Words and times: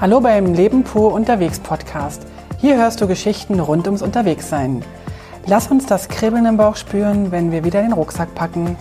Hallo 0.00 0.18
beim 0.18 0.54
Leben 0.54 0.82
pur 0.82 1.12
unterwegs 1.12 1.60
Podcast. 1.60 2.26
Hier 2.56 2.78
hörst 2.78 3.02
du 3.02 3.06
Geschichten 3.06 3.60
rund 3.60 3.84
ums 3.84 4.00
Unterwegssein. 4.00 4.82
Lass 5.44 5.70
uns 5.70 5.84
das 5.84 6.08
Kribbeln 6.08 6.46
im 6.46 6.56
Bauch 6.56 6.76
spüren, 6.76 7.30
wenn 7.32 7.52
wir 7.52 7.64
wieder 7.64 7.82
den 7.82 7.92
Rucksack 7.92 8.34
packen. 8.34 8.78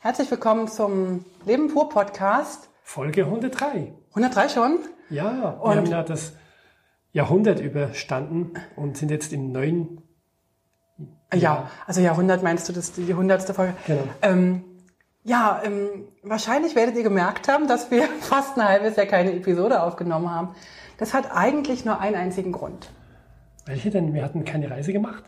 Herzlich 0.00 0.30
willkommen 0.30 0.68
zum 0.68 1.24
Leben 1.46 1.72
pur 1.72 1.88
Podcast. 1.88 2.68
Folge 2.82 3.24
103. 3.24 3.94
103 4.10 4.48
schon? 4.50 4.78
Ja, 5.08 5.32
wir 5.32 5.62
und 5.62 5.76
haben 5.76 5.86
ja 5.86 6.02
das 6.02 6.34
Jahrhundert 7.14 7.60
überstanden 7.60 8.60
und 8.76 8.98
sind 8.98 9.10
jetzt 9.10 9.32
im 9.32 9.52
neuen. 9.52 10.02
Ja, 11.32 11.38
ja 11.38 11.70
also 11.86 12.02
Jahrhundert 12.02 12.42
meinst 12.42 12.68
du, 12.68 12.74
das 12.74 12.90
ist 12.90 12.98
die 12.98 13.14
hundertste 13.14 13.54
Folge? 13.54 13.72
Genau. 13.86 14.02
Ähm, 14.20 14.64
ja, 15.24 15.62
ähm, 15.64 16.06
wahrscheinlich 16.22 16.76
werdet 16.76 16.96
ihr 16.96 17.02
gemerkt 17.02 17.48
haben, 17.48 17.66
dass 17.66 17.90
wir 17.90 18.02
fast 18.20 18.56
ein 18.58 18.68
halbes 18.68 18.96
Jahr 18.96 19.06
keine 19.06 19.32
Episode 19.32 19.82
aufgenommen 19.82 20.30
haben. 20.30 20.54
Das 20.98 21.14
hat 21.14 21.34
eigentlich 21.34 21.84
nur 21.84 21.98
einen 21.98 22.14
einzigen 22.14 22.52
Grund. 22.52 22.90
Welche 23.66 23.90
denn? 23.90 24.12
Wir 24.12 24.22
hatten 24.22 24.44
keine 24.44 24.70
Reise 24.70 24.92
gemacht? 24.92 25.24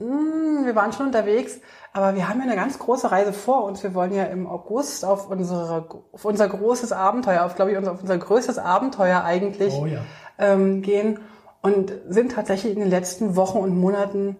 Mm, 0.00 0.66
wir 0.66 0.74
waren 0.74 0.92
schon 0.92 1.06
unterwegs, 1.06 1.60
aber 1.92 2.16
wir 2.16 2.28
haben 2.28 2.38
ja 2.40 2.46
eine 2.46 2.56
ganz 2.56 2.78
große 2.78 3.10
Reise 3.12 3.32
vor 3.32 3.64
uns. 3.64 3.82
Wir 3.84 3.94
wollen 3.94 4.12
ja 4.12 4.24
im 4.24 4.48
August 4.48 5.04
auf, 5.04 5.30
unsere, 5.30 5.86
auf 6.12 6.24
unser 6.24 6.48
großes 6.48 6.90
Abenteuer, 6.90 7.44
auf 7.44 7.54
glaube 7.54 7.70
ich 7.70 7.78
auf 7.78 8.00
unser 8.00 8.18
größtes 8.18 8.58
Abenteuer 8.58 9.22
eigentlich 9.22 9.72
oh, 9.74 9.86
ja. 9.86 10.00
ähm, 10.38 10.82
gehen 10.82 11.20
und 11.62 11.92
sind 12.08 12.32
tatsächlich 12.32 12.72
in 12.72 12.80
den 12.80 12.90
letzten 12.90 13.36
Wochen 13.36 13.58
und 13.58 13.78
Monaten 13.78 14.36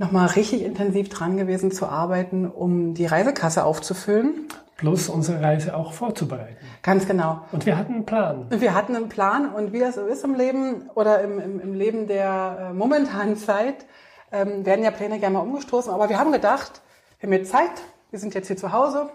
nochmal 0.00 0.28
richtig 0.28 0.64
intensiv 0.64 1.10
dran 1.10 1.36
gewesen 1.36 1.70
zu 1.70 1.86
arbeiten, 1.86 2.48
um 2.48 2.94
die 2.94 3.04
Reisekasse 3.04 3.64
aufzufüllen. 3.64 4.48
Plus 4.78 5.10
unsere 5.10 5.42
Reise 5.42 5.76
auch 5.76 5.92
vorzubereiten. 5.92 6.56
Ganz 6.82 7.06
genau. 7.06 7.42
Und 7.52 7.66
wir 7.66 7.76
hatten 7.76 7.92
einen 7.92 8.06
Plan. 8.06 8.46
Wir 8.48 8.74
hatten 8.74 8.96
einen 8.96 9.10
Plan 9.10 9.52
und 9.54 9.74
wie 9.74 9.78
das 9.78 9.96
so 9.96 10.06
ist 10.06 10.24
im 10.24 10.34
Leben 10.34 10.88
oder 10.94 11.20
im, 11.20 11.38
im, 11.38 11.60
im 11.60 11.74
Leben 11.74 12.06
der 12.06 12.70
äh, 12.70 12.72
momentanen 12.72 13.36
Zeit, 13.36 13.84
ähm, 14.32 14.64
werden 14.64 14.82
ja 14.82 14.90
Pläne 14.90 15.18
gerne 15.18 15.34
mal 15.34 15.42
umgestoßen. 15.42 15.92
Aber 15.92 16.08
wir 16.08 16.18
haben 16.18 16.32
gedacht, 16.32 16.80
wir 17.18 17.26
haben 17.26 17.34
jetzt 17.34 17.52
Zeit, 17.52 17.70
wir 18.10 18.18
sind 18.18 18.32
jetzt 18.32 18.46
hier 18.46 18.56
zu 18.56 18.72
Hause, 18.72 19.10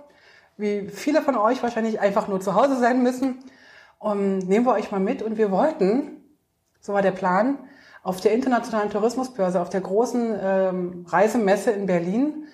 wie 0.55 0.87
viele 0.89 1.23
von 1.23 1.35
euch 1.35 1.63
wahrscheinlich 1.63 1.99
einfach 1.99 2.27
nur 2.27 2.41
zu 2.41 2.53
Hause 2.53 2.77
sein 2.77 3.01
müssen. 3.01 3.39
Und 3.97 4.47
nehmen 4.47 4.67
wir 4.67 4.73
euch 4.73 4.91
mal 4.91 4.99
mit 4.99 5.23
und 5.23 5.39
wir 5.39 5.49
wollten, 5.49 6.21
so 6.79 6.93
war 6.93 7.01
der 7.01 7.09
Plan, 7.09 7.57
auf 8.05 8.21
der 8.21 8.33
internationalen 8.33 8.91
Tourismusbörse, 8.91 9.59
auf 9.59 9.69
der 9.69 9.81
großen 9.81 10.35
ähm, 10.39 11.05
Reisemesse 11.09 11.71
in 11.71 11.87
Berlin, 11.87 12.45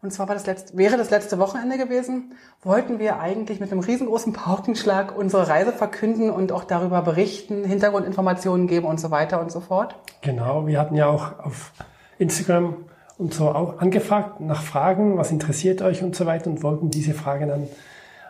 und 0.00 0.12
zwar 0.12 0.28
war 0.28 0.36
das 0.36 0.46
letzte, 0.46 0.76
wäre 0.76 0.96
das 0.96 1.10
letzte 1.10 1.38
Wochenende 1.40 1.76
gewesen, 1.76 2.34
wollten 2.62 3.00
wir 3.00 3.18
eigentlich 3.18 3.58
mit 3.58 3.72
einem 3.72 3.80
riesengroßen 3.80 4.32
Paukenschlag 4.32 5.16
unsere 5.16 5.48
Reise 5.48 5.72
verkünden 5.72 6.30
und 6.30 6.52
auch 6.52 6.62
darüber 6.62 7.02
berichten, 7.02 7.64
Hintergrundinformationen 7.64 8.68
geben 8.68 8.86
und 8.86 9.00
so 9.00 9.10
weiter 9.10 9.40
und 9.40 9.50
so 9.50 9.58
fort. 9.58 9.96
Genau, 10.20 10.68
wir 10.68 10.78
hatten 10.78 10.94
ja 10.94 11.08
auch 11.08 11.38
auf 11.40 11.72
Instagram 12.18 12.76
und 13.18 13.34
so 13.34 13.48
auch 13.48 13.80
angefragt 13.80 14.40
nach 14.40 14.62
Fragen, 14.62 15.18
was 15.18 15.32
interessiert 15.32 15.82
euch 15.82 16.04
und 16.04 16.14
so 16.14 16.26
weiter 16.26 16.48
und 16.48 16.62
wollten 16.62 16.90
diese 16.90 17.12
Fragen 17.12 17.48
dann 17.48 17.68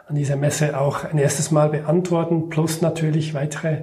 an 0.09 0.15
dieser 0.15 0.37
Messe 0.37 0.79
auch 0.79 1.05
ein 1.05 1.19
erstes 1.19 1.51
Mal 1.51 1.69
beantworten, 1.69 2.49
plus 2.49 2.81
natürlich 2.81 3.35
weitere 3.35 3.83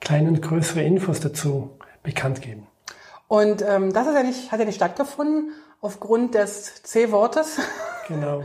kleine 0.00 0.28
und 0.28 0.42
größere 0.42 0.82
Infos 0.82 1.20
dazu 1.20 1.70
bekannt 2.04 2.40
geben. 2.40 2.68
Und 3.26 3.62
ähm, 3.62 3.92
das 3.92 4.06
ja 4.06 4.22
nicht, 4.22 4.52
hat 4.52 4.60
ja 4.60 4.66
nicht 4.66 4.76
stattgefunden 4.76 5.50
aufgrund 5.80 6.34
des 6.34 6.82
C-Wortes. 6.84 7.58
Genau. 8.06 8.42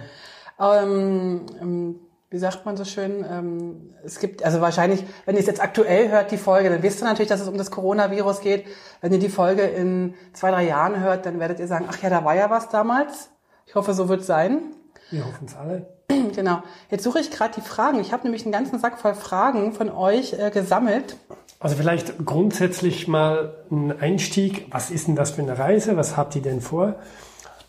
ähm, 0.58 1.46
ähm, 1.60 2.00
wie 2.30 2.38
sagt 2.38 2.66
man 2.66 2.78
so 2.78 2.86
schön? 2.86 3.26
Ähm, 3.30 3.94
es 4.06 4.20
gibt, 4.20 4.42
also 4.42 4.62
wahrscheinlich, 4.62 5.04
wenn 5.26 5.36
ihr 5.36 5.42
es 5.42 5.48
jetzt 5.48 5.62
aktuell 5.62 6.08
hört, 6.08 6.32
die 6.32 6.38
Folge, 6.38 6.70
dann 6.70 6.82
wisst 6.82 7.02
ihr 7.02 7.06
natürlich, 7.06 7.28
dass 7.28 7.42
es 7.42 7.50
um 7.50 7.58
das 7.58 7.70
Coronavirus 7.70 8.40
geht. 8.40 8.68
Wenn 9.02 9.12
ihr 9.12 9.20
die 9.20 9.28
Folge 9.28 9.64
in 9.64 10.14
zwei, 10.32 10.52
drei 10.52 10.66
Jahren 10.66 11.02
hört, 11.02 11.26
dann 11.26 11.42
werdet 11.42 11.60
ihr 11.60 11.68
sagen, 11.68 11.88
ach 11.90 12.02
ja, 12.02 12.10
da 12.10 12.24
war 12.24 12.36
ja 12.36 12.50
was 12.50 12.70
damals. 12.70 13.32
Ich 13.66 13.76
hoffe, 13.76 13.94
so 13.94 14.08
wird 14.08 14.22
es 14.22 14.28
sein. 14.28 14.62
Wir 15.10 15.26
hoffen 15.26 15.46
es 15.46 15.58
alle. 15.58 15.88
Genau. 16.34 16.64
Jetzt 16.90 17.04
suche 17.04 17.20
ich 17.20 17.32
gerade 17.32 17.56
die 17.56 17.68
Fragen. 17.68 18.00
Ich 18.00 18.14
habe 18.14 18.24
nämlich 18.24 18.44
einen 18.44 18.54
ganzen 18.54 18.80
Sack 18.80 18.98
voll 18.98 19.14
Fragen 19.14 19.74
von 19.74 19.90
euch 19.90 20.34
äh, 20.34 20.52
gesammelt. 20.52 21.18
Also 21.62 21.76
vielleicht 21.76 22.26
grundsätzlich 22.26 23.10
mal 23.10 23.54
ein 23.70 24.00
Einstieg. 24.00 24.68
Was 24.72 24.92
ist 24.92 25.08
denn 25.08 25.18
das 25.18 25.32
für 25.32 25.42
eine 25.42 25.60
Reise? 25.60 25.98
Was 25.98 26.16
habt 26.16 26.34
ihr 26.38 26.42
denn 26.42 26.62
vor? 26.62 26.96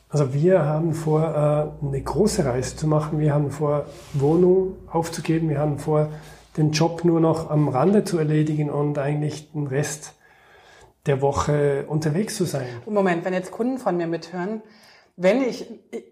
Also 0.09 0.33
wir 0.33 0.65
haben 0.65 0.95
vor, 0.95 1.23
äh, 1.83 1.87
eine 1.87 2.01
große 2.01 2.45
Reise 2.45 2.77
zu 2.77 2.87
machen. 2.87 3.19
Wir 3.19 3.35
haben 3.35 3.51
vor, 3.51 3.87
Wohnung 4.13 4.77
aufzugeben. 4.91 5.49
Wir 5.49 5.59
haben 5.59 5.81
vor, 5.81 6.09
den 6.57 6.71
Job 6.71 7.05
nur 7.05 7.19
noch 7.21 7.51
am 7.51 7.69
Rande 7.69 8.05
zu 8.05 8.19
erledigen 8.19 8.71
und 8.71 8.97
eigentlich 8.99 9.51
den 9.53 9.67
Rest 9.67 10.15
der 11.07 11.21
Woche 11.21 11.85
unterwegs 11.89 12.37
zu 12.37 12.45
sein. 12.45 12.67
Moment, 12.87 13.25
wenn 13.25 13.33
jetzt 13.33 13.51
Kunden 13.51 13.79
von 13.79 13.97
mir 13.97 14.07
mithören, 14.07 14.63
wenn 15.17 15.43
ich, 15.43 15.67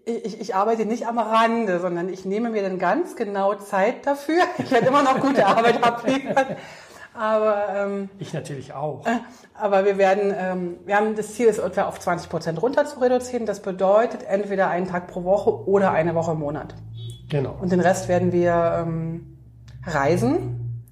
ich, 0.05 0.41
ich 0.41 0.55
arbeite 0.55 0.85
nicht 0.85 1.07
am 1.07 1.17
Rande, 1.17 1.79
sondern 1.79 2.09
ich 2.09 2.25
nehme 2.25 2.49
mir 2.49 2.61
dann 2.61 2.77
ganz 2.77 3.15
genau 3.15 3.55
Zeit 3.55 4.05
dafür. 4.05 4.43
Ich 4.57 4.69
werde 4.69 4.87
immer 4.87 5.03
noch 5.03 5.19
gute 5.21 5.45
Arbeit 5.45 5.81
abliefern. 5.83 6.57
Aber 7.19 7.67
ähm, 7.75 8.09
ich 8.17 8.33
natürlich 8.33 8.71
auch. 8.73 9.05
Äh, 9.05 9.19
aber 9.53 9.83
wir 9.83 9.97
werden, 9.97 10.33
ähm, 10.33 10.77
wir 10.85 10.95
haben 10.95 11.17
das 11.17 11.33
Ziel, 11.33 11.49
es 11.49 11.57
etwa 11.57 11.83
auf 11.83 11.99
20 11.99 12.29
Prozent 12.29 12.61
runter 12.61 12.85
zu 12.85 13.01
reduzieren. 13.01 13.45
Das 13.45 13.61
bedeutet 13.61 14.23
entweder 14.23 14.69
einen 14.69 14.87
Tag 14.87 15.07
pro 15.07 15.25
Woche 15.25 15.67
oder 15.67 15.91
eine 15.91 16.15
Woche 16.15 16.31
im 16.31 16.39
Monat. 16.39 16.75
Genau. 17.27 17.57
Und 17.59 17.73
den 17.73 17.81
Rest 17.81 18.07
werden 18.07 18.31
wir 18.31 18.85
ähm, 18.85 19.37
reisen. 19.85 20.85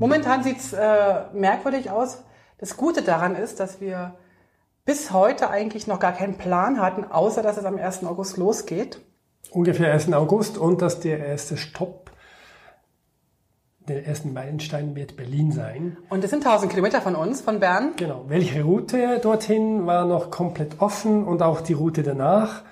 Momentan 0.00 0.42
sieht's 0.42 0.72
äh, 0.72 1.26
merkwürdig 1.32 1.92
aus. 1.92 2.24
Das 2.58 2.76
Gute 2.76 3.02
daran 3.02 3.36
ist, 3.36 3.60
dass 3.60 3.80
wir 3.80 4.16
bis 4.84 5.12
heute 5.12 5.48
eigentlich 5.48 5.86
noch 5.86 6.00
gar 6.00 6.12
keinen 6.12 6.38
Plan 6.38 6.80
hatten, 6.80 7.04
außer 7.04 7.40
dass 7.40 7.56
es 7.56 7.64
am 7.64 7.78
1. 7.78 8.02
August 8.02 8.36
losgeht. 8.36 9.00
Ungefähr 9.52 9.92
1. 9.92 10.12
August 10.12 10.58
und 10.58 10.82
dass 10.82 10.98
der 10.98 11.24
erste 11.24 11.56
Stopp 11.56 12.10
der 13.88 14.06
ersten 14.06 14.32
Meilenstein 14.32 14.94
wird 14.94 15.16
Berlin 15.16 15.52
sein. 15.52 15.96
Und 16.08 16.22
das 16.22 16.30
sind 16.30 16.44
1000 16.44 16.70
Kilometer 16.70 17.00
von 17.00 17.16
uns, 17.16 17.40
von 17.40 17.60
Bern. 17.60 17.92
Genau. 17.96 18.24
Welche 18.28 18.62
Route 18.62 19.18
dorthin 19.20 19.86
war 19.86 20.04
noch 20.04 20.30
komplett 20.30 20.80
offen 20.80 21.24
und 21.24 21.42
auch 21.42 21.60
die 21.60 21.72
Route 21.72 22.02
danach 22.02 22.62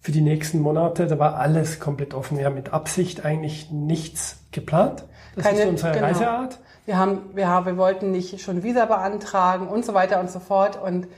für 0.00 0.12
die 0.12 0.20
nächsten 0.20 0.60
Monate, 0.60 1.06
da 1.06 1.18
war 1.18 1.36
alles 1.36 1.80
komplett 1.80 2.14
offen. 2.14 2.38
Wir 2.38 2.46
haben 2.46 2.54
mit 2.54 2.72
Absicht 2.72 3.24
eigentlich 3.24 3.70
nichts 3.70 4.38
geplant. 4.52 5.04
Das 5.34 5.44
Keine, 5.44 5.62
ist 5.62 5.68
unsere 5.68 5.92
genau. 5.92 6.06
Reiseart. 6.06 6.58
Wir 6.86 6.96
haben, 6.96 7.20
wir 7.34 7.48
haben, 7.48 7.66
wir 7.66 7.76
wollten 7.76 8.10
nicht 8.12 8.40
schon 8.40 8.62
Visa 8.62 8.86
beantragen 8.86 9.68
und 9.68 9.84
so 9.84 9.94
weiter 9.94 10.20
und 10.20 10.30
so 10.30 10.40
fort 10.40 10.80
und 10.80 11.08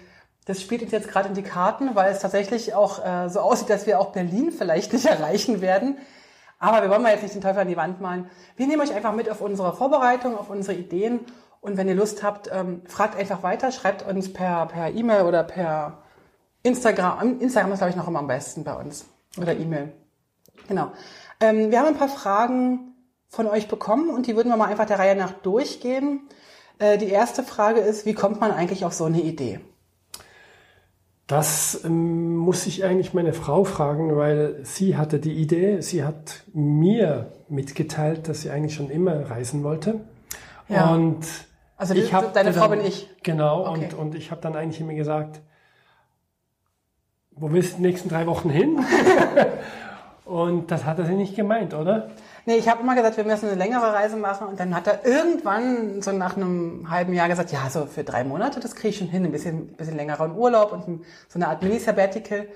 das 0.47 0.61
spielt 0.61 0.83
uns 0.83 0.91
jetzt 0.91 1.09
gerade 1.09 1.29
in 1.29 1.35
die 1.35 1.43
Karten, 1.43 1.95
weil 1.95 2.11
es 2.11 2.19
tatsächlich 2.19 2.75
auch 2.75 3.05
äh, 3.05 3.29
so 3.29 3.41
aussieht, 3.41 3.71
dass 3.71 3.87
wir 3.87 4.01
auch 4.01 4.11
Berlin 4.11 4.51
vielleicht 4.51 4.93
nicht 4.93 5.07
erreichen 5.11 5.61
werden. 5.61 5.99
Aber 6.61 6.83
wir 6.83 6.91
wollen 6.91 7.03
mal 7.03 7.13
jetzt 7.13 7.23
nicht 7.23 7.35
den 7.35 7.41
Teufel 7.41 7.61
an 7.61 7.69
die 7.69 7.77
Wand 7.77 8.01
malen. 8.01 8.31
Wir 8.55 8.67
nehmen 8.67 8.83
euch 8.83 8.95
einfach 8.95 9.15
mit 9.15 9.29
auf 9.31 9.41
unsere 9.41 9.75
Vorbereitung, 9.75 10.39
auf 10.39 10.51
unsere 10.51 10.77
Ideen. 10.77 11.21
Und 11.61 11.77
wenn 11.77 11.89
ihr 11.89 11.95
Lust 11.95 12.23
habt, 12.23 12.51
ähm, 12.53 12.83
fragt 12.87 13.19
einfach 13.19 13.43
weiter, 13.43 13.73
schreibt 13.73 14.07
uns 14.07 14.33
per 14.33 14.67
per 14.67 14.91
E-Mail 14.91 15.25
oder 15.25 15.43
per 15.43 16.03
Instagram. 16.63 17.41
Instagram 17.41 17.73
ist, 17.73 17.79
glaube 17.79 17.91
ich, 17.91 17.97
noch 17.97 18.07
immer 18.07 18.19
am 18.19 18.27
besten 18.27 18.63
bei 18.63 18.75
uns. 18.75 19.07
Oder 19.39 19.57
E-Mail. 19.57 19.93
Genau. 20.69 20.93
Ähm, 21.41 21.71
wir 21.71 21.81
haben 21.81 21.89
ein 21.89 21.97
paar 21.97 22.09
Fragen 22.09 22.95
von 23.29 23.47
euch 23.47 23.67
bekommen 23.67 24.11
und 24.11 24.27
die 24.27 24.37
würden 24.37 24.51
wir 24.51 24.57
mal 24.57 24.69
einfach 24.69 24.87
der 24.87 24.99
Reihe 24.99 25.17
nach 25.17 25.33
durchgehen. 25.33 26.29
Äh, 26.79 26.99
die 26.99 27.09
erste 27.09 27.43
Frage 27.43 27.81
ist, 27.81 28.05
wie 28.05 28.15
kommt 28.15 28.41
man 28.41 28.53
eigentlich 28.53 28.85
auf 28.85 28.93
so 28.93 29.05
eine 29.05 29.23
Idee? 29.23 29.61
Das 31.31 31.85
ähm, 31.85 32.35
muss 32.35 32.67
ich 32.67 32.85
eigentlich 32.85 33.15
meine 33.15 33.33
Frau 33.33 33.63
fragen, 33.63 34.17
weil 34.17 34.57
sie 34.65 34.97
hatte 34.97 35.21
die 35.21 35.35
Idee, 35.35 35.81
sie 35.81 36.03
hat 36.03 36.43
mir 36.53 37.31
mitgeteilt, 37.49 38.27
dass 38.29 38.41
sie 38.41 38.51
eigentlich 38.51 38.75
schon 38.75 38.91
immer 38.91 39.31
reisen 39.31 39.63
wollte. 39.63 40.01
Ja. 40.69 40.93
Und 40.93 41.25
also 41.77 41.95
ich 41.95 42.13
habe 42.13 42.31
deine 42.35 42.53
Frau 42.53 42.69
bin 42.69 42.81
ich. 42.81 43.09
Genau, 43.23 43.69
okay. 43.69 43.85
und, 43.93 43.95
und 43.95 44.15
ich 44.17 44.33
habe 44.33 44.41
dann 44.41 44.57
eigentlich 44.57 44.81
immer 44.81 44.95
gesagt, 44.95 45.41
wo 47.31 47.53
willst 47.53 47.75
du 47.75 47.77
die 47.77 47.83
nächsten 47.83 48.09
drei 48.09 48.27
Wochen 48.27 48.51
hin? 48.51 48.85
und 50.25 50.73
das 50.73 50.85
hat 50.85 50.99
er 50.99 51.07
sie 51.07 51.15
nicht 51.15 51.37
gemeint, 51.37 51.75
oder? 51.75 52.11
Nee, 52.47 52.57
ich 52.57 52.69
habe 52.69 52.83
immer 52.83 52.95
gesagt, 52.95 53.17
wir 53.17 53.25
müssen 53.25 53.49
eine 53.49 53.59
längere 53.59 53.93
Reise 53.93 54.17
machen. 54.17 54.47
Und 54.47 54.59
dann 54.59 54.75
hat 54.75 54.87
er 54.87 55.05
irgendwann 55.05 56.03
so 56.03 56.13
nach 56.13 56.37
einem 56.37 56.91
halben 56.91 57.13
Jahr 57.13 57.29
gesagt, 57.29 57.53
ja, 57.53 57.69
so 57.71 57.87
für 57.87 58.05
drei 58.05 58.25
Monate, 58.25 58.61
das 58.61 58.75
kriege 58.75 58.89
ich 58.89 58.99
schon 58.99 59.09
hin. 59.09 59.25
Ein 59.25 59.33
bisschen, 59.33 59.69
bisschen 59.69 59.97
längeren 59.97 60.37
Urlaub 60.37 60.73
und 60.73 61.05
so 61.29 61.39
eine 61.39 61.49
Art 61.49 61.63
Mini-Sabbatical. 61.63 62.47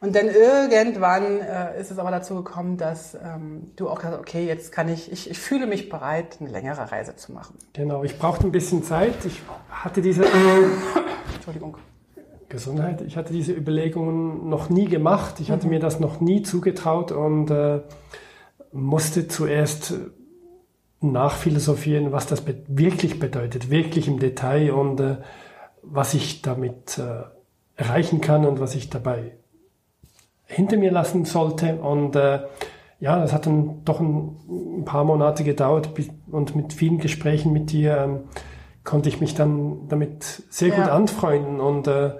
Und 0.00 0.14
dann 0.14 0.26
irgendwann 0.26 1.40
äh, 1.40 1.80
ist 1.80 1.90
es 1.90 1.98
aber 1.98 2.12
dazu 2.12 2.36
gekommen, 2.36 2.76
dass 2.76 3.14
ähm, 3.14 3.72
du 3.74 3.88
auch 3.88 3.96
gesagt 3.96 4.14
hast, 4.14 4.20
okay, 4.20 4.46
jetzt 4.46 4.70
kann 4.70 4.88
ich, 4.88 5.10
ich, 5.10 5.28
ich 5.28 5.38
fühle 5.38 5.66
mich 5.66 5.88
bereit, 5.88 6.36
eine 6.40 6.50
längere 6.50 6.92
Reise 6.92 7.16
zu 7.16 7.32
machen. 7.32 7.56
Genau, 7.72 8.04
ich 8.04 8.16
brauchte 8.16 8.46
ein 8.46 8.52
bisschen 8.52 8.84
Zeit. 8.84 9.24
Ich 9.24 9.42
hatte 9.70 10.00
diese... 10.00 10.24
Entschuldigung. 11.34 11.76
Gesundheit. 12.48 13.02
Ich 13.02 13.16
hatte 13.16 13.32
diese 13.32 13.52
Überlegungen 13.52 14.48
noch 14.48 14.70
nie 14.70 14.86
gemacht. 14.86 15.40
Ich 15.40 15.50
hatte 15.50 15.66
mhm. 15.66 15.72
mir 15.72 15.80
das 15.80 15.98
noch 15.98 16.20
nie 16.20 16.42
zugetraut 16.42 17.10
und... 17.10 17.50
Äh, 17.50 17.80
musste 18.72 19.28
zuerst 19.28 19.94
nachphilosophieren, 21.00 22.12
was 22.12 22.26
das 22.26 22.42
wirklich 22.66 23.18
bedeutet, 23.20 23.70
wirklich 23.70 24.08
im 24.08 24.18
Detail 24.18 24.72
und 24.72 25.00
äh, 25.00 25.16
was 25.82 26.14
ich 26.14 26.42
damit 26.42 26.98
äh, 26.98 27.22
erreichen 27.76 28.20
kann 28.20 28.44
und 28.44 28.60
was 28.60 28.74
ich 28.74 28.90
dabei 28.90 29.32
hinter 30.44 30.76
mir 30.76 30.90
lassen 30.90 31.24
sollte. 31.24 31.76
Und 31.76 32.16
äh, 32.16 32.40
ja, 33.00 33.20
das 33.20 33.32
hat 33.32 33.46
dann 33.46 33.84
doch 33.84 34.00
ein, 34.00 34.36
ein 34.80 34.84
paar 34.84 35.04
Monate 35.04 35.44
gedauert 35.44 35.90
und 36.30 36.56
mit 36.56 36.72
vielen 36.72 36.98
Gesprächen 36.98 37.52
mit 37.52 37.70
dir 37.70 37.96
ähm, 37.98 38.20
konnte 38.82 39.08
ich 39.08 39.20
mich 39.20 39.34
dann 39.34 39.88
damit 39.88 40.42
sehr 40.50 40.70
gut 40.70 40.86
ja. 40.86 40.92
anfreunden 40.92 41.60
und 41.60 41.86
äh, 41.86 42.12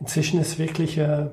inzwischen 0.00 0.40
ist 0.40 0.58
wirklich 0.58 0.98
äh, 0.98 1.28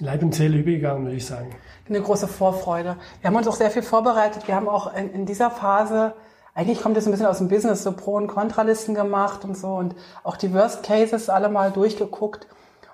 Leib 0.00 0.22
und 0.22 0.34
Seele 0.34 0.58
übergegangen, 0.58 1.04
würde 1.04 1.16
ich 1.16 1.26
sagen. 1.26 1.50
Eine 1.88 2.00
große 2.00 2.28
Vorfreude. 2.28 2.96
Wir 3.20 3.28
haben 3.28 3.36
uns 3.36 3.48
auch 3.48 3.56
sehr 3.56 3.70
viel 3.70 3.82
vorbereitet. 3.82 4.46
Wir 4.46 4.54
haben 4.54 4.68
auch 4.68 4.94
in, 4.94 5.12
in 5.12 5.26
dieser 5.26 5.50
Phase, 5.50 6.14
eigentlich 6.54 6.80
kommt 6.80 6.96
das 6.96 7.06
ein 7.06 7.10
bisschen 7.10 7.26
aus 7.26 7.38
dem 7.38 7.48
Business, 7.48 7.82
so 7.82 7.92
Pro- 7.92 8.16
und 8.16 8.28
Kontralisten 8.28 8.94
gemacht 8.94 9.44
und 9.44 9.56
so 9.56 9.68
und 9.74 9.94
auch 10.24 10.36
die 10.36 10.52
Worst 10.52 10.82
Cases 10.82 11.28
alle 11.28 11.48
mal 11.48 11.70
durchgeguckt 11.70 12.46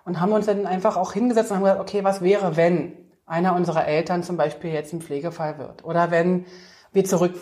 und 0.05 0.21
haben 0.21 0.33
uns 0.33 0.47
dann 0.47 0.67
einfach 0.67 0.97
auch 0.97 1.13
hingesetzt 1.13 1.51
und 1.51 1.57
haben 1.57 1.65
gesagt, 1.65 1.81
okay, 1.81 2.05
was 2.05 2.23
wäre, 2.23 2.57
wenn 2.57 2.93
einer 3.27 3.55
unserer 3.55 3.87
Eltern 3.87 4.23
zum 4.23 4.37
Beispiel 4.37 4.71
jetzt 4.71 4.93
ein 4.93 5.01
Pflegefall 5.01 5.59
wird? 5.59 5.85
Oder 5.85 6.11
wenn 6.11 6.47
wir 6.93 7.05
zurück 7.05 7.35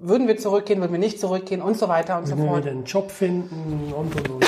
würden 0.00 0.26
wir 0.26 0.38
zurückgehen, 0.38 0.80
würden 0.80 0.92
wir 0.92 0.98
nicht 0.98 1.20
zurückgehen 1.20 1.60
und 1.60 1.76
so 1.76 1.88
weiter 1.88 2.18
und 2.18 2.26
würden 2.26 2.38
so 2.38 2.46
fort. 2.46 2.56
Würden 2.56 2.64
wir 2.64 2.72
einen 2.72 2.84
Job 2.84 3.10
finden 3.10 3.92
und, 3.94 4.16
und, 4.16 4.30
und. 4.30 4.44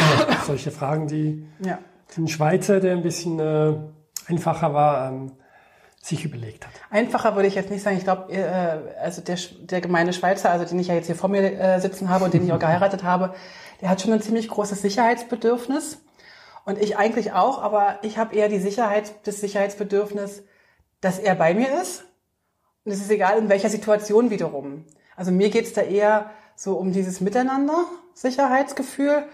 Solche 0.47 0.71
Fragen, 0.71 1.07
die 1.07 1.47
ja. 1.65 1.79
den 2.17 2.27
Schweizer, 2.27 2.81
der 2.81 2.93
ein 2.93 3.03
bisschen 3.03 3.39
äh, 3.39 3.75
einfacher 4.29 4.75
war, 4.75 5.09
ähm, 5.09 5.33
sich 6.01 6.25
überlegt 6.25 6.67
hat. 6.67 6.73
Einfacher 6.91 7.37
würde 7.37 7.47
ich 7.47 7.55
jetzt 7.55 7.71
nicht 7.71 7.83
sagen. 7.83 7.97
Ich 7.97 8.05
glaube, 8.05 8.33
äh, 8.33 8.99
also 9.01 9.23
der, 9.23 9.39
der 9.61 9.81
gemeine 9.81 10.13
Schweizer, 10.13 10.51
also 10.51 10.65
den 10.65 10.79
ich 10.81 10.89
ja 10.89 10.95
jetzt 10.95 11.07
hier 11.07 11.15
vor 11.15 11.31
mir 11.31 11.59
äh, 11.59 11.81
sitzen 11.81 12.09
habe 12.09 12.25
und 12.25 12.35
den 12.35 12.45
ich 12.45 12.53
auch 12.53 12.59
geheiratet 12.59 13.05
habe, 13.05 13.35
der 13.81 13.89
hat 13.89 14.01
schon 14.01 14.13
ein 14.13 14.21
ziemlich 14.21 14.49
großes 14.49 14.83
Sicherheitsbedürfnis. 14.83 16.01
Und 16.65 16.79
ich 16.79 16.97
eigentlich 16.97 17.33
auch, 17.33 17.61
aber 17.61 17.99
ich 18.03 18.19
habe 18.19 18.35
eher 18.35 18.49
die 18.49 18.61
Sicherheit, 18.61 19.15
das 19.25 19.41
Sicherheitsbedürfnis, 19.41 20.45
dass 21.01 21.19
er 21.19 21.35
bei 21.35 21.55
mir 21.55 21.81
ist. 21.81 22.05
Und 22.85 22.93
es 22.93 23.01
ist 23.01 23.11
egal, 23.11 23.39
in 23.39 23.49
welcher 23.49 23.69
Situation 23.69 24.31
wiederum. 24.31 24.85
Also 25.17 25.31
mir 25.31 25.51
geht's 25.51 25.73
da 25.73 25.83
eher 25.83 26.31
so 26.57 26.77
um 26.77 26.93
dieses 26.93 27.21
Miteinander, 27.21 27.85
Sicherheitsgefühl. 28.15 29.25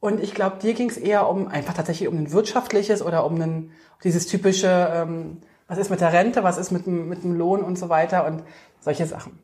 Und 0.00 0.20
ich 0.20 0.34
glaube, 0.34 0.56
dir 0.60 0.72
ging's 0.74 0.96
eher 0.96 1.28
um 1.28 1.46
einfach 1.46 1.74
tatsächlich 1.74 2.08
um 2.08 2.16
ein 2.16 2.32
wirtschaftliches 2.32 3.02
oder 3.02 3.24
um 3.26 3.40
ein, 3.40 3.72
dieses 4.02 4.26
typische, 4.26 4.90
ähm, 4.92 5.38
was 5.68 5.78
ist 5.78 5.90
mit 5.90 6.00
der 6.00 6.12
Rente, 6.12 6.42
was 6.42 6.56
ist 6.56 6.70
mit, 6.70 6.86
mit 6.86 7.22
dem 7.22 7.34
Lohn 7.34 7.62
und 7.62 7.78
so 7.78 7.90
weiter 7.90 8.26
und 8.26 8.42
solche 8.80 9.06
Sachen. 9.06 9.38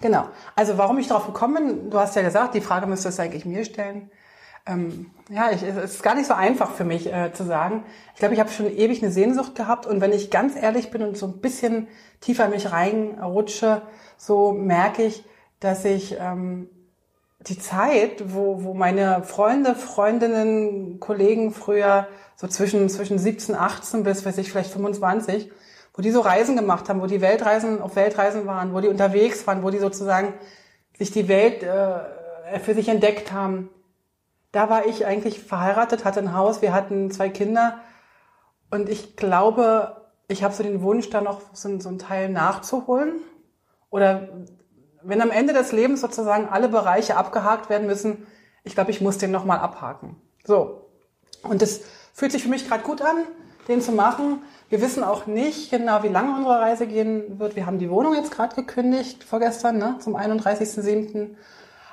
Genau. 0.00 0.26
Also 0.56 0.76
warum 0.76 0.98
ich 0.98 1.06
darauf 1.06 1.26
gekommen 1.26 1.54
bin, 1.54 1.90
du 1.90 1.98
hast 1.98 2.16
ja 2.16 2.22
gesagt, 2.22 2.54
die 2.54 2.60
Frage 2.60 2.86
müsstest 2.86 3.18
du 3.18 3.22
eigentlich 3.22 3.46
mir 3.46 3.64
stellen. 3.64 4.10
Ähm, 4.66 5.12
ja, 5.30 5.52
ich, 5.52 5.62
es 5.62 5.76
ist 5.76 6.02
gar 6.02 6.16
nicht 6.16 6.26
so 6.26 6.34
einfach 6.34 6.72
für 6.72 6.84
mich 6.84 7.12
äh, 7.12 7.32
zu 7.32 7.44
sagen. 7.44 7.84
Ich 8.14 8.18
glaube, 8.18 8.34
ich 8.34 8.40
habe 8.40 8.50
schon 8.50 8.66
ewig 8.66 9.02
eine 9.02 9.12
Sehnsucht 9.12 9.54
gehabt 9.54 9.86
und 9.86 10.00
wenn 10.00 10.12
ich 10.12 10.30
ganz 10.30 10.56
ehrlich 10.56 10.90
bin 10.90 11.02
und 11.02 11.16
so 11.16 11.26
ein 11.26 11.38
bisschen 11.38 11.86
tiefer 12.20 12.46
in 12.46 12.50
mich 12.50 12.72
reinrutsche, 12.72 13.82
so 14.16 14.52
merke 14.52 15.04
ich, 15.04 15.24
dass 15.60 15.84
ich 15.84 16.16
ähm, 16.18 16.68
die 17.46 17.58
Zeit, 17.58 18.34
wo, 18.34 18.64
wo 18.64 18.74
meine 18.74 19.22
Freunde, 19.22 19.74
Freundinnen, 19.74 20.98
Kollegen 20.98 21.52
früher 21.52 22.08
so 22.34 22.48
zwischen, 22.48 22.88
zwischen 22.88 23.18
17, 23.18 23.54
18 23.54 24.02
bis, 24.02 24.26
weiß 24.26 24.38
ich, 24.38 24.50
vielleicht 24.50 24.70
25, 24.70 25.50
wo 25.94 26.02
die 26.02 26.10
so 26.10 26.20
Reisen 26.20 26.56
gemacht 26.56 26.88
haben, 26.88 27.00
wo 27.00 27.06
die 27.06 27.20
Weltreisen, 27.20 27.80
auf 27.80 27.96
Weltreisen 27.96 28.46
waren, 28.46 28.74
wo 28.74 28.80
die 28.80 28.88
unterwegs 28.88 29.46
waren, 29.46 29.62
wo 29.62 29.70
die 29.70 29.78
sozusagen 29.78 30.34
sich 30.98 31.12
die 31.12 31.28
Welt 31.28 31.62
äh, 31.62 32.58
für 32.60 32.74
sich 32.74 32.88
entdeckt 32.88 33.32
haben. 33.32 33.70
Da 34.52 34.68
war 34.68 34.86
ich 34.86 35.06
eigentlich 35.06 35.40
verheiratet, 35.40 36.04
hatte 36.04 36.20
ein 36.20 36.34
Haus, 36.34 36.62
wir 36.62 36.72
hatten 36.72 37.10
zwei 37.10 37.28
Kinder 37.28 37.80
und 38.70 38.88
ich 38.88 39.16
glaube, 39.16 39.96
ich 40.28 40.42
habe 40.42 40.54
so 40.54 40.62
den 40.62 40.82
Wunsch, 40.82 41.10
da 41.10 41.20
noch 41.20 41.40
so, 41.52 41.78
so 41.78 41.88
einen 41.88 41.98
Teil 41.98 42.28
nachzuholen 42.28 43.20
oder 43.90 44.28
wenn 45.06 45.20
am 45.20 45.30
Ende 45.30 45.52
des 45.52 45.72
Lebens 45.72 46.00
sozusagen 46.00 46.48
alle 46.48 46.68
Bereiche 46.68 47.16
abgehakt 47.16 47.70
werden 47.70 47.86
müssen, 47.86 48.26
ich 48.64 48.74
glaube, 48.74 48.90
ich 48.90 49.00
muss 49.00 49.18
den 49.18 49.30
nochmal 49.30 49.58
abhaken. 49.58 50.16
So. 50.44 50.88
Und 51.42 51.62
das 51.62 51.80
fühlt 52.12 52.32
sich 52.32 52.42
für 52.42 52.48
mich 52.48 52.68
gerade 52.68 52.82
gut 52.82 53.00
an, 53.02 53.16
den 53.68 53.80
zu 53.80 53.92
machen. 53.92 54.40
Wir 54.68 54.80
wissen 54.80 55.04
auch 55.04 55.26
nicht 55.26 55.70
genau, 55.70 56.02
wie 56.02 56.08
lange 56.08 56.36
unsere 56.36 56.58
Reise 56.58 56.86
gehen 56.86 57.38
wird. 57.38 57.54
Wir 57.54 57.66
haben 57.66 57.78
die 57.78 57.90
Wohnung 57.90 58.14
jetzt 58.14 58.32
gerade 58.32 58.56
gekündigt, 58.56 59.22
vorgestern, 59.22 59.78
ne, 59.78 59.96
zum 60.00 60.16
31.07. 60.16 61.36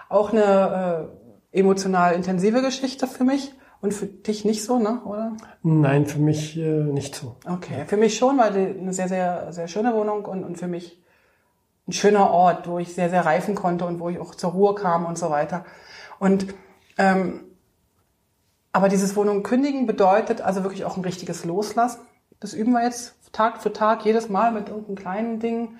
Auch 0.10 0.32
eine 0.32 1.10
äh, 1.52 1.60
emotional 1.60 2.14
intensive 2.14 2.62
Geschichte 2.62 3.08
für 3.08 3.24
mich. 3.24 3.54
Und 3.82 3.94
für 3.94 4.06
dich 4.06 4.46
nicht 4.46 4.64
so, 4.64 4.80
ne? 4.80 5.02
oder? 5.04 5.34
Nein, 5.62 6.06
für 6.06 6.20
mich 6.20 6.58
äh, 6.58 6.62
nicht 6.62 7.16
so. 7.16 7.36
Okay, 7.46 7.84
für 7.86 7.98
mich 7.98 8.18
schon, 8.18 8.38
weil 8.38 8.54
die, 8.54 8.80
eine 8.80 8.94
sehr, 8.94 9.10
sehr, 9.10 9.52
sehr 9.52 9.68
schöne 9.68 9.94
Wohnung 9.94 10.24
und, 10.24 10.46
und 10.46 10.58
für 10.58 10.68
mich 10.68 11.03
ein 11.88 11.94
schöner 11.94 12.30
Ort, 12.30 12.68
wo 12.68 12.80
ich 12.80 12.94
sehr, 12.94 13.10
sehr 13.10 13.26
reifen 13.26 13.56
konnte 13.56 13.86
und 13.86 14.00
wo 14.00 14.10
ich 14.10 14.20
auch 14.20 14.36
zur 14.36 14.52
Ruhe 14.52 14.76
kam 14.76 15.06
und 15.06 15.18
so 15.18 15.30
weiter. 15.30 15.66
Und 16.20 16.54
ähm, 16.98 17.44
aber 18.72 18.90
dieses 18.90 19.16
Wohnung 19.16 19.44
kündigen 19.44 19.86
bedeutet 19.86 20.42
also 20.42 20.64
wirklich 20.64 20.86
auch 20.86 20.98
ein 20.98 21.04
richtiges 21.04 21.46
Loslassen. 21.46 22.02
Das 22.40 22.54
üben 22.54 22.72
wir 22.72 22.84
jetzt 22.84 23.16
Tag 23.32 23.62
für 23.62 23.74
Tag, 23.74 24.06
jedes 24.06 24.30
Mal 24.30 24.52
mit 24.52 24.70
irgendeinem 24.70 24.96
kleinen 24.96 25.40
Ding. 25.40 25.78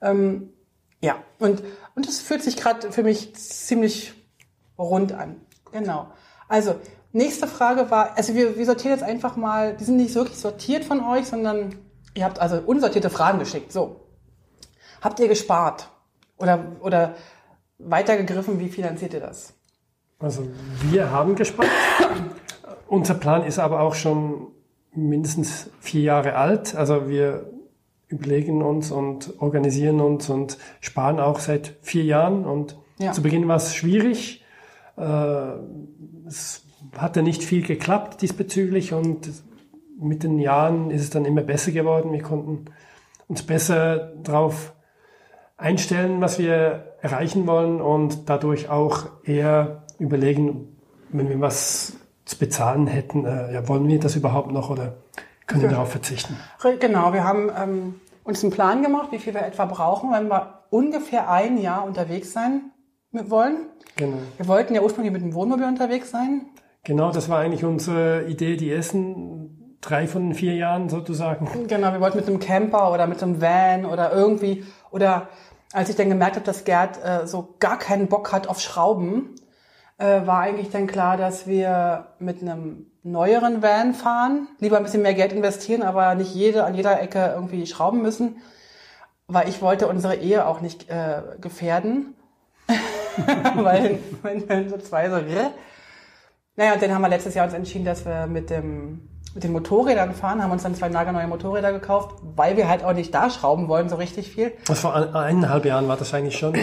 Ähm, 0.00 0.52
ja, 1.00 1.16
und 1.38 1.62
und 1.94 2.08
es 2.08 2.20
fühlt 2.20 2.42
sich 2.42 2.56
gerade 2.56 2.92
für 2.92 3.02
mich 3.02 3.34
ziemlich 3.34 4.14
rund 4.78 5.12
an. 5.12 5.40
Genau. 5.72 6.08
Also 6.48 6.76
nächste 7.12 7.46
Frage 7.46 7.90
war, 7.90 8.16
also 8.16 8.34
wir, 8.34 8.56
wir 8.56 8.66
sortieren 8.66 8.96
jetzt 8.96 9.06
einfach 9.08 9.36
mal, 9.36 9.76
die 9.76 9.84
sind 9.84 9.96
nicht 9.96 10.14
wirklich 10.14 10.38
sortiert 10.38 10.84
von 10.84 11.04
euch, 11.04 11.26
sondern 11.26 11.74
ihr 12.14 12.24
habt 12.24 12.38
also 12.38 12.58
unsortierte 12.58 13.10
Fragen 13.10 13.38
geschickt. 13.38 13.72
So, 13.72 14.07
Habt 15.00 15.20
ihr 15.20 15.28
gespart? 15.28 15.88
Oder, 16.38 16.64
oder 16.80 17.14
weitergegriffen, 17.78 18.60
wie 18.60 18.68
finanziert 18.68 19.14
ihr 19.14 19.20
das? 19.20 19.54
Also 20.18 20.48
wir 20.90 21.10
haben 21.10 21.36
gespart. 21.36 21.68
Unser 22.88 23.14
Plan 23.14 23.44
ist 23.44 23.58
aber 23.58 23.80
auch 23.80 23.94
schon 23.94 24.48
mindestens 24.92 25.70
vier 25.80 26.02
Jahre 26.02 26.34
alt. 26.34 26.74
Also 26.74 27.08
wir 27.08 27.50
überlegen 28.08 28.62
uns 28.62 28.90
und 28.90 29.40
organisieren 29.40 30.00
uns 30.00 30.30
und 30.30 30.58
sparen 30.80 31.20
auch 31.20 31.38
seit 31.38 31.76
vier 31.82 32.04
Jahren. 32.04 32.44
Und 32.44 32.76
ja. 32.98 33.12
zu 33.12 33.22
Beginn 33.22 33.46
war 33.46 33.56
es 33.56 33.74
schwierig. 33.74 34.44
Äh, 34.96 35.52
es 36.26 36.64
hatte 36.96 37.22
nicht 37.22 37.44
viel 37.44 37.62
geklappt 37.62 38.22
diesbezüglich 38.22 38.94
und 38.94 39.30
mit 40.00 40.22
den 40.22 40.38
Jahren 40.38 40.90
ist 40.90 41.02
es 41.02 41.10
dann 41.10 41.24
immer 41.24 41.42
besser 41.42 41.72
geworden. 41.72 42.12
Wir 42.12 42.22
konnten 42.22 42.66
uns 43.26 43.42
besser 43.42 44.14
darauf 44.22 44.72
einstellen, 45.58 46.20
was 46.20 46.38
wir 46.38 46.94
erreichen 47.02 47.46
wollen 47.46 47.80
und 47.80 48.30
dadurch 48.30 48.70
auch 48.70 49.06
eher 49.24 49.82
überlegen, 49.98 50.78
wenn 51.10 51.28
wir 51.28 51.40
was 51.40 51.94
zu 52.24 52.38
bezahlen 52.38 52.86
hätten, 52.86 53.24
äh, 53.24 53.52
ja, 53.52 53.68
wollen 53.68 53.86
wir 53.88 53.98
das 53.98 54.16
überhaupt 54.16 54.52
noch 54.52 54.70
oder 54.70 54.94
können 55.46 55.62
wir 55.62 55.70
darauf 55.70 55.90
verzichten? 55.90 56.36
Genau, 56.78 57.12
wir 57.12 57.24
haben 57.24 57.50
ähm, 57.56 57.94
uns 58.22 58.42
einen 58.42 58.52
Plan 58.52 58.82
gemacht, 58.82 59.08
wie 59.12 59.18
viel 59.18 59.34
wir 59.34 59.42
etwa 59.42 59.64
brauchen, 59.64 60.12
wenn 60.12 60.28
wir 60.28 60.64
ungefähr 60.70 61.30
ein 61.30 61.58
Jahr 61.58 61.84
unterwegs 61.84 62.32
sein 62.32 62.70
wollen. 63.12 63.66
Genau. 63.96 64.18
Wir 64.36 64.46
wollten 64.46 64.74
ja 64.74 64.82
ursprünglich 64.82 65.12
mit 65.12 65.22
dem 65.22 65.34
Wohnmobil 65.34 65.64
unterwegs 65.64 66.10
sein. 66.10 66.46
Genau, 66.84 67.10
das 67.10 67.28
war 67.28 67.40
eigentlich 67.40 67.64
unsere 67.64 68.26
Idee, 68.26 68.56
die 68.56 68.70
ersten 68.70 69.76
drei 69.80 70.06
von 70.06 70.34
vier 70.34 70.54
Jahren 70.54 70.88
sozusagen. 70.88 71.48
Genau, 71.66 71.92
wir 71.92 72.00
wollten 72.00 72.18
mit 72.18 72.28
einem 72.28 72.38
Camper 72.40 72.92
oder 72.92 73.06
mit 73.06 73.22
einem 73.22 73.40
Van 73.40 73.86
oder 73.86 74.12
irgendwie 74.12 74.64
oder 74.90 75.28
als 75.72 75.90
ich 75.90 75.96
dann 75.96 76.08
gemerkt 76.08 76.36
habe, 76.36 76.46
dass 76.46 76.64
Gerd 76.64 77.02
äh, 77.04 77.26
so 77.26 77.54
gar 77.58 77.78
keinen 77.78 78.08
Bock 78.08 78.32
hat 78.32 78.46
auf 78.46 78.60
Schrauben, 78.60 79.34
äh, 79.98 80.26
war 80.26 80.40
eigentlich 80.40 80.70
dann 80.70 80.86
klar, 80.86 81.16
dass 81.16 81.46
wir 81.46 82.14
mit 82.18 82.40
einem 82.40 82.86
neueren 83.02 83.62
Van 83.62 83.94
fahren, 83.94 84.48
lieber 84.58 84.76
ein 84.76 84.82
bisschen 84.82 85.02
mehr 85.02 85.14
Geld 85.14 85.32
investieren, 85.32 85.82
aber 85.82 86.14
nicht 86.14 86.34
jede 86.34 86.64
an 86.64 86.74
jeder 86.74 87.00
Ecke 87.00 87.32
irgendwie 87.34 87.66
schrauben 87.66 88.02
müssen, 88.02 88.38
weil 89.26 89.48
ich 89.48 89.60
wollte 89.60 89.88
unsere 89.88 90.16
Ehe 90.16 90.46
auch 90.46 90.60
nicht 90.60 90.88
äh, 90.88 91.22
gefährden, 91.40 92.14
weil 93.54 93.98
wenn, 94.22 94.48
wenn 94.48 94.68
so 94.68 94.78
zwei 94.78 95.10
so, 95.10 95.16
naja, 96.56 96.72
und 96.74 96.82
dann 96.82 96.92
haben 96.92 97.02
wir 97.02 97.08
letztes 97.08 97.34
Jahr 97.34 97.46
uns 97.46 97.54
entschieden, 97.54 97.84
dass 97.84 98.04
wir 98.04 98.26
mit 98.26 98.50
dem 98.50 99.08
mit 99.38 99.44
den 99.44 99.52
Motorrädern 99.52 100.14
fahren, 100.14 100.42
haben 100.42 100.50
uns 100.50 100.64
dann 100.64 100.74
zwei 100.74 100.88
nagelneue 100.88 101.28
Motorräder 101.28 101.70
gekauft, 101.70 102.16
weil 102.34 102.56
wir 102.56 102.68
halt 102.68 102.82
auch 102.82 102.92
nicht 102.92 103.14
da 103.14 103.30
schrauben 103.30 103.68
wollen, 103.68 103.88
so 103.88 103.94
richtig 103.94 104.32
viel. 104.32 104.50
Was 104.66 104.80
vor 104.80 104.96
eineinhalb 104.96 105.64
Jahren 105.64 105.86
war 105.86 105.96
das 105.96 106.12
eigentlich 106.12 106.36
schon, 106.36 106.54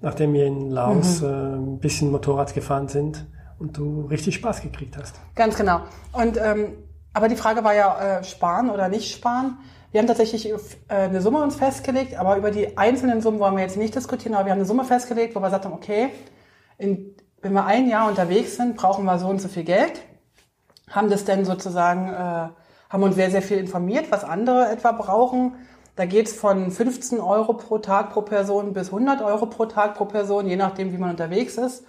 nachdem 0.00 0.32
wir 0.32 0.46
in 0.46 0.70
Laos 0.70 1.20
mhm. 1.20 1.26
äh, 1.26 1.30
ein 1.30 1.78
bisschen 1.80 2.10
Motorrad 2.10 2.54
gefahren 2.54 2.88
sind 2.88 3.26
und 3.58 3.76
du 3.76 4.06
richtig 4.06 4.36
Spaß 4.36 4.62
gekriegt 4.62 4.96
hast. 4.96 5.20
Ganz 5.34 5.54
genau. 5.54 5.80
Und 6.12 6.38
ähm, 6.42 6.78
aber 7.12 7.28
die 7.28 7.36
Frage 7.36 7.62
war 7.62 7.74
ja, 7.74 8.20
äh, 8.20 8.24
sparen 8.24 8.70
oder 8.70 8.88
nicht 8.88 9.14
sparen. 9.14 9.58
Wir 9.92 10.00
haben 10.00 10.06
tatsächlich 10.06 10.48
äh, 10.48 10.56
eine 10.88 11.20
Summe 11.20 11.42
uns 11.42 11.56
festgelegt, 11.56 12.18
aber 12.18 12.38
über 12.38 12.50
die 12.50 12.78
einzelnen 12.78 13.20
Summen 13.20 13.38
wollen 13.38 13.54
wir 13.54 13.64
jetzt 13.64 13.76
nicht 13.76 13.94
diskutieren, 13.94 14.34
aber 14.34 14.46
wir 14.46 14.52
haben 14.52 14.60
eine 14.60 14.66
Summe 14.66 14.84
festgelegt, 14.84 15.36
wo 15.36 15.40
wir 15.40 15.48
gesagt 15.48 15.66
haben, 15.66 15.74
okay, 15.74 16.08
in, 16.78 17.16
wenn 17.42 17.52
wir 17.52 17.66
ein 17.66 17.86
Jahr 17.86 18.08
unterwegs 18.08 18.56
sind, 18.56 18.76
brauchen 18.76 19.04
wir 19.04 19.18
so 19.18 19.26
und 19.26 19.42
so 19.42 19.48
viel 19.48 19.64
Geld. 19.64 20.00
Haben 20.94 21.10
das 21.10 21.24
denn 21.24 21.44
sozusagen, 21.44 22.08
äh, 22.08 22.48
haben 22.88 23.02
uns 23.02 23.16
sehr, 23.16 23.30
sehr 23.30 23.42
viel 23.42 23.58
informiert, 23.58 24.10
was 24.10 24.22
andere 24.22 24.68
etwa 24.68 24.92
brauchen. 24.92 25.54
Da 25.96 26.06
geht's 26.06 26.32
von 26.32 26.70
15 26.70 27.20
Euro 27.20 27.54
pro 27.54 27.78
Tag 27.78 28.10
pro 28.12 28.22
Person 28.22 28.72
bis 28.72 28.88
100 28.88 29.22
Euro 29.22 29.46
pro 29.46 29.66
Tag 29.66 29.94
pro 29.94 30.04
Person, 30.04 30.46
je 30.46 30.56
nachdem, 30.56 30.92
wie 30.92 30.98
man 30.98 31.10
unterwegs 31.10 31.56
ist. 31.56 31.84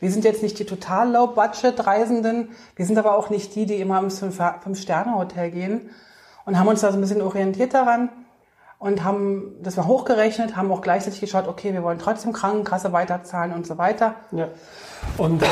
Wir 0.00 0.10
sind 0.10 0.24
jetzt 0.24 0.42
nicht 0.42 0.58
die 0.58 0.64
total 0.64 1.12
Low-Budget-Reisenden. 1.12 2.50
Wir 2.76 2.86
sind 2.86 2.98
aber 2.98 3.16
auch 3.16 3.30
nicht 3.30 3.54
die, 3.54 3.66
die 3.66 3.80
immer 3.80 4.00
ins 4.00 4.20
Fünf-Sterne-Hotel 4.20 5.50
gehen 5.50 5.90
und 6.44 6.58
haben 6.58 6.68
uns 6.68 6.80
da 6.80 6.90
so 6.90 6.98
ein 6.98 7.00
bisschen 7.00 7.20
orientiert 7.20 7.74
daran 7.74 8.10
und 8.78 9.04
haben 9.04 9.56
das 9.60 9.76
mal 9.76 9.86
hochgerechnet, 9.86 10.56
haben 10.56 10.70
auch 10.70 10.80
gleichzeitig 10.82 11.20
geschaut, 11.20 11.48
okay, 11.48 11.72
wir 11.72 11.82
wollen 11.82 11.98
trotzdem 11.98 12.32
Krankenkasse 12.32 12.92
weiterzahlen 12.92 13.52
und 13.52 13.66
so 13.66 13.76
weiter. 13.76 14.14
Ja. 14.30 14.48
Und, 15.16 15.42
äh, 15.42 15.46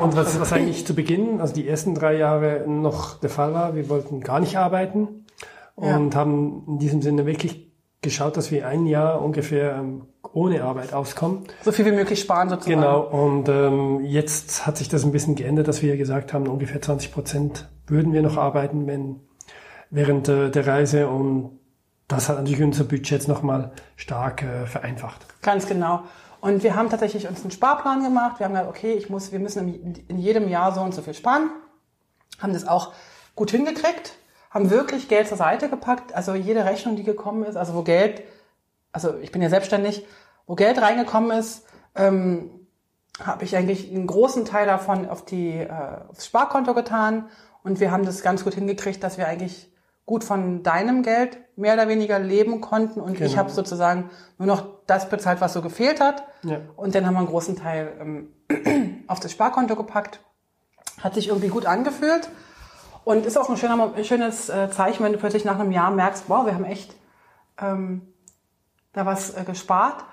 und 0.00 0.16
was, 0.16 0.40
was 0.40 0.52
eigentlich 0.52 0.86
zu 0.86 0.94
Beginn, 0.94 1.40
also 1.40 1.54
die 1.54 1.68
ersten 1.68 1.94
drei 1.94 2.16
Jahre 2.16 2.64
noch 2.66 3.18
der 3.20 3.30
Fall 3.30 3.52
war, 3.52 3.74
wir 3.74 3.88
wollten 3.88 4.20
gar 4.20 4.40
nicht 4.40 4.56
arbeiten 4.56 5.26
und 5.74 6.14
ja. 6.14 6.20
haben 6.20 6.64
in 6.66 6.78
diesem 6.78 7.02
Sinne 7.02 7.26
wirklich 7.26 7.68
geschaut, 8.00 8.36
dass 8.36 8.50
wir 8.50 8.66
ein 8.66 8.86
Jahr 8.86 9.20
ungefähr 9.20 9.76
ähm, 9.76 10.06
ohne 10.32 10.62
Arbeit 10.62 10.92
auskommen. 10.92 11.44
So 11.62 11.72
viel 11.72 11.84
wie 11.84 11.92
möglich 11.92 12.20
sparen 12.20 12.48
sozusagen. 12.48 12.80
Genau. 12.80 13.00
Und 13.00 13.48
ähm, 13.48 14.04
jetzt 14.04 14.66
hat 14.66 14.76
sich 14.76 14.88
das 14.88 15.04
ein 15.04 15.12
bisschen 15.12 15.34
geändert, 15.34 15.68
dass 15.68 15.82
wir 15.82 15.96
gesagt 15.96 16.32
haben, 16.32 16.46
ungefähr 16.46 16.80
20 16.80 17.12
Prozent 17.12 17.68
würden 17.86 18.12
wir 18.12 18.22
noch 18.22 18.36
arbeiten, 18.36 18.86
wenn 18.86 19.20
während 19.90 20.28
äh, 20.28 20.50
der 20.50 20.66
Reise 20.66 21.08
und 21.08 21.58
das 22.08 22.28
hat 22.28 22.38
natürlich 22.38 22.62
unser 22.62 22.84
Budget 22.84 23.10
jetzt 23.10 23.28
nochmal 23.28 23.72
stark 23.96 24.42
äh, 24.42 24.66
vereinfacht. 24.66 25.26
Ganz 25.42 25.66
genau. 25.66 26.04
Und 26.40 26.62
wir 26.62 26.76
haben 26.76 26.88
tatsächlich 26.88 27.28
uns 27.28 27.42
einen 27.42 27.50
Sparplan 27.50 28.02
gemacht. 28.02 28.38
Wir 28.38 28.46
haben 28.46 28.54
gesagt, 28.54 28.70
okay, 28.70 28.92
ich 28.92 29.10
muss, 29.10 29.32
wir 29.32 29.40
müssen 29.40 30.04
in 30.08 30.18
jedem 30.18 30.48
Jahr 30.48 30.72
so 30.72 30.80
und 30.80 30.94
so 30.94 31.02
viel 31.02 31.14
sparen. 31.14 31.50
Haben 32.40 32.52
das 32.52 32.66
auch 32.66 32.92
gut 33.34 33.50
hingekriegt 33.50 34.14
haben 34.50 34.70
wirklich 34.70 35.08
Geld 35.08 35.28
zur 35.28 35.36
Seite 35.36 35.68
gepackt. 35.68 36.14
Also 36.14 36.34
jede 36.34 36.64
Rechnung, 36.64 36.96
die 36.96 37.04
gekommen 37.04 37.44
ist, 37.44 37.56
also 37.56 37.74
wo 37.74 37.82
Geld, 37.82 38.22
also 38.92 39.16
ich 39.18 39.32
bin 39.32 39.42
ja 39.42 39.50
selbstständig, 39.50 40.06
wo 40.46 40.54
Geld 40.54 40.80
reingekommen 40.80 41.36
ist, 41.38 41.66
ähm, 41.94 42.50
habe 43.22 43.44
ich 43.44 43.56
eigentlich 43.56 43.90
einen 43.90 44.06
großen 44.06 44.44
Teil 44.44 44.66
davon 44.66 45.08
auf 45.08 45.24
die 45.24 45.54
äh, 45.54 45.70
aufs 46.08 46.26
Sparkonto 46.26 46.72
getan 46.72 47.28
und 47.62 47.80
wir 47.80 47.90
haben 47.90 48.04
das 48.04 48.22
ganz 48.22 48.44
gut 48.44 48.54
hingekriegt, 48.54 49.02
dass 49.02 49.18
wir 49.18 49.26
eigentlich 49.26 49.70
gut 50.08 50.24
von 50.24 50.62
deinem 50.62 51.02
Geld 51.02 51.38
mehr 51.54 51.74
oder 51.74 51.86
weniger 51.86 52.18
leben 52.18 52.62
konnten 52.62 52.98
und 52.98 53.12
genau. 53.12 53.26
ich 53.26 53.36
habe 53.36 53.50
sozusagen 53.50 54.10
nur 54.38 54.46
noch 54.46 54.64
das 54.86 55.10
bezahlt, 55.10 55.42
was 55.42 55.52
so 55.52 55.60
gefehlt 55.60 56.00
hat 56.00 56.24
ja. 56.44 56.60
und 56.76 56.94
dann 56.94 57.06
haben 57.06 57.12
wir 57.12 57.18
einen 57.18 57.28
großen 57.28 57.56
Teil 57.56 57.92
ähm, 58.00 59.04
auf 59.06 59.20
das 59.20 59.32
Sparkonto 59.32 59.76
gepackt. 59.76 60.20
Hat 61.02 61.12
sich 61.12 61.28
irgendwie 61.28 61.48
gut 61.48 61.66
angefühlt 61.66 62.30
und 63.04 63.26
ist 63.26 63.36
auch 63.36 63.50
ein, 63.50 63.58
schöner, 63.58 63.92
ein 63.94 64.04
schönes 64.04 64.48
äh, 64.48 64.70
Zeichen, 64.70 65.04
wenn 65.04 65.12
du 65.12 65.18
plötzlich 65.18 65.44
nach 65.44 65.60
einem 65.60 65.72
Jahr 65.72 65.90
merkst, 65.90 66.24
wow, 66.28 66.46
wir 66.46 66.54
haben 66.54 66.64
echt 66.64 66.96
ähm, 67.60 68.14
da 68.94 69.04
was 69.04 69.36
äh, 69.36 69.44
gespart 69.44 70.06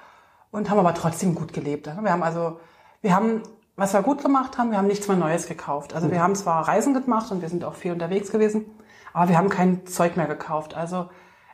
und 0.52 0.70
haben 0.70 0.80
aber 0.80 0.94
trotzdem 0.94 1.36
gut 1.36 1.54
gelebt. 1.54 1.88
Wir 1.88 2.12
haben 2.12 2.22
also, 2.22 2.60
wir 3.02 3.16
haben, 3.16 3.44
was 3.78 3.94
wir 3.94 4.02
gut 4.02 4.22
gemacht 4.22 4.58
haben, 4.58 4.72
wir 4.72 4.78
haben 4.78 4.88
nichts 4.88 5.08
mehr 5.08 5.16
Neues 5.16 5.48
gekauft. 5.48 5.96
Also 5.96 6.12
wir 6.12 6.22
haben 6.22 6.36
zwar 6.36 6.68
Reisen 6.68 6.94
gemacht 6.94 7.32
und 7.32 7.42
wir 7.42 7.48
sind 7.48 7.64
auch 7.64 7.76
viel 7.76 7.94
unterwegs 7.94 8.30
gewesen, 8.30 8.66
aber 9.16 9.30
wir 9.30 9.38
haben 9.38 9.50
kein 9.50 9.86
Zeug 9.86 10.18
mehr 10.18 10.28
gekauft. 10.28 10.76
Also 10.76 11.08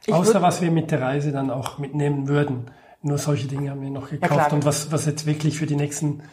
Außer 0.10 0.42
was 0.42 0.62
wir 0.62 0.72
mit 0.72 0.90
der 0.90 1.00
Reise 1.02 1.32
dann 1.32 1.52
auch 1.52 1.78
mitnehmen 1.78 2.28
würden. 2.28 2.72
Nur 3.04 3.20
solche 3.20 3.48
Dinge 3.48 3.70
haben 3.70 3.82
wir 3.82 3.92
noch 3.92 4.10
gekauft. 4.10 4.50
Ja, 4.52 4.56
und 4.56 4.66
was, 4.66 4.92
was 4.92 5.06
jetzt 5.06 5.28
wirklich 5.28 5.60
für 5.60 5.68
die 5.68 5.76
nächsten 5.76 6.24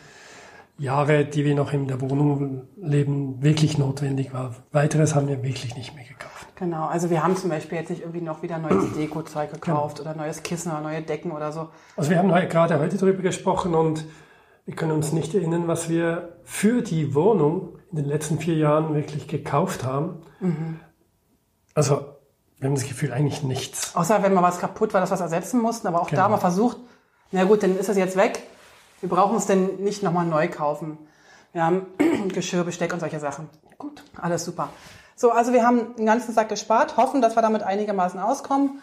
Jahre, 0.79 1.27
die 1.27 1.45
wir 1.45 1.55
noch 1.55 1.75
in 1.75 1.87
der 1.87 2.01
Wohnung 2.01 2.63
leben, 2.77 3.43
wirklich 3.43 3.77
notwendig 3.77 4.33
war. 4.33 4.55
Weiteres 4.73 5.15
haben 5.15 5.29
wir 5.29 5.43
wirklich 5.43 5.77
nicht 5.77 5.95
mehr 5.95 6.05
gekauft. 6.05 6.47
Genau, 6.57 6.87
also 6.87 7.11
wir 7.11 7.23
haben 7.23 7.37
zum 7.37 7.51
Beispiel 7.51 7.77
jetzt 7.79 7.91
nicht 7.91 8.01
irgendwie 8.01 8.23
noch 8.23 8.43
wieder 8.43 8.59
neues 8.59 8.93
Deko-Zeug 8.97 9.53
gekauft 9.53 9.99
genau. 9.99 10.11
oder 10.11 10.19
neues 10.19 10.43
Kissen 10.43 10.73
oder 10.73 10.81
neue 10.81 11.03
Decken 11.03 11.33
oder 11.33 11.53
so. 11.53 11.69
Also 11.97 12.11
wir 12.11 12.19
haben 12.19 12.29
gerade 12.29 12.79
heute 12.79 12.97
darüber 12.97 13.23
gesprochen 13.23 13.75
und 13.75 14.07
wir 14.65 14.75
können 14.75 14.93
uns 14.93 15.13
nicht 15.13 15.35
erinnern, 15.35 15.69
was 15.69 15.91
wir 15.91 16.39
für 16.45 16.81
die 16.81 17.15
Wohnung 17.15 17.79
in 17.91 17.99
den 17.99 18.07
letzten 18.07 18.39
vier 18.39 18.57
Jahren 18.57 18.95
wirklich 18.95 19.29
gekauft 19.29 19.85
haben. 19.85 20.23
Mhm. 20.41 20.81
Also 21.79 22.17
wir 22.59 22.69
haben 22.69 22.75
das 22.75 22.89
Gefühl 22.89 23.13
eigentlich 23.13 23.43
nichts. 23.45 23.95
Außer 23.95 24.23
wenn 24.23 24.35
mal 24.35 24.43
was 24.43 24.59
kaputt 24.59 24.93
war, 24.93 25.01
dass 25.01 25.11
wir 25.11 25.15
es 25.15 25.21
ersetzen 25.21 25.61
mussten, 25.61 25.87
aber 25.87 26.03
auch 26.03 26.11
genau. 26.11 26.23
da 26.23 26.29
mal 26.29 26.39
versucht, 26.39 26.77
na 27.31 27.45
gut, 27.45 27.63
dann 27.63 27.79
ist 27.79 27.89
es 27.89 27.97
jetzt 27.97 28.17
weg 28.17 28.43
wir 29.01 29.09
brauchen 29.09 29.37
es 29.37 29.47
denn 29.47 29.77
nicht 29.77 30.03
nochmal 30.03 30.27
neu 30.27 30.49
kaufen. 30.49 30.99
Wir 31.53 31.65
haben 31.65 31.87
Geschirr, 32.29 32.65
Besteck 32.65 32.93
und 32.93 33.01
solche 33.01 33.21
Sachen. 33.21 33.49
Gut, 33.79 34.03
alles 34.21 34.45
super. 34.45 34.71
So, 35.15 35.31
also 35.31 35.53
wir 35.53 35.65
haben 35.65 35.95
den 35.97 36.07
ganzen 36.07 36.35
Sack 36.35 36.49
gespart, 36.49 36.97
hoffen, 36.97 37.23
dass 37.23 37.37
wir 37.37 37.43
damit 37.43 37.63
einigermaßen 37.63 38.19
auskommen. 38.19 38.81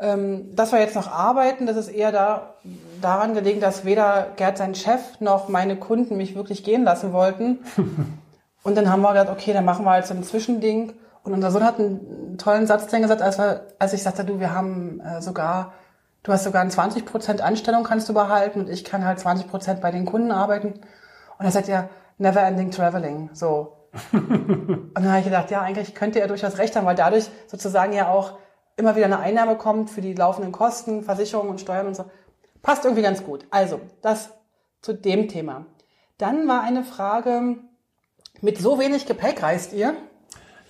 Ähm, 0.00 0.54
dass 0.56 0.72
wir 0.72 0.80
jetzt 0.80 0.96
noch 0.96 1.10
arbeiten, 1.10 1.66
das 1.66 1.76
ist 1.76 1.88
eher 1.88 2.10
da, 2.10 2.54
daran 3.00 3.34
gelegen, 3.34 3.60
dass 3.60 3.84
weder 3.84 4.28
Gerd, 4.36 4.58
sein 4.58 4.74
Chef, 4.74 5.00
noch 5.20 5.48
meine 5.48 5.76
Kunden 5.76 6.16
mich 6.16 6.34
wirklich 6.34 6.64
gehen 6.64 6.82
lassen 6.82 7.12
wollten. 7.12 7.60
und 8.64 8.76
dann 8.76 8.90
haben 8.90 9.02
wir 9.02 9.12
gedacht, 9.12 9.30
okay, 9.30 9.52
dann 9.52 9.64
machen 9.64 9.84
wir 9.84 9.92
halt 9.92 10.06
so 10.06 10.14
ein 10.14 10.24
Zwischending. 10.24 10.94
Und 11.24 11.32
unser 11.32 11.50
Sohn 11.50 11.64
hat 11.64 11.78
einen 11.78 12.36
tollen 12.38 12.66
Satz 12.66 12.86
dann 12.88 13.02
gesagt, 13.02 13.22
als, 13.22 13.38
wir, 13.38 13.68
als 13.78 13.92
ich 13.92 14.02
sagte, 14.02 14.24
du, 14.24 14.40
wir 14.40 14.54
haben 14.54 15.00
äh, 15.00 15.22
sogar 15.22 15.72
Du 16.22 16.32
hast 16.32 16.44
sogar 16.44 16.62
eine 16.62 16.70
20% 16.70 17.40
Anstellung 17.40 17.82
kannst 17.82 18.08
du 18.08 18.14
behalten 18.14 18.60
und 18.60 18.68
ich 18.68 18.84
kann 18.84 19.04
halt 19.04 19.18
20% 19.18 19.80
bei 19.80 19.90
den 19.90 20.04
Kunden 20.04 20.30
arbeiten. 20.30 20.74
Und 21.38 21.44
er 21.44 21.50
sagt 21.50 21.66
ja, 21.66 21.88
never 22.18 22.42
ending 22.42 22.70
traveling, 22.70 23.30
so. 23.32 23.76
und 24.12 24.94
dann 24.94 25.08
habe 25.08 25.18
ich 25.18 25.24
gedacht, 25.24 25.50
ja, 25.50 25.60
eigentlich 25.60 25.94
könnte 25.94 26.20
er 26.20 26.28
durchaus 26.28 26.58
recht 26.58 26.76
haben, 26.76 26.86
weil 26.86 26.94
dadurch 26.94 27.28
sozusagen 27.48 27.92
ja 27.92 28.08
auch 28.08 28.38
immer 28.76 28.94
wieder 28.96 29.06
eine 29.06 29.18
Einnahme 29.18 29.56
kommt 29.56 29.90
für 29.90 30.00
die 30.00 30.14
laufenden 30.14 30.52
Kosten, 30.52 31.02
Versicherungen 31.02 31.50
und 31.50 31.60
Steuern 31.60 31.88
und 31.88 31.96
so. 31.96 32.04
Passt 32.62 32.84
irgendwie 32.84 33.02
ganz 33.02 33.24
gut. 33.24 33.44
Also, 33.50 33.80
das 34.00 34.30
zu 34.80 34.92
dem 34.92 35.28
Thema. 35.28 35.66
Dann 36.16 36.46
war 36.46 36.62
eine 36.62 36.84
Frage, 36.84 37.56
mit 38.40 38.58
so 38.58 38.78
wenig 38.78 39.06
Gepäck 39.06 39.42
reist 39.42 39.72
ihr? 39.72 39.94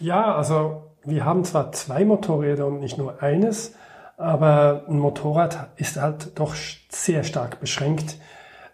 Ja, 0.03 0.35
also 0.35 0.91
wir 1.05 1.25
haben 1.25 1.45
zwar 1.45 1.71
zwei 1.71 2.05
Motorräder 2.05 2.67
und 2.67 2.81
nicht 2.81 2.99
nur 2.99 3.23
eines, 3.23 3.77
aber 4.17 4.85
ein 4.89 4.99
Motorrad 4.99 5.69
ist 5.77 5.97
halt 5.97 6.37
doch 6.41 6.57
sehr 6.89 7.23
stark 7.23 7.61
beschränkt, 7.61 8.17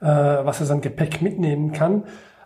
äh, 0.01 0.07
was 0.07 0.63
es 0.63 0.71
an 0.71 0.81
Gepäck 0.81 1.21
mitnehmen 1.21 1.73
kann. 1.73 2.05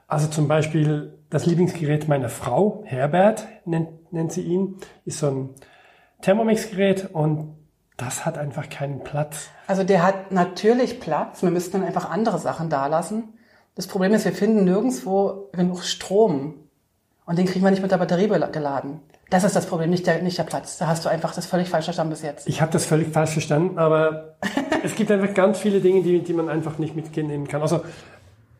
Also 0.08 0.26
zum 0.26 0.48
Beispiel 0.48 1.16
das 1.30 1.46
Lieblingsgerät 1.46 2.08
meiner 2.08 2.28
Frau, 2.28 2.82
Herbert 2.84 3.46
nennt, 3.66 4.12
nennt 4.12 4.32
sie 4.32 4.42
ihn, 4.42 4.78
ist 5.04 5.20
so 5.20 5.28
ein 5.28 5.50
Thermomix-Gerät 6.22 7.10
und 7.12 7.54
das 7.96 8.26
hat 8.26 8.36
einfach 8.36 8.68
keinen 8.68 9.04
Platz. 9.04 9.48
Also 9.68 9.84
der 9.84 10.02
hat 10.02 10.32
natürlich 10.32 10.98
Platz, 10.98 11.40
wir 11.44 11.52
müssten 11.52 11.78
dann 11.78 11.86
einfach 11.86 12.10
andere 12.10 12.40
Sachen 12.40 12.68
da 12.68 12.88
lassen. 12.88 13.34
Das 13.76 13.86
Problem 13.86 14.12
ist, 14.12 14.24
wir 14.24 14.32
finden 14.32 14.64
nirgendwo 14.64 15.50
genug 15.52 15.84
Strom 15.84 16.61
und 17.24 17.38
den 17.38 17.46
kriegen 17.46 17.64
wir 17.64 17.70
nicht 17.70 17.82
mit 17.82 17.90
der 17.90 17.98
Batterie 17.98 18.28
geladen. 18.28 19.00
Das 19.30 19.44
ist 19.44 19.56
das 19.56 19.66
Problem, 19.66 19.90
nicht 19.90 20.06
der, 20.06 20.22
nicht 20.22 20.36
der 20.36 20.44
Platz. 20.44 20.78
Da 20.78 20.88
hast 20.88 21.04
du 21.04 21.08
einfach 21.08 21.34
das 21.34 21.46
völlig 21.46 21.68
falsch 21.68 21.84
verstanden 21.86 22.10
bis 22.10 22.22
jetzt. 22.22 22.48
Ich 22.48 22.60
habe 22.60 22.72
das 22.72 22.84
völlig 22.84 23.08
falsch 23.08 23.30
verstanden, 23.30 23.78
aber 23.78 24.36
es 24.84 24.94
gibt 24.94 25.10
einfach 25.10 25.32
ganz 25.32 25.58
viele 25.58 25.80
Dinge, 25.80 26.02
die, 26.02 26.20
die 26.20 26.32
man 26.32 26.48
einfach 26.48 26.78
nicht 26.78 26.96
mitnehmen 26.96 27.48
kann. 27.48 27.62
Also 27.62 27.82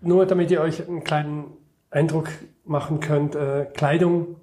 nur 0.00 0.26
damit 0.26 0.50
ihr 0.50 0.60
euch 0.60 0.86
einen 0.88 1.04
kleinen 1.04 1.44
Eindruck 1.90 2.28
machen 2.64 3.00
könnt, 3.00 3.34
äh, 3.34 3.66
Kleidung, 3.74 4.36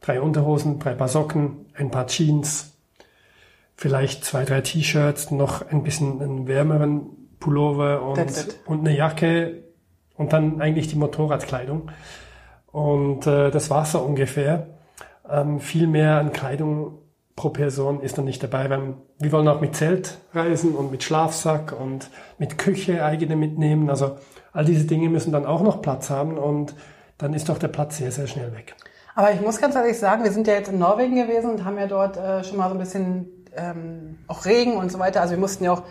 drei 0.00 0.20
Unterhosen, 0.20 0.78
drei 0.78 0.94
Paar 0.94 1.08
Socken, 1.08 1.66
ein 1.74 1.90
paar 1.90 2.06
Jeans, 2.06 2.74
vielleicht 3.74 4.24
zwei, 4.24 4.44
drei 4.44 4.60
T-Shirts, 4.60 5.30
noch 5.30 5.68
ein 5.68 5.82
bisschen 5.82 6.22
einen 6.22 6.46
wärmeren 6.46 7.06
Pullover 7.40 8.02
und, 8.02 8.58
und 8.66 8.80
eine 8.80 8.96
Jacke 8.96 9.64
und 10.16 10.32
dann 10.32 10.60
eigentlich 10.60 10.88
die 10.88 10.96
Motorradkleidung. 10.96 11.90
Und 12.74 13.28
äh, 13.28 13.52
das 13.52 13.70
war's 13.70 13.92
so 13.92 14.00
ungefähr. 14.00 14.66
Ähm, 15.30 15.60
viel 15.60 15.86
mehr 15.86 16.18
an 16.18 16.32
Kleidung 16.32 16.98
pro 17.36 17.50
Person 17.50 18.00
ist 18.00 18.18
dann 18.18 18.24
nicht 18.24 18.42
dabei. 18.42 18.68
Weil 18.68 18.94
wir 19.20 19.30
wollen 19.30 19.46
auch 19.46 19.60
mit 19.60 19.76
Zelt 19.76 20.18
reisen 20.32 20.74
und 20.74 20.90
mit 20.90 21.04
Schlafsack 21.04 21.72
und 21.80 22.10
mit 22.36 22.58
Küche 22.58 23.04
eigene 23.04 23.36
mitnehmen. 23.36 23.90
Also 23.90 24.16
all 24.52 24.64
diese 24.64 24.86
Dinge 24.86 25.08
müssen 25.08 25.30
dann 25.30 25.46
auch 25.46 25.62
noch 25.62 25.82
Platz 25.82 26.10
haben 26.10 26.36
und 26.36 26.74
dann 27.16 27.32
ist 27.32 27.48
doch 27.48 27.58
der 27.58 27.68
Platz 27.68 27.98
sehr, 27.98 28.10
sehr 28.10 28.26
schnell 28.26 28.52
weg. 28.52 28.74
Aber 29.14 29.30
ich 29.30 29.40
muss 29.40 29.60
ganz 29.60 29.76
ehrlich 29.76 29.96
sagen, 29.96 30.24
wir 30.24 30.32
sind 30.32 30.48
ja 30.48 30.54
jetzt 30.54 30.68
in 30.68 30.80
Norwegen 30.80 31.14
gewesen 31.14 31.50
und 31.50 31.64
haben 31.64 31.78
ja 31.78 31.86
dort 31.86 32.16
äh, 32.16 32.42
schon 32.42 32.56
mal 32.56 32.68
so 32.68 32.74
ein 32.74 32.80
bisschen 32.80 33.28
ähm, 33.54 34.18
auch 34.26 34.46
Regen 34.46 34.78
und 34.78 34.90
so 34.90 34.98
weiter. 34.98 35.20
Also 35.20 35.34
wir 35.34 35.40
mussten 35.40 35.62
ja 35.62 35.74
auch 35.74 35.84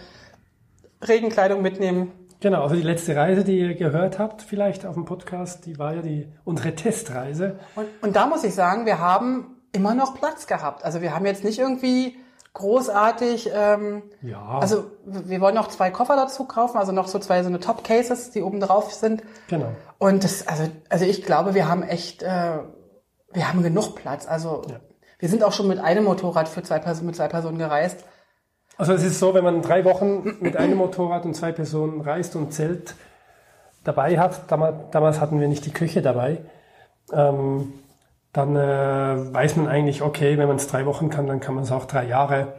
Regenkleidung 1.01 1.61
mitnehmen. 1.61 2.11
Genau, 2.43 2.63
also 2.63 2.75
die 2.75 2.81
letzte 2.81 3.15
Reise, 3.15 3.45
die 3.45 3.57
ihr 3.57 3.73
gehört 3.73 4.19
habt, 4.19 4.41
vielleicht 4.41 4.85
auf 4.85 4.95
dem 4.95 5.05
Podcast, 5.05 5.65
die 5.65 5.79
war 5.79 5.93
ja 5.93 6.01
die 6.01 6.27
unsere 6.43 6.75
Testreise. 6.75 7.57
Und, 7.73 7.87
und 8.01 8.15
da 8.17 8.27
muss 8.27 8.43
ich 8.43 8.53
sagen, 8.53 8.85
wir 8.85 8.99
haben 8.99 9.61
immer 9.71 9.95
noch 9.95 10.13
Platz 10.13 10.45
gehabt. 10.45 10.83
Also 10.83 11.01
wir 11.01 11.15
haben 11.15 11.25
jetzt 11.25 11.45
nicht 11.45 11.57
irgendwie 11.57 12.17
großartig. 12.53 13.49
Ähm, 13.55 14.03
Ja. 14.21 14.59
Also 14.59 14.91
wir 15.05 15.39
wollen 15.39 15.55
noch 15.55 15.69
zwei 15.69 15.89
Koffer 15.89 16.17
dazu 16.17 16.43
kaufen, 16.43 16.77
also 16.77 16.91
noch 16.91 17.07
so 17.07 17.17
zwei 17.17 17.41
so 17.43 17.47
eine 17.47 17.61
Top 17.61 17.85
Cases, 17.85 18.31
die 18.31 18.41
oben 18.41 18.59
drauf 18.59 18.91
sind. 18.91 19.23
Genau. 19.47 19.69
Und 19.97 20.25
das, 20.25 20.45
also, 20.45 20.65
also 20.89 21.05
ich 21.05 21.23
glaube, 21.23 21.53
wir 21.53 21.69
haben 21.69 21.81
echt, 21.83 22.23
äh, 22.23 22.57
wir 23.31 23.47
haben 23.47 23.63
genug 23.63 23.95
Platz. 23.95 24.27
Also 24.27 24.63
Ja. 24.69 24.81
wir 25.17 25.29
sind 25.29 25.45
auch 25.45 25.53
schon 25.53 25.69
mit 25.69 25.79
einem 25.79 26.03
Motorrad 26.03 26.49
für 26.49 26.61
zwei 26.61 26.79
Personen, 26.79 27.05
mit 27.07 27.15
zwei 27.15 27.29
Personen 27.29 27.57
gereist. 27.57 28.03
Also 28.77 28.93
es 28.93 29.03
ist 29.03 29.19
so, 29.19 29.33
wenn 29.33 29.43
man 29.43 29.61
drei 29.61 29.85
Wochen 29.85 30.37
mit 30.39 30.57
einem 30.57 30.77
Motorrad 30.77 31.25
und 31.25 31.35
zwei 31.35 31.51
Personen 31.51 32.01
reist 32.01 32.35
und 32.35 32.53
Zelt 32.53 32.95
dabei 33.83 34.17
hat, 34.17 34.51
damals, 34.51 34.75
damals 34.91 35.19
hatten 35.19 35.39
wir 35.39 35.47
nicht 35.47 35.65
die 35.65 35.73
Küche 35.73 36.01
dabei, 36.01 36.39
ähm, 37.11 37.73
dann 38.31 38.55
äh, 38.55 39.33
weiß 39.33 39.57
man 39.57 39.67
eigentlich, 39.67 40.01
okay, 40.01 40.37
wenn 40.37 40.47
man 40.47 40.57
es 40.57 40.67
drei 40.67 40.85
Wochen 40.87 41.09
kann, 41.09 41.27
dann 41.27 41.39
kann 41.39 41.53
man 41.53 41.63
es 41.63 41.71
auch 41.71 41.85
drei 41.85 42.05
Jahre. 42.05 42.53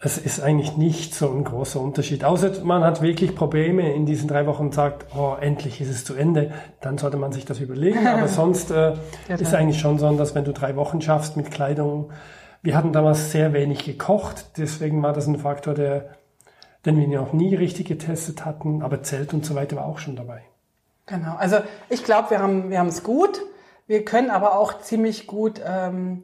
Es 0.00 0.18
ist 0.18 0.40
eigentlich 0.42 0.76
nicht 0.76 1.14
so 1.14 1.30
ein 1.30 1.44
großer 1.44 1.80
Unterschied. 1.80 2.24
Außer 2.24 2.64
man 2.64 2.82
hat 2.82 3.00
wirklich 3.00 3.36
Probleme 3.36 3.94
in 3.94 4.04
diesen 4.04 4.26
drei 4.26 4.46
Wochen 4.46 4.64
und 4.64 4.74
sagt, 4.74 5.14
oh, 5.16 5.36
endlich 5.40 5.80
ist 5.80 5.90
es 5.90 6.04
zu 6.04 6.14
Ende, 6.14 6.50
dann 6.80 6.98
sollte 6.98 7.16
man 7.16 7.30
sich 7.30 7.44
das 7.44 7.60
überlegen. 7.60 8.08
Aber 8.08 8.26
sonst 8.28 8.72
äh, 8.72 8.94
ist 9.28 9.54
eigentlich 9.54 9.78
schon 9.78 10.00
so, 10.00 10.10
dass 10.16 10.34
wenn 10.34 10.44
du 10.44 10.52
drei 10.52 10.74
Wochen 10.74 11.00
schaffst 11.00 11.36
mit 11.36 11.52
Kleidung, 11.52 12.10
wir 12.62 12.76
hatten 12.76 12.92
damals 12.92 13.32
sehr 13.32 13.52
wenig 13.52 13.84
gekocht, 13.84 14.56
deswegen 14.56 15.02
war 15.02 15.12
das 15.12 15.26
ein 15.26 15.38
Faktor, 15.38 15.74
der, 15.74 16.10
den 16.86 16.96
wir 16.98 17.08
noch 17.08 17.32
nie 17.32 17.54
richtig 17.54 17.88
getestet 17.88 18.44
hatten, 18.44 18.82
aber 18.82 19.02
Zelt 19.02 19.34
und 19.34 19.44
so 19.44 19.54
weiter 19.54 19.76
war 19.76 19.84
auch 19.86 19.98
schon 19.98 20.16
dabei. 20.16 20.42
Genau. 21.06 21.34
Also 21.36 21.56
ich 21.88 22.04
glaube, 22.04 22.30
wir 22.30 22.38
haben 22.38 22.70
wir 22.70 22.78
haben 22.78 22.88
es 22.88 23.02
gut. 23.02 23.42
Wir 23.88 24.04
können 24.04 24.30
aber 24.30 24.56
auch 24.56 24.80
ziemlich 24.80 25.26
gut 25.26 25.60
ähm, 25.66 26.22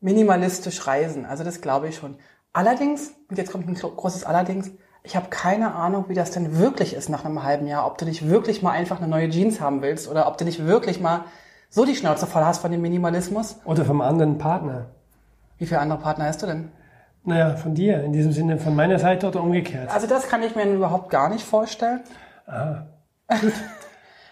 minimalistisch 0.00 0.86
reisen. 0.86 1.26
Also 1.26 1.44
das 1.44 1.60
glaube 1.60 1.88
ich 1.88 1.96
schon. 1.96 2.16
Allerdings, 2.52 3.12
und 3.28 3.36
jetzt 3.36 3.52
kommt 3.52 3.68
ein 3.68 3.74
gro- 3.74 3.90
großes 3.90 4.24
Allerdings, 4.24 4.70
ich 5.02 5.14
habe 5.16 5.28
keine 5.28 5.74
Ahnung, 5.74 6.06
wie 6.08 6.14
das 6.14 6.30
denn 6.30 6.58
wirklich 6.58 6.94
ist 6.94 7.08
nach 7.08 7.24
einem 7.24 7.42
halben 7.42 7.66
Jahr. 7.66 7.86
Ob 7.86 7.98
du 7.98 8.04
nicht 8.06 8.28
wirklich 8.28 8.62
mal 8.62 8.72
einfach 8.72 8.98
eine 8.98 9.08
neue 9.08 9.28
Jeans 9.28 9.60
haben 9.60 9.82
willst 9.82 10.08
oder 10.08 10.26
ob 10.26 10.38
du 10.38 10.44
nicht 10.44 10.64
wirklich 10.66 11.00
mal 11.00 11.24
so 11.68 11.84
die 11.84 11.94
Schnauze 11.94 12.26
voll 12.26 12.44
hast 12.44 12.58
von 12.60 12.72
dem 12.72 12.80
Minimalismus. 12.80 13.58
Oder 13.64 13.84
vom 13.84 14.00
anderen 14.00 14.38
Partner. 14.38 14.86
Wie 15.58 15.66
viele 15.66 15.80
andere 15.80 15.98
Partner 15.98 16.26
hast 16.26 16.42
du 16.42 16.46
denn? 16.46 16.70
Naja, 17.24 17.56
von 17.56 17.74
dir, 17.74 18.02
in 18.04 18.12
diesem 18.12 18.32
Sinne 18.32 18.58
von 18.58 18.74
meiner 18.74 18.98
Seite 18.98 19.28
oder 19.28 19.42
umgekehrt. 19.42 19.90
Also 19.90 20.06
das 20.06 20.28
kann 20.28 20.42
ich 20.42 20.54
mir 20.56 20.64
überhaupt 20.64 21.10
gar 21.10 21.28
nicht 21.28 21.44
vorstellen. 21.44 22.00
Ah, 22.46 22.82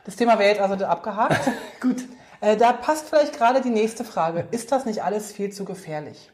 Das 0.05 0.17
Thema 0.17 0.39
wäre 0.39 0.51
jetzt 0.51 0.61
also 0.61 0.85
abgehakt. 0.85 1.51
gut. 1.81 2.05
Äh, 2.41 2.57
da 2.57 2.73
passt 2.73 3.09
vielleicht 3.09 3.37
gerade 3.37 3.61
die 3.61 3.71
nächste 3.71 4.05
Frage. 4.05 4.47
Ist 4.51 4.71
das 4.73 4.87
nicht 4.87 5.03
alles 5.03 5.33
viel 5.33 5.51
zu 5.51 5.65
gefährlich? 5.65 6.31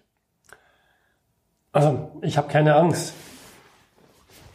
Also, 1.73 2.11
ich 2.21 2.37
habe 2.37 2.49
keine 2.49 2.75
Angst. 2.75 3.15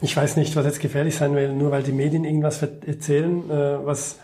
Ich 0.02 0.16
weiß 0.16 0.38
nicht, 0.38 0.56
was 0.56 0.66
jetzt 0.66 0.80
gefährlich 0.80 1.16
sein 1.16 1.34
will, 1.36 1.52
nur 1.54 1.72
weil 1.72 1.82
die 1.82 1.92
Medien 1.92 2.24
irgendwas 2.24 2.62
erzählen, 2.62 3.50
äh, 3.50 3.86
was, 3.86 4.20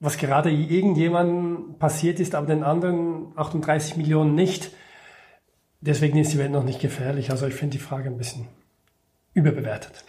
was 0.00 0.16
gerade 0.16 0.50
irgendjemandem 0.50 1.78
passiert 1.78 2.18
ist, 2.20 2.34
aber 2.34 2.46
den 2.46 2.64
anderen 2.64 3.32
38 3.36 3.98
Millionen 3.98 4.34
nicht. 4.34 4.70
Deswegen 5.86 6.16
ist 6.18 6.32
die 6.32 6.38
Welt 6.38 6.50
noch 6.50 6.64
nicht 6.64 6.80
gefährlich. 6.80 7.30
Also 7.30 7.46
ich 7.46 7.54
finde 7.54 7.76
die 7.76 7.82
Frage 7.82 8.08
ein 8.08 8.16
bisschen 8.16 8.48
überbewertet. 9.34 10.04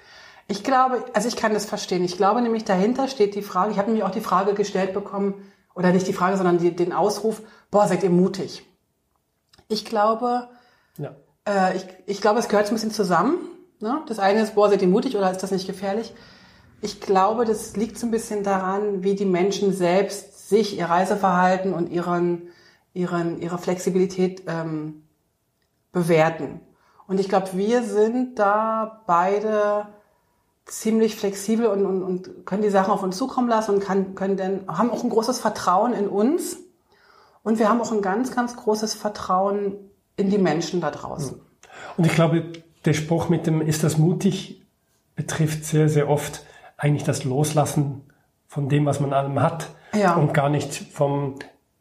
Ich 0.48 0.64
glaube, 0.64 1.04
also 1.14 1.28
ich 1.28 1.36
kann 1.36 1.54
das 1.54 1.66
verstehen. 1.66 2.04
Ich 2.06 2.16
glaube 2.16 2.42
nämlich 2.42 2.64
dahinter 2.64 3.10
steht 3.10 3.36
die 3.36 3.42
Frage, 3.42 3.72
ich 3.72 3.78
habe 3.78 3.88
nämlich 3.90 4.06
auch 4.06 4.12
die 4.12 4.22
Frage 4.22 4.54
gestellt 4.54 4.94
bekommen, 4.94 5.34
oder 5.74 5.92
nicht 5.92 6.08
die 6.08 6.14
Frage, 6.14 6.38
sondern 6.38 6.60
die, 6.60 6.74
den 6.74 6.94
Ausruf, 6.94 7.42
boah, 7.70 7.88
seid 7.88 8.04
ihr 8.04 8.10
mutig. 8.10 8.64
Ich 9.68 9.84
glaube, 9.84 10.48
Ja. 10.98 11.14
äh, 11.46 11.76
ich, 11.76 11.86
ich 12.06 12.22
glaube, 12.22 12.40
es 12.40 12.48
gehört 12.48 12.68
ein 12.68 12.76
bisschen 12.76 12.92
zusammen. 12.92 13.36
Ne? 13.82 14.02
Das 14.08 14.20
eine 14.20 14.42
ist, 14.42 14.56
boah, 14.56 14.70
seid 14.70 14.82
ihr 14.82 14.88
mutig 14.88 15.18
oder 15.18 15.30
ist 15.30 15.44
das 15.44 15.52
nicht 15.52 15.68
gefährlich? 15.68 16.14
Ich 16.80 17.02
glaube, 17.02 17.44
das 17.44 17.76
liegt 17.76 17.98
so 17.98 18.08
ein 18.08 18.12
bisschen 18.12 18.44
daran, 18.44 19.04
wie 19.04 19.16
die 19.16 19.26
Menschen 19.26 19.74
selbst 19.74 20.48
sich, 20.48 20.78
ihr 20.78 20.86
Reiseverhalten 20.86 21.74
und 21.74 21.92
ihren, 21.92 22.44
ihren, 22.94 23.42
ihre 23.42 23.58
Flexibilität 23.58 24.44
ähm, 24.48 25.02
bewerten. 25.96 26.60
Und 27.08 27.20
ich 27.22 27.30
glaube, 27.30 27.50
wir 27.54 27.82
sind 27.84 28.38
da 28.38 29.02
beide 29.08 29.88
ziemlich 30.66 31.16
flexibel 31.16 31.68
und, 31.68 31.86
und, 31.86 32.04
und 32.04 32.46
können 32.46 32.62
die 32.64 32.70
Sachen 32.70 32.92
auf 32.92 33.02
uns 33.02 33.16
zukommen 33.18 33.48
lassen 33.48 33.76
und 33.76 33.80
kann, 33.84 34.14
können 34.14 34.36
denn, 34.36 34.68
haben 34.68 34.92
auch 34.92 35.04
ein 35.04 35.10
großes 35.10 35.40
Vertrauen 35.40 35.94
in 35.94 36.08
uns. 36.08 36.58
Und 37.44 37.60
wir 37.60 37.70
haben 37.70 37.80
auch 37.82 37.92
ein 37.94 38.02
ganz, 38.02 38.36
ganz 38.36 38.58
großes 38.58 38.94
Vertrauen 38.94 39.76
in 40.18 40.30
die 40.30 40.38
Menschen 40.38 40.82
da 40.82 40.92
draußen. 40.92 41.40
Und 41.96 42.06
ich 42.06 42.14
glaube, 42.14 42.44
der 42.84 42.94
Spruch 42.94 43.30
mit 43.30 43.48
dem 43.48 43.62
ist 43.62 43.84
das 43.84 43.98
mutig 43.98 44.62
betrifft 45.16 45.64
sehr, 45.64 45.88
sehr 45.88 46.10
oft 46.10 46.44
eigentlich 46.76 47.04
das 47.06 47.24
Loslassen 47.24 48.02
von 48.48 48.68
dem, 48.68 48.86
was 48.86 49.00
man 49.00 49.14
allem 49.14 49.42
hat 49.42 49.70
Ja. 49.94 50.16
und 50.16 50.34
gar 50.34 50.50
nicht 50.50 50.74
vom 50.74 51.36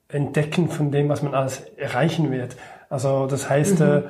Entdecken 0.07 0.68
von 0.68 0.92
dem, 0.92 1.09
was 1.09 1.22
man 1.22 1.35
alles 1.35 1.61
erreichen 1.77 2.31
wird. 2.31 2.57
Also 2.90 3.27
das 3.27 3.49
heißt, 3.49 3.81
Mhm. 3.81 3.87
äh, 3.87 4.03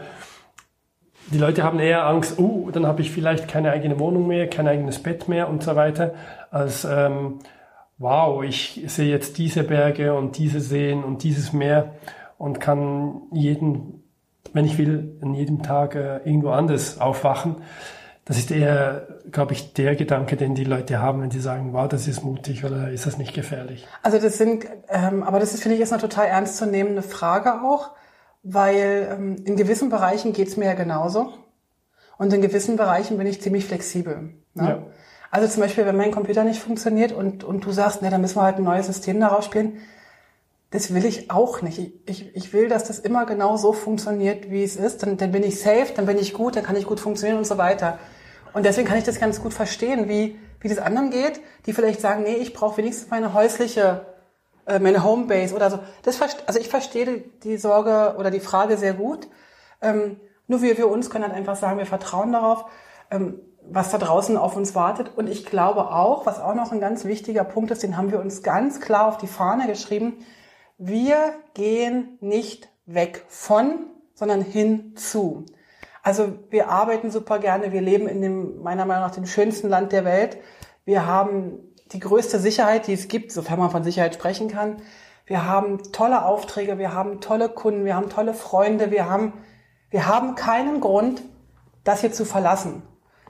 die 1.33 1.39
Leute 1.39 1.63
haben 1.63 1.79
eher 1.79 2.07
Angst, 2.07 2.39
oh, 2.39 2.71
dann 2.71 2.87
habe 2.87 3.01
ich 3.01 3.11
vielleicht 3.11 3.49
keine 3.49 3.71
eigene 3.71 3.99
Wohnung 3.99 4.27
mehr, 4.27 4.49
kein 4.49 4.69
eigenes 4.69 5.03
Bett 5.03 5.29
mehr 5.29 5.49
und 5.49 5.63
so 5.63 5.75
weiter, 5.75 6.15
als 6.51 6.85
ähm, 6.85 7.39
wow, 7.99 8.43
ich 8.45 8.83
sehe 8.89 9.11
jetzt 9.11 9.39
diese 9.39 9.63
Berge 9.63 10.15
und 10.15 10.37
diese 10.37 10.61
Seen 10.61 11.03
und 11.03 11.23
dieses 11.23 11.53
Meer 11.53 11.95
und 12.37 12.61
kann 12.61 13.23
jeden, 13.33 14.03
wenn 14.53 14.67
ich 14.67 14.77
will, 14.77 15.17
an 15.23 15.33
jedem 15.35 15.63
Tag 15.63 15.95
äh, 15.95 16.19
irgendwo 16.25 16.51
anders 16.51 17.01
aufwachen. 17.01 17.57
Das 18.27 18.39
ist 18.39 18.51
eher, 18.51 19.07
glaube 19.31 19.53
ich, 19.53 19.75
der 19.75 19.97
Gedanke, 19.97 20.37
den 20.37 20.55
die 20.55 20.65
Leute 20.65 20.99
haben, 20.99 21.21
wenn 21.23 21.31
sie 21.31 21.41
sagen, 21.41 21.73
wow, 21.73 21.87
das 21.89 22.09
ist 22.09 22.25
mutig 22.25 22.65
oder 22.65 22.91
ist 22.91 23.07
das 23.07 23.19
nicht 23.19 23.35
gefährlich? 23.35 23.87
Also 24.03 24.19
das 24.19 24.39
sind, 24.39 24.67
ähm, 24.89 25.23
aber 25.23 25.41
das 25.41 25.53
ist, 25.55 25.63
finde 25.63 25.77
ich, 25.77 25.83
ist 25.83 25.93
eine 25.93 26.01
total 26.01 26.27
ernstzunehmende 26.27 27.03
Frage 27.03 27.63
auch, 27.63 27.91
weil 28.45 29.09
ähm, 29.11 29.37
in 29.45 29.57
gewissen 29.57 29.89
Bereichen 29.89 30.33
geht's 30.33 30.57
mir 30.57 30.67
ja 30.67 30.75
genauso. 30.75 31.33
Und 32.17 32.33
in 32.33 32.43
gewissen 32.43 32.77
Bereichen 32.77 33.19
bin 33.19 33.27
ich 33.27 33.43
ziemlich 33.43 33.67
flexibel. 33.67 34.35
Ne? 34.55 34.69
Ja. 34.69 34.87
Also 35.33 35.49
zum 35.49 35.63
Beispiel, 35.63 35.85
wenn 35.85 35.97
mein 35.97 36.13
Computer 36.13 36.45
nicht 36.45 36.61
funktioniert 36.61 37.11
und, 37.11 37.43
und 37.43 37.65
du 37.65 37.73
sagst, 37.73 38.03
ne, 38.03 38.11
dann 38.11 38.21
müssen 38.21 38.37
wir 38.37 38.43
halt 38.43 38.59
ein 38.59 38.63
neues 38.63 38.87
System 38.87 39.19
daraus 39.19 39.47
spielen, 39.47 39.79
das 40.71 40.95
will 40.95 41.05
ich 41.05 41.31
auch 41.31 41.63
nicht. 41.63 41.79
Ich, 41.79 41.93
ich, 42.07 42.37
ich 42.37 42.53
will, 42.53 42.69
dass 42.69 42.85
das 42.85 42.99
immer 42.99 43.27
genau 43.27 43.57
so 43.57 43.73
funktioniert, 43.73 44.51
wie 44.51 44.63
es 44.63 44.77
ist. 44.77 45.03
Dann, 45.03 45.17
dann 45.17 45.33
bin 45.33 45.43
ich 45.43 45.61
safe, 45.61 45.93
dann 45.97 46.07
bin 46.07 46.19
ich 46.19 46.35
gut, 46.35 46.55
dann 46.55 46.63
kann 46.65 46.77
ich 46.77 46.87
gut 46.87 47.01
funktionieren 47.01 47.39
und 47.39 47.47
so 47.47 47.59
weiter. 47.59 47.99
Und 48.53 48.65
deswegen 48.65 48.87
kann 48.87 48.99
ich 48.99 49.05
das 49.05 49.19
ganz 49.19 49.41
gut 49.41 49.55
verstehen, 49.55 50.09
wie, 50.09 50.39
wie 50.61 50.69
das 50.69 50.79
anderen 50.79 51.11
geht, 51.11 51.41
die 51.67 51.73
vielleicht 51.73 52.01
sagen, 52.01 52.23
nee, 52.23 52.37
ich 52.37 52.55
brauche 52.55 52.77
wenigstens 52.77 53.11
meine 53.11 53.35
häusliche, 53.35 54.07
meine 54.67 55.05
Homebase 55.05 55.55
oder 55.55 55.71
so. 55.71 55.79
Das, 56.03 56.21
also 56.47 56.59
ich 56.59 56.69
verstehe 56.69 57.25
die, 57.43 57.57
Sorge 57.57 58.17
oder 58.19 58.31
die 58.31 58.41
Frage 58.41 58.77
sehr 58.77 58.95
gut. 58.95 59.29
Ähm, 59.83 60.19
nur 60.47 60.63
wir, 60.63 60.77
wir 60.79 60.89
uns 60.89 61.11
können 61.11 61.25
halt 61.25 61.35
einfach 61.35 61.57
sagen, 61.57 61.79
wir 61.79 61.87
vertrauen 61.87 62.33
darauf, 62.33 62.67
ähm, 63.11 63.41
was 63.63 63.91
da 63.91 63.99
draußen 63.99 64.37
auf 64.37 64.57
uns 64.57 64.75
wartet. 64.75 65.13
Und 65.17 65.29
ich 65.29 65.47
glaube 65.47 65.91
auch, 65.91 66.27
was 66.27 66.41
auch 66.41 66.55
noch 66.55 66.73
ein 66.73 66.81
ganz 66.81 67.05
wichtiger 67.05 67.45
Punkt 67.45 67.71
ist, 67.71 67.83
den 67.83 67.97
haben 67.97 68.11
wir 68.11 68.21
uns 68.21 68.43
ganz 68.43 68.81
klar 68.81 69.07
auf 69.07 69.19
die 69.19 69.27
Fahne 69.27 69.67
geschrieben. 69.67 70.25
Wir 70.77 71.35
gehen 71.55 72.19
nicht 72.21 72.69
weg 72.87 73.25
von, 73.29 73.87
sondern 74.15 74.43
hinzu. 74.43 75.47
Also 76.03 76.35
wir 76.51 76.69
arbeiten 76.69 77.11
super 77.11 77.39
gerne, 77.39 77.73
wir 77.73 77.81
leben 77.81 78.09
in 78.09 78.21
dem, 78.21 78.63
meiner 78.63 78.85
Meinung 78.85 79.05
nach, 79.05 79.15
dem 79.15 79.27
schönsten 79.27 79.69
Land 79.69 79.93
der 79.93 80.05
Welt. 80.05 80.37
Wir 80.85 81.07
haben 81.07 81.74
die 81.93 82.01
größte 82.01 82.39
Sicherheit, 82.39 82.87
die 82.87 82.93
es 82.95 83.09
gibt, 83.09 83.33
sofern 83.33 83.59
man 83.59 83.71
von 83.71 83.85
Sicherheit 83.85 84.15
sprechen 84.15 84.49
kann. 84.49 84.83
Wir 85.27 85.47
haben 85.47 85.93
tolle 85.93 86.25
Aufträge, 86.25 86.79
wir 86.79 86.93
haben 86.93 87.21
tolle 87.21 87.49
Kunden, 87.49 87.85
wir 87.85 87.97
haben 87.97 88.11
tolle 88.11 88.35
Freunde, 88.35 88.91
wir 88.91 89.09
haben, 89.09 89.33
wir 89.91 90.07
haben 90.07 90.35
keinen 90.35 90.81
Grund, 90.81 91.23
das 91.83 92.01
hier 92.01 92.13
zu 92.13 92.25
verlassen. 92.25 92.83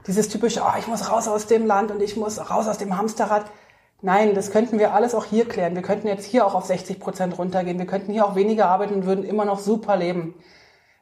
Dieses 0.07 0.29
typische, 0.29 0.63
oh, 0.63 0.79
ich 0.79 0.87
muss 0.87 1.11
raus 1.11 1.29
aus 1.29 1.47
dem 1.47 1.67
Land 1.67 1.91
und 1.91 2.03
ich 2.03 2.17
muss 2.17 2.51
raus 2.51 2.69
aus 2.69 2.79
dem 2.79 2.97
Hamsterrad. 2.99 3.47
Nein, 4.03 4.35
das 4.35 4.51
könnten 4.51 4.79
wir 4.79 4.93
alles 4.93 5.15
auch 5.15 5.25
hier 5.25 5.49
klären. 5.49 5.75
Wir 5.75 5.83
könnten 5.83 6.09
jetzt 6.09 6.27
hier 6.27 6.45
auch 6.47 6.55
auf 6.55 6.67
60 6.67 7.01
Prozent 7.01 7.39
runtergehen. 7.39 7.79
Wir 7.79 7.87
könnten 7.87 8.13
hier 8.13 8.27
auch 8.27 8.35
weniger 8.35 8.67
arbeiten 8.67 8.95
und 8.95 9.07
würden 9.07 9.25
immer 9.25 9.45
noch 9.45 9.61
super 9.61 9.97
leben. 9.97 10.35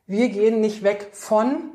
Wir 0.07 0.29
gehen 0.29 0.61
nicht 0.61 0.83
weg 0.83 1.09
von 1.13 1.73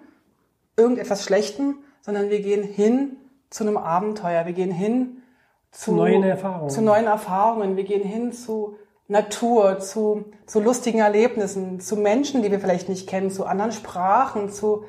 irgendetwas 0.77 1.23
Schlechtem, 1.23 1.79
sondern 2.01 2.29
wir 2.29 2.41
gehen 2.41 2.63
hin 2.63 3.17
zu 3.49 3.65
einem 3.65 3.77
Abenteuer. 3.77 4.45
Wir 4.45 4.53
gehen 4.53 4.71
hin 4.71 5.23
zu, 5.71 5.93
neuen 5.93 6.23
Erfahrungen. 6.23 6.69
Zu 6.69 6.81
neuen 6.81 7.05
Erfahrungen. 7.05 7.77
Wir 7.77 7.83
gehen 7.83 8.03
hin 8.03 8.31
zu 8.31 8.75
Natur, 9.07 9.79
zu, 9.79 10.25
zu 10.45 10.59
lustigen 10.59 10.99
Erlebnissen, 10.99 11.79
zu 11.79 11.95
Menschen, 11.95 12.43
die 12.43 12.51
wir 12.51 12.59
vielleicht 12.59 12.89
nicht 12.89 13.07
kennen, 13.07 13.31
zu 13.31 13.45
anderen 13.45 13.71
Sprachen, 13.71 14.49
zu 14.49 14.85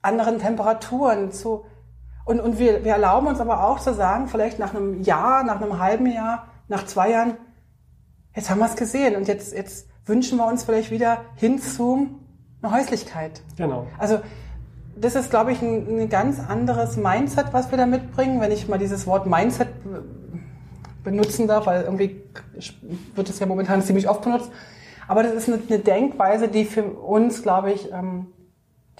anderen 0.00 0.38
Temperaturen, 0.38 1.30
zu 1.30 1.64
und, 2.24 2.40
und 2.40 2.58
wir, 2.58 2.84
wir 2.84 2.92
erlauben 2.92 3.26
uns 3.26 3.40
aber 3.40 3.64
auch 3.66 3.80
zu 3.80 3.94
sagen, 3.94 4.28
vielleicht 4.28 4.58
nach 4.58 4.74
einem 4.74 5.02
Jahr, 5.02 5.42
nach 5.42 5.60
einem 5.60 5.78
halben 5.78 6.06
Jahr, 6.06 6.48
nach 6.68 6.86
zwei 6.86 7.10
Jahren, 7.10 7.36
jetzt 8.34 8.48
haben 8.48 8.60
wir 8.60 8.66
es 8.66 8.76
gesehen 8.76 9.16
und 9.16 9.26
jetzt, 9.26 9.52
jetzt 9.52 9.88
wünschen 10.06 10.38
wir 10.38 10.46
uns 10.46 10.64
vielleicht 10.64 10.90
wieder 10.90 11.24
hin 11.34 11.58
zu 11.58 12.08
eine 12.62 12.72
Häuslichkeit. 12.72 13.42
Genau. 13.56 13.86
Also 13.98 14.20
das 15.02 15.16
ist, 15.16 15.30
glaube 15.30 15.52
ich, 15.52 15.60
ein, 15.60 16.00
ein 16.00 16.08
ganz 16.08 16.38
anderes 16.40 16.96
Mindset, 16.96 17.46
was 17.52 17.70
wir 17.70 17.76
da 17.76 17.86
mitbringen. 17.86 18.40
Wenn 18.40 18.52
ich 18.52 18.68
mal 18.68 18.78
dieses 18.78 19.06
Wort 19.06 19.26
Mindset 19.26 19.68
benutzen 21.02 21.48
darf, 21.48 21.66
weil 21.66 21.82
irgendwie 21.82 22.22
wird 23.14 23.28
es 23.28 23.38
ja 23.38 23.46
momentan 23.46 23.82
ziemlich 23.82 24.08
oft 24.08 24.22
benutzt. 24.22 24.50
Aber 25.08 25.24
das 25.24 25.32
ist 25.32 25.48
eine, 25.48 25.60
eine 25.68 25.80
Denkweise, 25.80 26.48
die 26.48 26.64
für 26.64 26.84
uns, 26.84 27.42
glaube 27.42 27.72
ich, 27.72 27.90
ähm, 27.92 28.28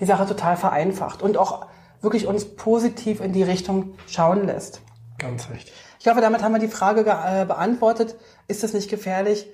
die 0.00 0.04
Sache 0.04 0.26
total 0.26 0.56
vereinfacht 0.56 1.22
und 1.22 1.36
auch 1.36 1.66
wirklich 2.00 2.26
uns 2.26 2.44
positiv 2.44 3.20
in 3.20 3.32
die 3.32 3.44
Richtung 3.44 3.94
schauen 4.08 4.46
lässt. 4.46 4.82
Ganz 5.18 5.48
richtig. 5.50 5.72
Ich 6.00 6.08
hoffe, 6.08 6.20
damit 6.20 6.42
haben 6.42 6.52
wir 6.52 6.58
die 6.58 6.66
Frage 6.66 7.02
äh, 7.02 7.44
beantwortet. 7.44 8.16
Ist 8.48 8.64
das 8.64 8.72
nicht 8.72 8.90
gefährlich? 8.90 9.46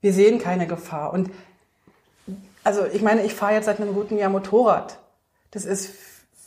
Wir 0.00 0.14
sehen 0.14 0.38
keine 0.38 0.66
Gefahr. 0.66 1.12
Und 1.12 1.30
also 2.64 2.86
ich 2.86 3.02
meine, 3.02 3.22
ich 3.22 3.34
fahre 3.34 3.52
jetzt 3.52 3.66
seit 3.66 3.78
einem 3.78 3.92
guten 3.92 4.16
Jahr 4.16 4.30
Motorrad. 4.30 4.98
Das 5.52 5.64
ist 5.64 5.90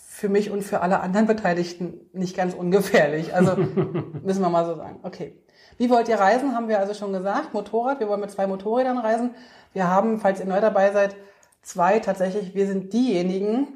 für 0.09 0.27
mich 0.27 0.51
und 0.51 0.63
für 0.63 0.81
alle 0.81 0.99
anderen 0.99 1.27
Beteiligten 1.27 2.01
nicht 2.11 2.35
ganz 2.35 2.53
ungefährlich. 2.53 3.33
Also 3.33 3.55
müssen 4.23 4.41
wir 4.41 4.49
mal 4.49 4.65
so 4.65 4.75
sagen. 4.75 4.99
Okay. 5.03 5.37
Wie 5.77 5.89
wollt 5.89 6.07
ihr 6.07 6.19
reisen, 6.19 6.55
haben 6.55 6.67
wir 6.67 6.79
also 6.79 6.93
schon 6.93 7.13
gesagt. 7.13 7.53
Motorrad, 7.53 7.99
wir 7.99 8.07
wollen 8.07 8.21
mit 8.21 8.31
zwei 8.31 8.47
Motorrädern 8.47 8.97
reisen. 8.97 9.31
Wir 9.73 9.87
haben, 9.87 10.19
falls 10.19 10.39
ihr 10.39 10.45
neu 10.45 10.61
dabei 10.61 10.91
seid, 10.91 11.15
zwei 11.61 11.99
tatsächlich. 11.99 12.55
Wir 12.55 12.67
sind 12.67 12.93
diejenigen, 12.93 13.67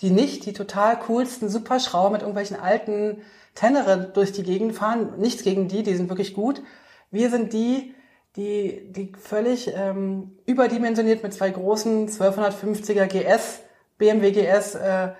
die 0.00 0.10
nicht 0.10 0.46
die 0.46 0.52
total 0.52 0.98
coolsten 1.00 1.48
Superschrauber 1.48 2.10
mit 2.10 2.20
irgendwelchen 2.22 2.58
alten 2.58 3.22
Tenere 3.54 3.98
durch 3.98 4.32
die 4.32 4.44
Gegend 4.44 4.74
fahren. 4.74 5.14
Nichts 5.18 5.42
gegen 5.42 5.68
die, 5.68 5.82
die 5.82 5.94
sind 5.94 6.08
wirklich 6.08 6.34
gut. 6.34 6.62
Wir 7.10 7.30
sind 7.30 7.52
die, 7.52 7.94
die, 8.36 8.92
die 8.92 9.12
völlig 9.20 9.72
ähm, 9.74 10.38
überdimensioniert 10.46 11.22
mit 11.22 11.34
zwei 11.34 11.50
großen 11.50 12.08
1250er 12.08 13.06
GS, 13.06 13.60
BMW 14.00 14.32
GS, 14.32 14.74
äh, 14.74 15.10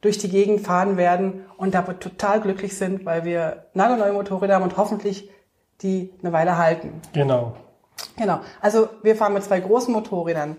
durch 0.00 0.18
die 0.18 0.28
Gegend 0.28 0.62
fahren 0.62 0.96
werden 0.96 1.44
und 1.56 1.74
dabei 1.74 1.92
total 1.92 2.40
glücklich 2.40 2.76
sind, 2.76 3.04
weil 3.04 3.24
wir 3.24 3.66
nagelneue 3.74 4.12
Motorräder 4.12 4.54
haben 4.54 4.64
und 4.64 4.76
hoffentlich 4.76 5.30
die 5.82 6.12
eine 6.22 6.32
Weile 6.32 6.58
halten. 6.58 7.00
Genau. 7.12 7.54
Genau. 8.16 8.40
Also 8.60 8.88
wir 9.02 9.14
fahren 9.14 9.34
mit 9.34 9.44
zwei 9.44 9.60
großen 9.60 9.92
Motorrädern. 9.92 10.56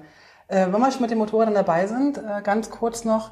Äh, 0.48 0.68
wenn 0.72 0.80
wir 0.80 0.92
schon 0.92 1.02
mit 1.02 1.12
den 1.12 1.18
Motorrädern 1.18 1.56
dabei 1.56 1.88
sind, 1.88 2.18
äh, 2.18 2.42
ganz 2.44 2.70
kurz 2.70 3.04
noch, 3.04 3.32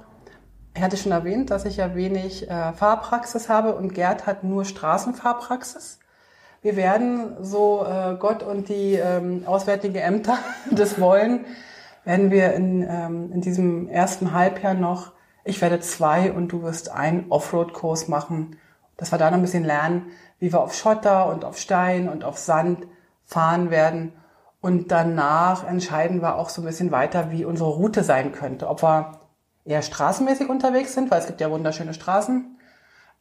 ich 0.75 0.81
hatte 0.81 0.97
schon 0.97 1.11
erwähnt, 1.11 1.51
dass 1.51 1.65
ich 1.65 1.77
ja 1.77 1.95
wenig 1.95 2.49
äh, 2.49 2.73
Fahrpraxis 2.73 3.49
habe 3.49 3.75
und 3.75 3.93
Gerd 3.93 4.25
hat 4.25 4.43
nur 4.43 4.65
Straßenfahrpraxis. 4.65 5.99
Wir 6.61 6.75
werden, 6.75 7.37
so 7.41 7.85
äh, 7.85 8.15
Gott 8.19 8.43
und 8.43 8.69
die 8.69 8.95
ähm, 8.95 9.43
auswärtigen 9.45 9.95
Ämter 9.95 10.37
das 10.71 10.99
wollen, 10.99 11.45
werden 12.09 12.31
wir 12.31 12.53
in, 12.53 12.81
ähm, 12.81 13.31
in 13.31 13.41
diesem 13.41 13.87
ersten 13.87 14.33
Halbjahr 14.33 14.73
noch 14.73 15.11
ich 15.43 15.61
werde 15.61 15.79
zwei 15.79 16.31
und 16.31 16.49
du 16.49 16.63
wirst 16.63 16.89
einen 16.91 17.27
Offroad-Kurs 17.29 18.07
machen, 18.07 18.57
dass 18.97 19.11
wir 19.11 19.19
da 19.19 19.29
noch 19.29 19.37
ein 19.37 19.43
bisschen 19.43 19.63
lernen, 19.63 20.07
wie 20.39 20.51
wir 20.51 20.59
auf 20.59 20.73
Schotter 20.73 21.27
und 21.27 21.45
auf 21.45 21.59
Stein 21.59 22.09
und 22.09 22.23
auf 22.23 22.39
Sand 22.39 22.87
fahren 23.25 23.69
werden. 23.69 24.13
Und 24.59 24.91
danach 24.91 25.67
entscheiden 25.67 26.23
wir 26.23 26.35
auch 26.35 26.49
so 26.49 26.63
ein 26.63 26.65
bisschen 26.65 26.91
weiter, 26.91 27.29
wie 27.29 27.45
unsere 27.45 27.69
Route 27.69 28.03
sein 28.03 28.31
könnte. 28.31 28.69
Ob 28.69 28.81
wir 28.81 29.19
eher 29.63 29.83
straßenmäßig 29.83 30.49
unterwegs 30.49 30.95
sind, 30.95 31.11
weil 31.11 31.19
es 31.19 31.27
gibt 31.27 31.41
ja 31.41 31.51
wunderschöne 31.51 31.93
Straßen. 31.93 32.57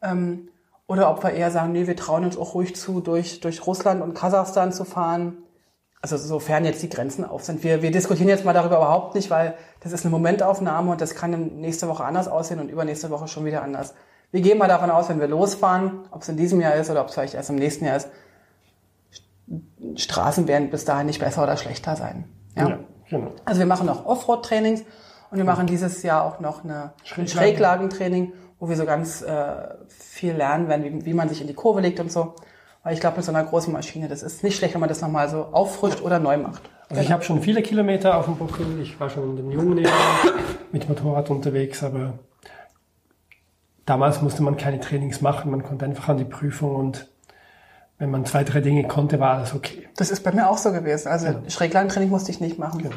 Ähm, 0.01 0.49
oder 0.87 1.11
ob 1.11 1.23
wir 1.23 1.29
eher 1.29 1.51
sagen, 1.51 1.73
nee, 1.73 1.85
wir 1.85 1.95
trauen 1.95 2.25
uns 2.25 2.37
auch 2.37 2.55
ruhig 2.55 2.75
zu, 2.75 3.01
durch, 3.01 3.39
durch 3.39 3.67
Russland 3.67 4.01
und 4.01 4.15
Kasachstan 4.15 4.71
zu 4.71 4.83
fahren 4.83 5.37
also 6.01 6.17
sofern 6.17 6.63
jetzt 6.63 6.81
die 6.81 6.89
Grenzen 6.89 7.25
auf 7.25 7.43
sind. 7.43 7.63
Wir, 7.63 7.81
wir 7.81 7.91
diskutieren 7.91 8.29
jetzt 8.29 8.45
mal 8.45 8.53
darüber 8.53 8.77
überhaupt 8.77 9.15
nicht, 9.15 9.29
weil 9.29 9.55
das 9.81 9.91
ist 9.91 10.05
eine 10.05 10.11
Momentaufnahme 10.11 10.91
und 10.91 11.01
das 11.01 11.13
kann 11.13 11.31
nächste 11.59 11.87
Woche 11.89 12.05
anders 12.05 12.27
aussehen 12.27 12.59
und 12.59 12.69
übernächste 12.69 13.09
Woche 13.09 13.27
schon 13.27 13.45
wieder 13.45 13.63
anders. 13.63 13.93
Wir 14.31 14.41
gehen 14.41 14.57
mal 14.57 14.67
davon 14.67 14.91
aus, 14.91 15.09
wenn 15.09 15.19
wir 15.19 15.27
losfahren, 15.27 16.07
ob 16.11 16.21
es 16.21 16.29
in 16.29 16.37
diesem 16.37 16.61
Jahr 16.61 16.75
ist 16.75 16.89
oder 16.89 17.01
ob 17.01 17.07
es 17.07 17.15
vielleicht 17.15 17.33
erst 17.33 17.49
im 17.49 17.55
nächsten 17.57 17.85
Jahr 17.85 17.97
ist, 17.97 18.09
Straßen 19.95 20.47
werden 20.47 20.69
bis 20.69 20.85
dahin 20.85 21.07
nicht 21.07 21.19
besser 21.19 21.43
oder 21.43 21.57
schlechter 21.57 21.95
sein. 21.95 22.25
Ja, 22.55 22.69
ja 22.69 22.79
genau. 23.09 23.31
Also 23.45 23.59
wir 23.59 23.65
machen 23.65 23.87
noch 23.87 24.05
Offroad-Trainings 24.05 24.83
und 25.31 25.37
wir 25.37 25.45
machen 25.45 25.67
dieses 25.67 26.03
Jahr 26.03 26.23
auch 26.23 26.39
noch 26.39 26.63
eine, 26.63 26.93
ein 27.17 27.27
Schräglagentraining, 27.27 28.33
wo 28.59 28.69
wir 28.69 28.75
so 28.75 28.85
ganz 28.85 29.21
äh, 29.21 29.55
viel 29.87 30.33
lernen 30.33 30.67
werden, 30.67 30.83
wie, 30.83 31.05
wie 31.05 31.13
man 31.13 31.27
sich 31.27 31.41
in 31.41 31.47
die 31.47 31.53
Kurve 31.55 31.81
legt 31.81 31.99
und 31.99 32.11
so. 32.11 32.35
Weil 32.83 32.93
ich 32.93 33.01
glaube, 33.01 33.17
mit 33.17 33.25
so 33.25 33.31
einer 33.31 33.43
großen 33.43 33.73
Maschine, 33.73 34.07
das 34.07 34.23
ist 34.23 34.43
nicht 34.43 34.57
schlecht, 34.57 34.73
wenn 34.73 34.79
man 34.79 34.89
das 34.89 35.01
nochmal 35.01 35.29
so 35.29 35.49
auffrischt 35.51 36.01
oder 36.01 36.19
neu 36.19 36.37
macht. 36.37 36.61
Also 36.89 37.01
ich 37.01 37.11
habe 37.11 37.23
schon 37.23 37.41
viele 37.41 37.61
Kilometer 37.61 38.17
auf 38.17 38.25
dem 38.25 38.37
Buckel. 38.37 38.79
Ich 38.81 38.99
war 38.99 39.09
schon 39.09 39.31
in 39.31 39.35
den 39.35 39.51
jungen 39.51 39.77
Jahren 39.77 39.93
mit 40.71 40.87
Motorrad 40.87 41.29
unterwegs, 41.29 41.83
aber 41.83 42.13
damals 43.85 44.21
musste 44.21 44.41
man 44.43 44.57
keine 44.57 44.79
Trainings 44.79 45.21
machen. 45.21 45.51
Man 45.51 45.63
konnte 45.63 45.85
einfach 45.85 46.09
an 46.09 46.17
die 46.17 46.25
Prüfung 46.25 46.75
und 46.75 47.07
wenn 47.99 48.11
man 48.11 48.25
zwei, 48.25 48.45
drei 48.45 48.61
Dinge 48.61 48.87
konnte, 48.87 49.19
war 49.19 49.35
alles 49.35 49.53
okay. 49.53 49.87
Das 49.97 50.09
ist 50.09 50.23
bei 50.23 50.31
mir 50.31 50.49
auch 50.49 50.57
so 50.57 50.71
gewesen. 50.71 51.09
Also 51.09 51.27
ja. 51.27 51.41
Schräglagentraining 51.49 52.09
musste 52.09 52.31
ich 52.31 52.39
nicht 52.39 52.57
machen. 52.57 52.85
Ja. 52.85 52.89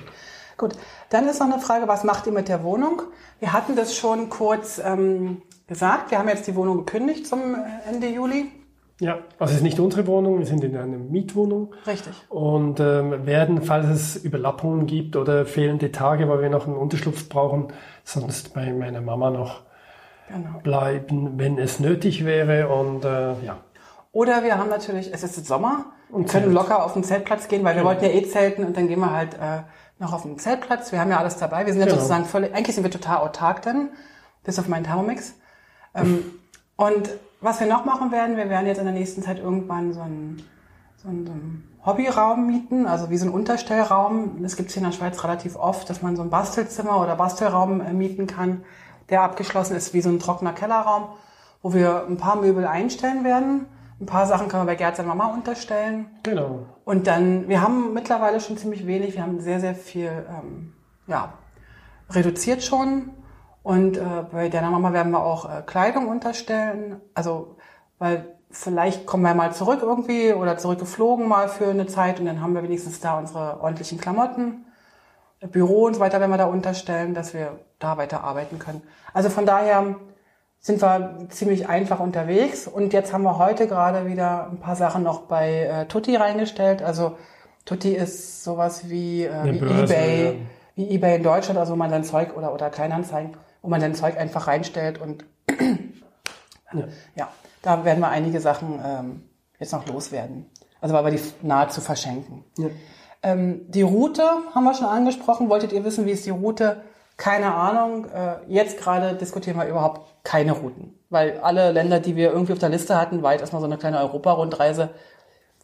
Gut, 0.57 0.75
dann 1.11 1.29
ist 1.29 1.41
noch 1.41 1.51
eine 1.51 1.61
Frage, 1.61 1.89
was 1.89 2.05
macht 2.05 2.27
ihr 2.27 2.33
mit 2.33 2.49
der 2.49 2.63
Wohnung? 2.63 3.03
Wir 3.41 3.53
hatten 3.53 3.75
das 3.75 3.97
schon 3.97 4.31
kurz 4.31 4.81
ähm, 4.83 5.43
gesagt. 5.67 6.13
Wir 6.13 6.19
haben 6.19 6.29
jetzt 6.29 6.47
die 6.47 6.55
Wohnung 6.55 6.87
gekündigt 6.87 7.27
zum 7.27 7.57
Ende 7.89 8.07
Juli. 8.07 8.53
Ja, 9.03 9.19
also 9.41 9.51
es 9.51 9.57
ist 9.57 9.63
nicht 9.65 9.81
unsere 9.81 10.07
Wohnung, 10.07 10.39
wir 10.39 10.47
sind 10.47 10.63
in 10.63 10.77
einer 10.77 10.97
Mietwohnung. 10.97 11.75
Richtig. 11.89 12.13
Und 12.29 12.79
ähm, 12.79 13.27
werden, 13.27 13.61
falls 13.63 13.89
es 13.89 14.15
Überlappungen 14.15 14.87
gibt 14.87 15.17
oder 15.17 15.45
fehlende 15.45 15.91
Tage, 15.91 16.29
weil 16.29 16.41
wir 16.41 16.51
noch 16.51 16.69
einen 16.69 16.77
Unterschlupf 16.77 17.29
brauchen, 17.29 17.73
sonst 18.05 18.55
bei 18.55 18.73
meiner 18.73 19.01
Mama 19.01 19.31
noch 19.31 19.63
genau. 20.29 20.61
bleiben, 20.63 21.37
wenn 21.37 21.59
es 21.59 21.81
nötig 21.81 22.25
wäre. 22.25 22.69
Und 22.69 23.05
äh, 23.05 23.33
ja. 23.45 23.57
Oder 24.13 24.45
wir 24.45 24.57
haben 24.57 24.71
natürlich, 24.71 25.13
es 25.13 25.25
ist 25.25 25.37
jetzt 25.37 25.49
Sommer 25.49 25.87
und 26.09 26.29
können 26.29 26.53
locker 26.53 26.85
auf 26.85 26.93
den 26.93 27.03
Zeltplatz 27.03 27.49
gehen, 27.49 27.65
weil 27.65 27.75
wir 27.75 27.83
ja. 27.83 27.89
wollten 27.89 28.05
ja 28.05 28.11
eh 28.13 28.23
zelten 28.23 28.65
und 28.65 28.77
dann 28.77 28.87
gehen 28.87 29.01
wir 29.01 29.11
halt 29.11 29.35
äh, 29.35 29.63
noch 29.99 30.13
auf 30.13 30.23
den 30.23 30.39
Zeltplatz. 30.39 30.93
Wir 30.93 31.01
haben 31.01 31.11
ja 31.11 31.19
alles 31.19 31.39
dabei. 31.39 31.67
Wir 31.67 31.73
sind 31.73 31.81
ja 31.81 31.87
genau. 31.87 31.97
sozusagen 31.97 32.25
völlig, 32.25 32.55
eigentlich 32.55 32.77
sind 32.77 32.85
wir 32.85 32.91
total 32.93 33.17
autark 33.17 33.63
dann, 33.63 33.91
bis 34.45 34.61
auf 34.61 34.69
meinen 34.69 34.85
Thermomix. 34.85 35.35
Ähm, 35.93 36.23
und 36.83 37.11
was 37.41 37.61
wir 37.61 37.69
noch 37.69 37.85
machen 37.85 38.11
werden, 38.11 38.37
wir 38.37 38.49
werden 38.49 38.67
jetzt 38.67 38.79
in 38.79 38.85
der 38.85 38.93
nächsten 38.93 39.23
Zeit 39.23 39.39
irgendwann 39.39 39.93
so 39.93 40.01
einen, 40.01 40.43
so 40.97 41.09
einen, 41.09 41.27
so 41.27 41.33
einen 41.33 41.79
Hobbyraum 41.87 42.45
mieten, 42.45 42.87
also 42.87 43.09
wie 43.09 43.17
so 43.19 43.27
ein 43.27 43.33
Unterstellraum. 43.33 44.43
Das 44.43 44.57
gibt 44.57 44.69
es 44.69 44.75
hier 44.75 44.83
in 44.83 44.91
der 44.91 44.97
Schweiz 44.97 45.23
relativ 45.23 45.55
oft, 45.55 45.89
dass 45.89 46.03
man 46.03 46.17
so 46.17 46.23
ein 46.23 46.31
Bastelzimmer 46.31 47.01
oder 47.01 47.15
Bastelraum 47.15 47.81
äh, 47.81 47.93
mieten 47.93 48.27
kann, 48.27 48.65
der 49.11 49.23
abgeschlossen 49.23 49.77
ist 49.77 49.95
wie 49.95 50.01
so 50.01 50.09
ein 50.09 50.19
trockener 50.19 50.55
Kellerraum, 50.55 51.05
wo 51.63 51.73
wir 51.73 52.05
ein 52.09 52.17
paar 52.17 52.35
Möbel 52.35 52.67
einstellen 52.67 53.23
werden. 53.23 53.67
Ein 54.01 54.07
paar 54.07 54.27
Sachen 54.27 54.49
können 54.49 54.63
wir 54.63 54.73
bei 54.73 54.75
Gerd 54.75 54.97
seiner 54.97 55.15
Mama 55.15 55.33
unterstellen. 55.33 56.07
Genau. 56.25 56.67
Und 56.85 57.07
dann, 57.07 57.49
wir 57.49 57.63
haben 57.63 57.95
mittlerweile 57.95 58.41
schon 58.41 58.57
ziemlich 58.57 58.89
wenig, 58.89 59.15
wir 59.15 59.23
haben 59.23 59.41
sehr, 59.41 59.61
sehr 59.61 59.77
viel, 59.77 60.11
ähm, 60.29 60.73
ja, 61.07 61.35
reduziert 62.11 62.65
schon. 62.65 63.11
Und 63.63 63.97
äh, 63.97 64.03
bei 64.31 64.49
der 64.49 64.63
Mama 64.63 64.93
werden 64.93 65.13
wir 65.13 65.25
auch 65.25 65.45
äh, 65.49 65.63
Kleidung 65.65 66.09
unterstellen. 66.09 67.01
Also, 67.15 67.57
weil 67.99 68.35
vielleicht 68.51 69.07
kommen 69.07 69.23
wir 69.23 69.35
mal 69.35 69.53
zurück 69.53 69.81
irgendwie 69.83 70.33
oder 70.33 70.59
zurückgeflogen 70.59 71.27
mal 71.27 71.49
für 71.49 71.69
eine 71.69 71.87
Zeit 71.87 72.21
und 72.21 72.27
dann 72.27 72.41
haben 72.41 72.55
wir 72.55 72.63
wenigstens 72.63 73.01
da 73.01 73.19
unsere 73.19 73.61
ordentlichen 73.61 73.99
Klamotten. 73.99 74.67
Büro 75.51 75.87
und 75.87 75.95
so 75.95 76.01
weiter 76.01 76.21
werden 76.21 76.31
wir 76.31 76.39
da 76.39 76.47
unterstellen, 76.47 77.15
dass 77.15 77.35
wir 77.35 77.59
da 77.79 77.97
weiter 77.97 78.23
arbeiten 78.23 78.59
können. 78.59 78.83
Also 79.13 79.29
von 79.29 79.47
daher 79.47 79.97
sind 80.61 80.81
wir 80.81 81.27
ziemlich 81.31 81.69
einfach 81.69 81.99
unterwegs 81.99 82.69
und 82.69 82.93
jetzt 82.93 83.13
haben 83.13 83.25
wir 83.25 83.39
heute 83.39 83.67
gerade 83.67 84.07
wieder 84.07 84.49
ein 84.49 84.59
paar 84.59 84.77
Sachen 84.77 85.03
noch 85.03 85.23
bei 85.23 85.63
äh, 85.63 85.87
Tutti 85.87 86.15
reingestellt. 86.15 86.83
Also 86.83 87.17
Tutti 87.65 87.93
ist 87.93 88.45
sowas 88.45 88.89
wie, 88.89 89.25
äh, 89.25 89.45
wie 89.45 89.59
Börse, 89.59 89.95
eBay, 89.95 90.27
ja. 90.27 90.33
wie 90.77 90.91
eBay 90.95 91.17
in 91.17 91.23
Deutschland, 91.25 91.59
also 91.59 91.73
wo 91.73 91.77
man 91.77 91.91
sein 91.91 92.05
Zeug 92.05 92.37
oder, 92.37 92.55
oder 92.55 92.71
Kleinanzeigen 92.71 93.35
wo 93.63 93.69
man 93.69 93.81
dann 93.81 93.95
Zeug 93.95 94.19
einfach 94.19 94.47
reinstellt 94.47 95.01
und 95.01 95.25
ja. 96.73 96.85
ja, 97.15 97.29
da 97.63 97.85
werden 97.85 98.01
wir 98.01 98.09
einige 98.09 98.41
Sachen 98.41 98.81
ähm, 98.85 99.23
jetzt 99.59 99.73
noch 99.73 99.87
loswerden. 99.87 100.51
Also 100.81 100.95
weil 100.95 101.05
wir 101.05 101.13
die 101.13 101.23
nahezu 101.43 101.81
verschenken. 101.81 102.45
Ja. 102.59 102.69
Ähm, 103.23 103.71
die 103.71 103.83
Route 103.83 104.25
haben 104.55 104.65
wir 104.65 104.75
schon 104.75 104.89
angesprochen. 104.89 105.49
Wolltet 105.49 105.73
ihr 105.73 105.85
wissen, 105.85 106.07
wie 106.07 106.11
ist 106.11 106.27
die 106.27 106.31
Route? 106.31 106.83
Keine 107.17 107.55
Ahnung. 107.55 108.07
Äh, 108.07 108.39
jetzt 108.49 108.79
gerade 108.79 109.15
diskutieren 109.15 109.57
wir 109.57 109.67
überhaupt 109.67 110.25
keine 110.25 110.53
Routen. 110.53 110.99
Weil 111.09 111.39
alle 111.41 111.71
Länder, 111.71 112.01
die 112.01 112.17
wir 112.17 112.33
irgendwie 112.33 112.53
auf 112.53 112.59
der 112.59 112.69
Liste 112.69 112.97
hatten, 113.01 113.23
weit 113.23 113.41
erstmal 113.41 113.61
so 113.61 113.67
eine 113.67 113.79
kleine 113.79 114.01
Europa-Rundreise, 114.01 114.91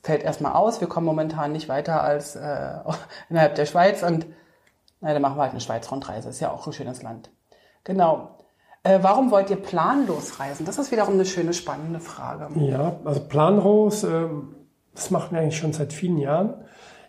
fällt 0.03 0.23
erstmal 0.23 0.53
aus. 0.53 0.81
Wir 0.81 0.89
kommen 0.89 1.07
momentan 1.07 1.51
nicht 1.51 1.69
weiter 1.69 2.03
als 2.03 2.37
äh, 2.37 2.75
innerhalb 3.29 3.57
der 3.57 3.67
Schweiz 3.67 4.05
und 4.05 4.27
na, 5.01 5.13
dann 5.13 5.23
machen 5.23 5.37
wir 5.37 5.43
halt 5.43 5.53
eine 5.53 5.61
Schweiz-Rundreise. 5.61 6.29
Ist 6.29 6.41
ja 6.41 6.51
auch 6.51 6.67
ein 6.67 6.73
schönes 6.73 7.03
Land. 7.03 7.31
Genau. 7.89 8.29
Äh, 8.83 8.99
warum 9.01 9.31
wollt 9.31 9.49
ihr 9.51 9.57
planlos 9.57 10.39
reisen? 10.39 10.67
Das 10.67 10.79
ist 10.79 10.93
wiederum 10.93 11.15
eine 11.15 11.25
schöne, 11.25 11.55
spannende 11.55 12.01
Frage. 12.01 12.49
Ja, 12.61 12.97
also 13.05 13.21
planlos, 13.21 14.05
äh, 14.05 14.27
das 14.95 15.11
machen 15.11 15.33
wir 15.33 15.41
eigentlich 15.41 15.57
schon 15.57 15.73
seit 15.73 15.93
vielen 15.93 16.19
Jahren. 16.19 16.55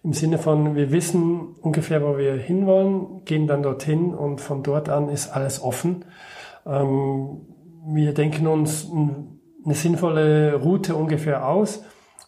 im 0.04 0.14
Sinne 0.14 0.38
von, 0.38 0.76
wir 0.76 0.92
wissen 0.94 1.56
ungefähr, 1.62 2.02
wo 2.02 2.18
wir 2.18 2.36
hinwollen, 2.36 3.26
gehen 3.26 3.46
dann 3.46 3.62
dorthin 3.62 4.14
und 4.14 4.40
von 4.40 4.64
dort 4.64 4.88
an 4.88 5.10
ist 5.10 5.28
alles 5.28 5.62
offen. 5.62 6.06
Ähm, 6.66 7.42
wir 7.86 8.14
denken 8.14 8.48
uns 8.48 8.90
eine 8.90 9.76
sinnvolle 9.76 10.56
Route 10.56 10.96
ungefähr 10.96 11.46
aus, 11.46 11.84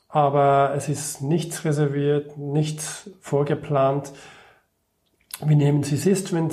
aber 0.10 0.74
es 0.76 0.90
ist 0.90 1.22
nichts 1.22 1.64
reserviert, 1.64 2.38
nichts 2.38 3.10
vorgeplant. 3.22 4.12
Wir 5.44 5.56
nehmen 5.56 5.80
es, 5.80 5.92
wie 5.92 5.96
es 5.96 6.06
ist, 6.06 6.34
wenn 6.34 6.48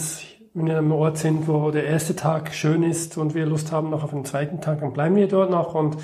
wir 0.67 0.79
an 0.79 0.85
einem 0.85 0.93
Ort 0.93 1.19
sind, 1.19 1.49
wo 1.49 1.71
der 1.71 1.85
erste 1.85 2.17
Tag 2.17 2.55
schön 2.55 2.83
ist 2.83 3.17
und 3.17 3.35
wir 3.35 3.47
Lust 3.47 3.73
haben 3.73 3.91
noch 3.91 4.05
auf 4.05 4.11
den 4.11 4.25
zweiten 4.25 4.61
Tag, 4.61 4.81
dann 4.81 4.93
bleiben 4.93 5.17
wir 5.17 5.29
dort 5.29 5.51
noch 5.51 5.75
und 5.75 5.97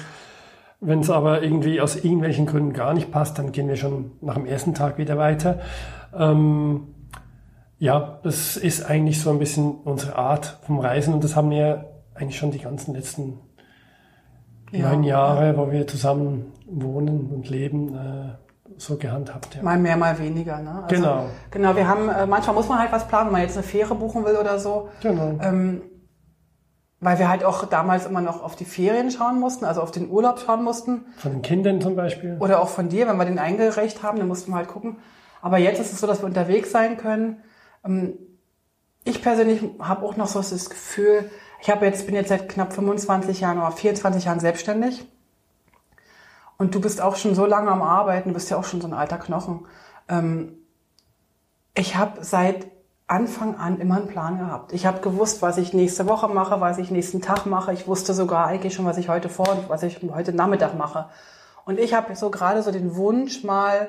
wenn 0.80 1.00
es 1.00 1.10
aber 1.10 1.42
irgendwie 1.42 1.80
aus 1.80 1.96
irgendwelchen 1.96 2.46
Gründen 2.46 2.72
gar 2.72 2.92
nicht 2.92 3.10
passt, 3.10 3.38
dann 3.38 3.52
gehen 3.52 3.68
wir 3.68 3.76
schon 3.76 4.12
nach 4.20 4.34
dem 4.34 4.44
ersten 4.44 4.74
Tag 4.74 4.98
wieder 4.98 5.16
weiter. 5.16 5.60
Ähm, 6.16 6.88
ja, 7.78 8.20
das 8.22 8.56
ist 8.56 8.84
eigentlich 8.84 9.20
so 9.20 9.30
ein 9.30 9.38
bisschen 9.38 9.76
unsere 9.84 10.16
Art 10.16 10.58
vom 10.66 10.78
Reisen 10.78 11.14
und 11.14 11.24
das 11.24 11.36
haben 11.36 11.50
wir 11.50 11.90
eigentlich 12.14 12.36
schon 12.36 12.50
die 12.50 12.58
ganzen 12.58 12.94
letzten 12.94 13.38
ja, 14.72 14.90
neun 14.90 15.04
Jahre, 15.04 15.46
ja. 15.48 15.56
wo 15.56 15.70
wir 15.70 15.86
zusammen 15.86 16.52
wohnen 16.66 17.30
und 17.32 17.48
leben, 17.48 17.94
äh, 17.94 18.43
so 18.76 18.96
gehandhabt. 18.96 19.54
Ja. 19.54 19.62
Mal 19.62 19.78
mehr, 19.78 19.96
mal 19.96 20.18
weniger. 20.18 20.58
Ne? 20.58 20.82
Also, 20.82 20.94
genau. 20.94 21.26
Genau, 21.50 21.76
wir 21.76 21.88
haben, 21.88 22.08
äh, 22.08 22.26
manchmal 22.26 22.54
muss 22.54 22.68
man 22.68 22.78
halt 22.78 22.92
was 22.92 23.06
planen, 23.08 23.26
wenn 23.26 23.32
man 23.32 23.42
jetzt 23.42 23.56
eine 23.56 23.62
Fähre 23.62 23.94
buchen 23.94 24.24
will 24.24 24.36
oder 24.36 24.58
so. 24.58 24.88
Genau. 25.02 25.38
Ähm, 25.40 25.82
weil 27.00 27.18
wir 27.18 27.28
halt 27.28 27.44
auch 27.44 27.66
damals 27.66 28.06
immer 28.06 28.22
noch 28.22 28.42
auf 28.42 28.56
die 28.56 28.64
Ferien 28.64 29.10
schauen 29.10 29.38
mussten, 29.38 29.66
also 29.66 29.82
auf 29.82 29.90
den 29.90 30.08
Urlaub 30.08 30.40
schauen 30.40 30.64
mussten. 30.64 31.04
Von 31.18 31.32
den 31.32 31.42
Kindern 31.42 31.80
zum 31.80 31.96
Beispiel. 31.96 32.38
Oder 32.40 32.62
auch 32.62 32.68
von 32.68 32.88
dir, 32.88 33.06
wenn 33.06 33.16
wir 33.16 33.26
den 33.26 33.38
eingereicht 33.38 34.02
haben, 34.02 34.18
dann 34.18 34.28
mussten 34.28 34.52
wir 34.52 34.56
halt 34.56 34.68
gucken. 34.68 34.96
Aber 35.42 35.58
jetzt 35.58 35.80
ist 35.80 35.92
es 35.92 36.00
so, 36.00 36.06
dass 36.06 36.22
wir 36.22 36.26
unterwegs 36.26 36.72
sein 36.72 36.96
können. 36.96 37.42
Ähm, 37.84 38.14
ich 39.04 39.22
persönlich 39.22 39.62
habe 39.78 40.06
auch 40.06 40.16
noch 40.16 40.28
so 40.28 40.38
das 40.38 40.70
Gefühl, 40.70 41.30
ich 41.60 41.70
habe 41.70 41.84
jetzt, 41.84 42.06
bin 42.06 42.14
jetzt 42.14 42.28
seit 42.28 42.48
knapp 42.48 42.72
25 42.72 43.40
Jahren 43.40 43.58
oder 43.58 43.70
24 43.70 44.24
Jahren 44.24 44.40
selbstständig. 44.40 45.06
Und 46.56 46.74
du 46.74 46.80
bist 46.80 47.00
auch 47.00 47.16
schon 47.16 47.34
so 47.34 47.46
lange 47.46 47.70
am 47.70 47.82
Arbeiten, 47.82 48.30
du 48.30 48.34
bist 48.34 48.50
ja 48.50 48.56
auch 48.56 48.64
schon 48.64 48.80
so 48.80 48.86
ein 48.86 48.94
alter 48.94 49.18
Knochen. 49.18 49.66
Ähm, 50.08 50.58
ich 51.74 51.96
habe 51.96 52.24
seit 52.24 52.68
Anfang 53.06 53.56
an 53.56 53.80
immer 53.80 53.96
einen 53.96 54.06
Plan 54.06 54.38
gehabt. 54.38 54.72
Ich 54.72 54.86
habe 54.86 55.00
gewusst, 55.00 55.42
was 55.42 55.58
ich 55.58 55.74
nächste 55.74 56.08
Woche 56.08 56.28
mache, 56.28 56.60
was 56.60 56.78
ich 56.78 56.90
nächsten 56.90 57.20
Tag 57.20 57.44
mache. 57.44 57.72
Ich 57.72 57.86
wusste 57.86 58.14
sogar 58.14 58.46
eigentlich 58.46 58.74
schon, 58.74 58.86
was 58.86 58.96
ich 58.96 59.08
heute 59.08 59.28
vor 59.28 59.50
und 59.50 59.68
was 59.68 59.82
ich 59.82 60.00
heute 60.02 60.32
Nachmittag 60.32 60.76
mache. 60.76 61.10
Und 61.66 61.78
ich 61.78 61.92
habe 61.92 62.14
so 62.16 62.30
gerade 62.30 62.62
so 62.62 62.70
den 62.70 62.96
Wunsch, 62.96 63.44
mal 63.44 63.88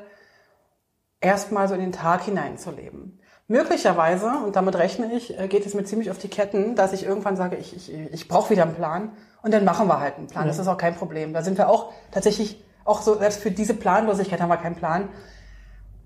erstmal 1.21 1.67
so 1.67 1.75
in 1.75 1.81
den 1.81 1.91
Tag 1.91 2.23
hineinzuleben. 2.23 3.19
Möglicherweise, 3.47 4.31
und 4.43 4.55
damit 4.55 4.75
rechne 4.75 5.13
ich, 5.13 5.37
äh, 5.37 5.47
geht 5.47 5.65
es 5.65 5.75
mir 5.75 5.83
ziemlich 5.83 6.09
auf 6.09 6.17
die 6.17 6.29
Ketten, 6.29 6.75
dass 6.75 6.93
ich 6.93 7.05
irgendwann 7.05 7.35
sage, 7.35 7.57
ich, 7.57 7.75
ich, 7.75 7.93
ich 7.93 8.27
brauche 8.27 8.49
wieder 8.49 8.63
einen 8.63 8.75
Plan 8.75 9.11
und 9.45 9.53
dann 9.53 9.63
machen 9.63 9.87
wir 9.87 9.99
halt 9.99 10.17
einen 10.17 10.25
Plan. 10.25 10.47
Das 10.47 10.57
ist 10.57 10.67
auch 10.67 10.77
kein 10.77 10.95
Problem. 10.95 11.31
Da 11.31 11.43
sind 11.43 11.59
wir 11.59 11.69
auch 11.69 11.91
tatsächlich, 12.11 12.59
auch 12.83 13.03
so, 13.03 13.15
selbst 13.19 13.41
für 13.41 13.51
diese 13.51 13.75
Planlosigkeit 13.75 14.41
haben 14.41 14.49
wir 14.49 14.57
keinen 14.57 14.75
Plan. 14.75 15.09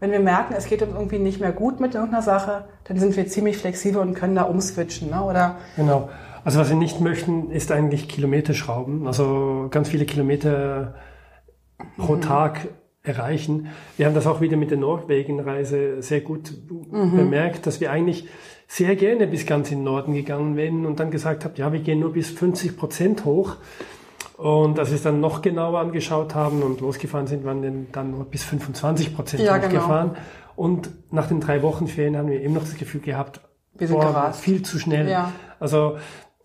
Wenn 0.01 0.11
wir 0.11 0.19
merken, 0.19 0.53
es 0.57 0.65
geht 0.65 0.81
uns 0.81 0.93
irgendwie 0.93 1.19
nicht 1.19 1.39
mehr 1.39 1.53
gut 1.53 1.79
mit 1.79 1.95
irgendeiner 1.95 2.21
Sache, 2.21 2.65
dann 2.83 2.99
sind 2.99 3.15
wir 3.15 3.27
ziemlich 3.27 3.57
flexibel 3.57 4.01
und 4.01 4.13
können 4.13 4.35
da 4.35 4.43
umswitchen. 4.43 5.09
Ne? 5.09 5.23
Oder 5.23 5.55
genau. 5.77 6.09
Also 6.43 6.59
was 6.59 6.67
wir 6.67 6.75
nicht 6.75 6.99
möchten, 6.99 7.49
ist 7.49 7.71
eigentlich 7.71 8.09
Kilometer 8.09 8.53
schrauben. 8.53 9.07
Also 9.07 9.67
ganz 9.71 9.87
viele 9.87 10.05
Kilometer 10.05 10.95
pro 11.97 12.15
mhm. 12.15 12.21
Tag 12.21 12.67
erreichen. 13.03 13.69
Wir 13.95 14.05
haben 14.05 14.15
das 14.15 14.27
auch 14.27 14.41
wieder 14.41 14.57
mit 14.57 14.69
der 14.69 14.79
Norwegen-Reise 14.79 16.01
sehr 16.01 16.19
gut 16.19 16.51
mhm. 16.91 17.15
bemerkt, 17.15 17.67
dass 17.67 17.79
wir 17.79 17.89
eigentlich 17.89 18.27
sehr 18.71 18.95
gerne 18.95 19.25
bis 19.25 19.47
ganz 19.47 19.71
in 19.71 19.79
den 19.79 19.85
Norden 19.85 20.13
gegangen 20.13 20.55
wären 20.55 20.85
und 20.85 20.99
dann 20.99 21.09
gesagt 21.09 21.43
haben, 21.43 21.55
ja, 21.55 21.73
wir 21.73 21.79
gehen 21.79 21.99
nur 21.99 22.13
bis 22.13 22.29
50 22.29 22.77
Prozent 22.77 23.25
hoch. 23.25 23.55
Und 24.37 24.77
als 24.77 24.89
wir 24.89 24.95
es 24.95 25.01
dann 25.01 25.19
noch 25.19 25.41
genauer 25.41 25.79
angeschaut 25.79 26.35
haben 26.35 26.61
und 26.61 26.79
losgefahren 26.79 27.25
sind, 27.25 27.43
waren 27.43 27.63
wir 27.63 27.73
dann 27.91 28.11
nur 28.11 28.25
bis 28.25 28.43
25 28.43 29.15
Prozent 29.15 29.43
ja, 29.43 29.57
genau. 29.57 29.73
hochgefahren. 29.73 30.09
Genau. 30.09 30.21
Und 30.55 30.91
nach 31.11 31.27
den 31.27 31.41
drei 31.41 31.63
Wochen 31.63 31.87
Ferien 31.87 32.15
haben 32.15 32.29
wir 32.29 32.39
eben 32.41 32.53
noch 32.53 32.61
das 32.61 32.75
Gefühl 32.75 33.01
gehabt, 33.01 33.41
wir 33.75 33.87
sind 33.87 33.97
boah, 33.97 34.33
viel 34.33 34.61
zu 34.61 34.77
schnell. 34.77 35.09
Ja. 35.09 35.33
Also 35.59 35.97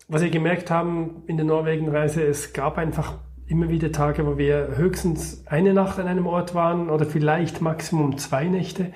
was 0.07 0.23
wir 0.23 0.31
gemerkt 0.31 0.71
haben 0.71 1.23
in 1.27 1.37
der 1.37 1.45
Norwegen-Reise, 1.45 2.23
es 2.23 2.53
gab 2.53 2.79
einfach 2.79 3.13
immer 3.45 3.69
wieder 3.69 3.91
Tage, 3.91 4.25
wo 4.25 4.37
wir 4.37 4.69
höchstens 4.75 5.43
eine 5.45 5.75
Nacht 5.75 5.99
an 5.99 6.07
einem 6.07 6.25
Ort 6.25 6.55
waren 6.55 6.89
oder 6.89 7.05
vielleicht 7.05 7.61
Maximum 7.61 8.17
zwei 8.17 8.45
Nächte. 8.45 8.91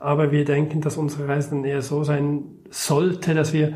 Aber 0.00 0.32
wir 0.32 0.44
denken, 0.44 0.80
dass 0.80 0.96
unsere 0.96 1.28
Reise 1.28 1.50
dann 1.50 1.64
eher 1.64 1.82
so 1.82 2.04
sein 2.04 2.44
sollte, 2.70 3.34
dass 3.34 3.52
wir 3.52 3.74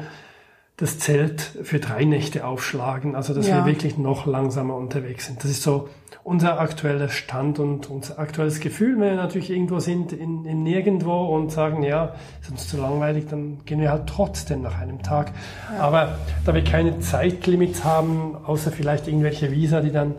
das 0.76 0.98
Zelt 0.98 1.42
für 1.62 1.78
drei 1.78 2.04
Nächte 2.04 2.46
aufschlagen, 2.46 3.14
also 3.14 3.34
dass 3.34 3.48
ja. 3.48 3.58
wir 3.58 3.66
wirklich 3.66 3.98
noch 3.98 4.26
langsamer 4.26 4.76
unterwegs 4.76 5.26
sind. 5.26 5.44
Das 5.44 5.50
ist 5.50 5.62
so 5.62 5.88
unser 6.22 6.60
aktueller 6.60 7.08
Stand 7.08 7.58
und 7.58 7.90
unser 7.90 8.18
aktuelles 8.18 8.60
Gefühl. 8.60 8.92
Wenn 8.92 9.10
wir 9.10 9.16
natürlich 9.16 9.50
irgendwo 9.50 9.78
sind 9.78 10.12
in, 10.12 10.44
in 10.44 10.62
nirgendwo 10.62 11.34
und 11.34 11.50
sagen, 11.50 11.82
ja, 11.82 12.14
ist 12.40 12.50
uns 12.50 12.68
zu 12.68 12.78
langweilig, 12.78 13.26
dann 13.28 13.58
gehen 13.64 13.80
wir 13.80 13.90
halt 13.90 14.06
trotzdem 14.06 14.62
nach 14.62 14.78
einem 14.78 15.02
Tag. 15.02 15.32
Ja. 15.74 15.82
Aber 15.82 16.18
da 16.44 16.54
wir 16.54 16.64
keine 16.64 17.00
Zeitlimits 17.00 17.84
haben, 17.84 18.36
außer 18.44 18.70
vielleicht 18.70 19.08
irgendwelche 19.08 19.50
Visa, 19.50 19.80
die 19.80 19.92
dann 19.92 20.14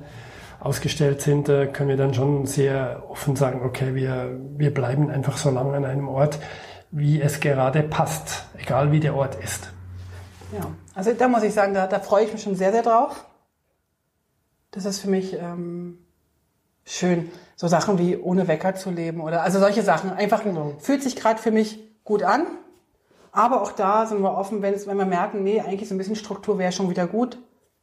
ausgestellt 0.62 1.22
sind, 1.22 1.50
äh, 1.50 1.68
können 1.68 1.90
wir 1.90 1.98
dann 1.98 2.14
schon 2.14 2.46
sehr 2.46 3.04
offen 3.10 3.36
sagen, 3.36 3.62
okay, 3.66 3.96
wir, 3.96 4.40
wir 4.58 4.74
bleiben 4.74 5.10
einfach 5.10 5.38
so 5.38 5.50
lange 5.50 5.76
an 5.76 5.86
einem 5.86 6.08
Ort, 6.08 6.40
wie 6.92 7.20
es 7.20 7.40
gerade 7.40 7.82
passt, 7.84 8.46
egal 8.58 8.92
wie 8.92 9.00
der 9.00 9.16
Ort 9.16 9.36
ist. 9.44 9.72
Ja, 10.54 10.72
also 10.94 11.14
da 11.14 11.28
muss 11.28 11.44
ich 11.44 11.54
sagen, 11.54 11.74
da, 11.74 11.88
da 11.88 12.00
freue 12.00 12.26
ich 12.26 12.34
mich 12.34 12.44
schon 12.44 12.56
sehr, 12.56 12.72
sehr 12.72 12.84
drauf. 12.84 13.26
Das 14.70 14.86
ist 14.86 15.00
für 15.00 15.10
mich 15.10 15.34
ähm, 15.34 15.98
schön. 16.86 17.32
So 17.56 17.68
Sachen 17.68 17.98
wie 17.98 18.18
ohne 18.18 18.48
Wecker 18.48 18.76
zu 18.76 18.92
leben 18.92 19.22
oder 19.22 19.42
also 19.42 19.60
solche 19.60 19.82
Sachen. 19.82 20.12
Einfach 20.12 20.44
genau. 20.44 20.74
fühlt 20.80 21.02
sich 21.02 21.16
gerade 21.16 21.42
für 21.42 21.52
mich 21.52 21.80
gut 22.04 22.24
an. 22.24 22.46
Aber 23.32 23.62
auch 23.62 23.72
da 23.72 24.06
sind 24.06 24.22
wir 24.22 24.38
offen, 24.38 24.62
wenn, 24.62 24.76
wir 24.76 25.06
merken, 25.06 25.44
nee, 25.44 25.62
eigentlich 25.62 25.88
so 25.88 25.96
ein 25.96 25.98
bisschen 25.98 26.16
Struktur 26.16 26.60
wäre 26.60 26.72
schon 26.72 26.90
wieder 26.90 27.08
gut. 27.08 27.38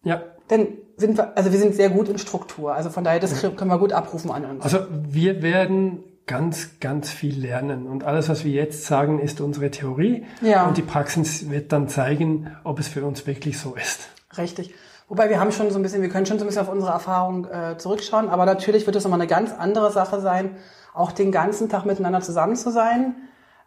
Ja. 0.05 0.23
Dann 0.49 0.69
sind 0.99 1.17
wir, 1.17 1.37
also 1.37 1.53
wir 1.53 1.59
sind 1.59 1.75
sehr 1.75 1.91
gut 1.91 2.09
in 2.09 2.19
Struktur. 2.19 2.75
Also 2.75 2.91
von 2.91 3.05
daher, 3.05 3.21
das 3.21 3.41
können 3.41 3.71
wir 3.71 3.79
gut 3.79 3.93
abrufen 3.93 4.31
an 4.31 4.45
uns. 4.45 4.65
Also 4.65 4.81
wir 4.91 5.43
werden 5.43 6.05
ganz, 6.27 6.79
ganz 6.81 7.11
viel 7.11 7.41
lernen. 7.41 7.87
Und 7.87 8.05
alles, 8.05 8.29
was 8.29 8.45
wir 8.45 8.53
jetzt 8.53 8.85
sagen, 8.85 9.19
ist 9.19 9.41
unsere 9.41 9.71
Theorie. 9.71 10.27
Ja. 10.43 10.67
Und 10.67 10.77
die 10.77 10.83
Praxis 10.83 11.51
wird 11.51 11.73
dann 11.73 11.89
zeigen, 11.89 12.55
ob 12.65 12.79
es 12.79 12.87
für 12.87 13.05
uns 13.05 13.27
wirklich 13.27 13.59
so 13.59 13.75
ist. 13.75 14.09
Richtig. 14.37 14.75
Wobei 15.09 15.31
wir 15.31 15.41
haben 15.41 15.53
schon 15.53 15.71
so 15.71 15.79
ein 15.79 15.83
bisschen, 15.83 16.03
wir 16.03 16.11
können 16.11 16.27
schon 16.27 16.39
so 16.39 16.45
ein 16.45 16.49
bisschen 16.49 16.63
auf 16.63 16.69
unsere 16.69 16.93
Erfahrung 16.93 17.47
äh, 17.47 17.79
zurückschauen, 17.79 18.29
aber 18.29 18.45
natürlich 18.45 18.85
wird 18.85 18.95
es 18.95 19.05
nochmal 19.05 19.21
eine 19.21 19.29
ganz 19.29 19.53
andere 19.53 19.91
Sache 19.91 20.21
sein, 20.21 20.57
auch 20.93 21.13
den 21.13 21.33
ganzen 21.33 21.71
Tag 21.71 21.87
miteinander 21.87 22.21
zusammen 22.21 22.57
zu 22.57 22.71
sein. 22.71 23.15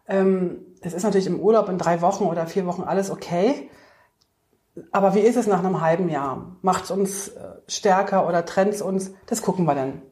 Ähm, 0.06 0.58
das 0.82 0.94
ist 0.94 1.02
natürlich 1.02 1.26
im 1.26 1.40
Urlaub 1.40 1.68
in 1.68 1.78
drei 1.78 2.00
Wochen 2.00 2.24
oder 2.24 2.46
vier 2.46 2.64
Wochen 2.66 2.82
alles 2.82 3.10
okay. 3.10 3.68
Aber 4.90 5.14
wie 5.14 5.20
ist 5.20 5.36
es 5.36 5.46
nach 5.46 5.58
einem 5.58 5.80
halben 5.80 6.08
Jahr? 6.08 6.56
Macht 6.62 6.84
es 6.84 6.90
uns 6.90 7.28
äh, 7.28 7.40
stärker 7.68 8.26
oder 8.26 8.44
trennt 8.44 8.74
es 8.74 8.82
uns? 8.82 9.12
Das 9.26 9.42
gucken 9.42 9.66
wir 9.66 9.74
dann. 9.74 10.02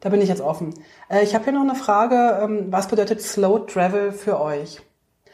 Da 0.00 0.08
bin 0.08 0.20
ich 0.20 0.28
jetzt 0.28 0.40
offen. 0.40 0.74
Äh, 1.08 1.22
ich 1.22 1.34
habe 1.34 1.44
hier 1.44 1.52
noch 1.52 1.62
eine 1.62 1.74
Frage. 1.74 2.40
Ähm, 2.42 2.66
was 2.70 2.88
bedeutet 2.88 3.20
Slow 3.20 3.66
Travel 3.66 4.12
für 4.12 4.40
euch? 4.40 4.80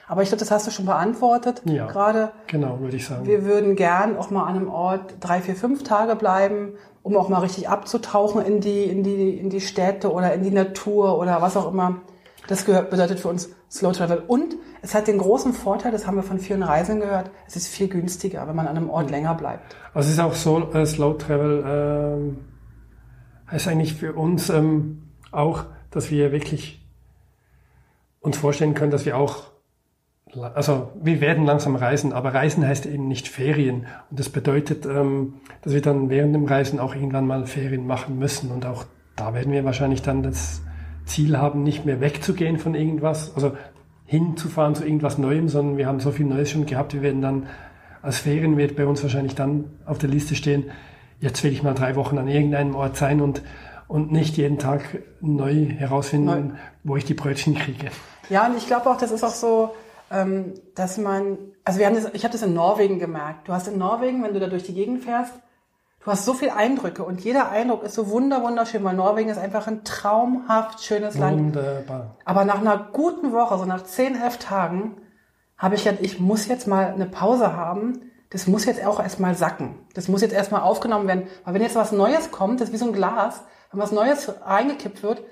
Aber 0.07 0.23
ich 0.23 0.29
glaube, 0.29 0.41
das 0.41 0.51
hast 0.51 0.67
du 0.67 0.71
schon 0.71 0.87
beantwortet 0.87 1.63
ja, 1.65 1.87
gerade. 1.87 2.33
Genau, 2.49 2.81
würde 2.81 2.97
ich 2.97 3.07
sagen. 3.07 3.25
Wir 3.27 3.45
würden 3.45 3.75
gern 3.75 4.19
auch 4.19 4.31
mal 4.31 4.45
an 4.45 4.57
einem 4.57 4.69
Ort 4.69 5.15
drei, 5.21 5.41
vier, 5.41 5.57
fünf 5.57 5.83
Tage 5.83 6.15
bleiben, 6.15 6.75
um 7.03 7.17
auch 7.17 7.29
mal 7.29 7.39
richtig 7.39 7.69
abzutauchen 7.69 8.45
in 8.45 8.61
die, 8.61 8.85
in 8.85 9.03
die, 9.03 9.39
in 9.39 9.51
die 9.51 9.61
Städte 9.61 10.13
oder 10.13 10.35
in 10.35 10.43
die 10.43 10.51
Natur 10.51 11.19
oder 11.19 11.41
was 11.41 11.57
auch 11.57 11.71
immer. 11.71 12.01
Das 12.47 12.65
gehört, 12.65 12.91
bedeutet 12.91 13.21
für 13.21 13.29
uns 13.29 13.51
Slow 13.71 13.93
Travel. 13.93 14.23
Und 14.27 14.57
es 14.83 14.95
hat 14.95 15.07
den 15.07 15.19
großen 15.19 15.53
Vorteil, 15.53 15.93
das 15.93 16.07
haben 16.07 16.17
wir 16.17 16.23
von 16.23 16.39
vielen 16.39 16.63
Reisenden 16.63 17.09
gehört, 17.09 17.31
es 17.47 17.57
ist 17.57 17.69
viel 17.69 17.89
günstiger, 17.89 18.47
wenn 18.47 18.57
man 18.57 18.67
an 18.67 18.77
einem 18.77 18.91
Ort 18.91 19.11
länger 19.11 19.35
bleibt. 19.35 19.77
Also 19.95 20.09
es 20.09 20.15
ist 20.15 20.21
auch 20.21 20.35
so, 20.35 20.73
äh, 20.73 20.85
Slow 20.85 21.17
Travel, 21.17 21.65
ähm 21.67 22.55
heißt 23.51 23.69
eigentlich 23.69 23.95
für 23.95 24.13
uns 24.13 24.51
ähm, 24.51 25.03
auch, 25.31 25.65
dass 25.91 26.11
wir 26.11 26.33
wirklich 26.33 26.85
uns 28.21 28.37
vorstellen 28.37 28.75
können, 28.75 28.91
dass 28.91 29.07
wir 29.07 29.17
auch, 29.17 29.45
also 30.55 30.91
wir 31.01 31.21
werden 31.21 31.45
langsam 31.45 31.77
reisen, 31.77 32.13
aber 32.13 32.35
Reisen 32.35 32.67
heißt 32.67 32.87
eben 32.87 33.07
nicht 33.07 33.29
Ferien. 33.29 33.87
Und 34.11 34.19
das 34.19 34.29
bedeutet, 34.29 34.87
ähm, 34.87 35.35
dass 35.63 35.73
wir 35.73 35.83
dann 35.83 36.09
während 36.09 36.35
dem 36.35 36.47
Reisen 36.47 36.81
auch 36.81 36.95
irgendwann 36.95 37.27
mal 37.27 37.47
Ferien 37.47 37.87
machen 37.87 38.19
müssen. 38.19 38.51
Und 38.51 38.67
auch 38.67 38.85
da 39.15 39.35
werden 39.35 39.53
wir 39.53 39.65
wahrscheinlich 39.65 40.03
dann 40.03 40.23
das 40.23 40.63
Ziel 41.07 41.39
haben, 41.39 41.63
nicht 41.63 41.85
mehr 41.85 42.01
wegzugehen 42.01 42.59
von 42.59 42.75
irgendwas, 42.75 43.35
also 43.35 43.57
hinzufahren 44.07 44.75
zu 44.75 44.85
irgendwas 44.85 45.19
Neuem, 45.19 45.49
sondern 45.49 45.77
wir 45.77 45.87
haben 45.87 46.01
so 46.01 46.11
viel 46.11 46.27
Neues 46.27 46.51
schon 46.51 46.67
gehabt, 46.67 46.95
wir 46.95 47.03
werden 47.03 47.23
dann 47.23 47.47
als 48.05 48.19
Ferien 48.19 48.59
wird 48.59 48.77
bei 48.77 48.87
uns 48.87 49.03
wahrscheinlich 49.03 49.35
dann 49.35 49.65
auf 49.87 49.97
der 49.97 50.11
Liste 50.11 50.35
stehen, 50.35 50.71
jetzt 51.21 51.43
will 51.43 51.53
ich 51.53 51.63
mal 51.63 51.73
drei 51.73 51.97
Wochen 51.97 52.19
an 52.19 52.29
irgendeinem 52.29 52.75
Ort 52.75 52.99
sein 52.99 53.23
und, 53.23 53.43
und 53.89 54.13
nicht 54.13 54.37
jeden 54.37 54.59
Tag 54.59 54.83
neu 55.23 55.67
herausfinden, 55.71 56.49
neu. 56.49 56.55
wo 56.85 56.97
ich 56.97 57.07
die 57.07 57.15
Brötchen 57.15 57.55
kriege. 57.55 57.89
Ja, 58.29 58.47
und 58.47 58.59
ich 58.59 58.67
glaube 58.67 58.91
auch, 58.91 58.99
das 58.99 59.11
ist 59.11 59.25
auch 59.25 59.31
so, 59.31 59.75
ähm, 60.11 60.53
dass 60.75 60.99
man, 60.99 61.39
also 61.65 61.79
wir 61.79 61.87
haben 61.87 61.95
das, 61.95 62.13
ich 62.13 62.25
habe 62.25 62.33
das 62.33 62.43
in 62.43 62.53
Norwegen 62.53 62.99
gemerkt. 62.99 63.49
Du 63.49 63.53
hast 63.53 63.69
in 63.69 63.79
Norwegen, 63.79 64.23
wenn 64.23 64.35
du 64.35 64.41
da 64.41 64.49
durch 64.49 64.65
die 64.65 64.75
Gegend 64.75 65.03
fährst, 65.03 65.33
du 66.05 66.11
hast 66.11 66.25
so 66.25 66.35
viele 66.35 66.55
Eindrücke 66.55 67.03
und 67.03 67.23
jeder 67.23 67.51
Eindruck 67.51 67.83
ist 67.83 67.95
so 67.95 68.11
wunder 68.11 68.43
wunderschön, 68.43 68.85
weil 68.85 68.95
Norwegen 68.95 69.31
ist 69.31 69.39
einfach 69.39 69.67
ein 69.67 69.85
traumhaft 69.85 70.83
schönes 70.83 71.17
Land. 71.17 71.39
Wunderbar. 71.39 72.17
Aber 72.25 72.45
nach 72.45 72.61
einer 72.61 72.91
guten 72.93 73.33
Woche, 73.33 73.59
so 73.59 73.65
nach 73.65 73.85
zehn, 73.85 74.21
elf 74.21 74.37
Tagen, 74.37 74.99
habe 75.57 75.77
ich 75.77 75.85
ja, 75.85 75.93
ich 76.01 76.21
muss 76.21 76.47
jetzt 76.47 76.67
mal 76.67 76.93
eine 76.93 77.07
Pause 77.07 77.57
haben. 77.57 78.11
Das 78.31 78.47
muss 78.47 78.65
jetzt 78.65 78.85
auch 78.85 79.01
erstmal 79.01 79.35
sacken. 79.35 79.79
Das 79.95 80.09
muss 80.09 80.21
jetzt 80.21 80.35
erstmal 80.35 80.63
aufgenommen 80.63 81.07
werden. 81.07 81.29
Weil 81.45 81.55
wenn 81.55 81.63
jetzt 81.63 81.77
was 81.77 81.93
Neues 81.93 82.31
kommt, 82.31 82.61
das 82.61 82.69
ist 82.69 82.75
wie 82.75 82.79
so 82.79 82.87
ein 82.87 82.93
Glas, 82.93 83.43
wenn 83.71 83.81
was 83.81 83.93
Neues 83.93 84.31
reingekippt 84.45 85.03
wird, 85.03 85.23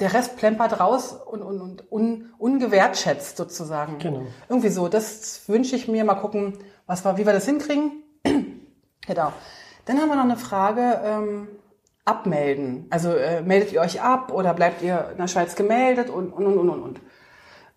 der 0.00 0.14
Rest 0.14 0.36
plempert 0.38 0.80
raus 0.80 1.12
und, 1.12 1.42
und, 1.42 1.60
und 1.60 1.92
un, 1.92 2.30
ungewertschätzt 2.38 3.36
sozusagen. 3.36 3.98
Genau. 3.98 4.22
Irgendwie 4.48 4.70
so. 4.70 4.88
Das 4.88 5.46
wünsche 5.48 5.76
ich 5.76 5.88
mir. 5.88 6.04
Mal 6.04 6.14
gucken, 6.14 6.56
was 6.86 7.04
wir, 7.04 7.18
wie 7.18 7.26
wir 7.26 7.32
das 7.34 7.44
hinkriegen. 7.44 8.02
genau. 9.06 9.32
Dann 9.86 9.98
haben 9.98 10.08
wir 10.08 10.16
noch 10.16 10.24
eine 10.24 10.36
Frage. 10.36 11.00
Ähm, 11.02 11.48
abmelden. 12.06 12.86
Also 12.88 13.10
äh, 13.10 13.42
meldet 13.42 13.72
ihr 13.72 13.80
euch 13.80 14.00
ab 14.00 14.32
oder 14.32 14.54
bleibt 14.54 14.80
ihr 14.80 15.08
in 15.12 15.18
der 15.18 15.26
Schweiz 15.26 15.56
gemeldet 15.56 16.08
und 16.08 16.32
und 16.32 16.46
und 16.46 16.70
und 16.70 16.82
und. 16.82 17.00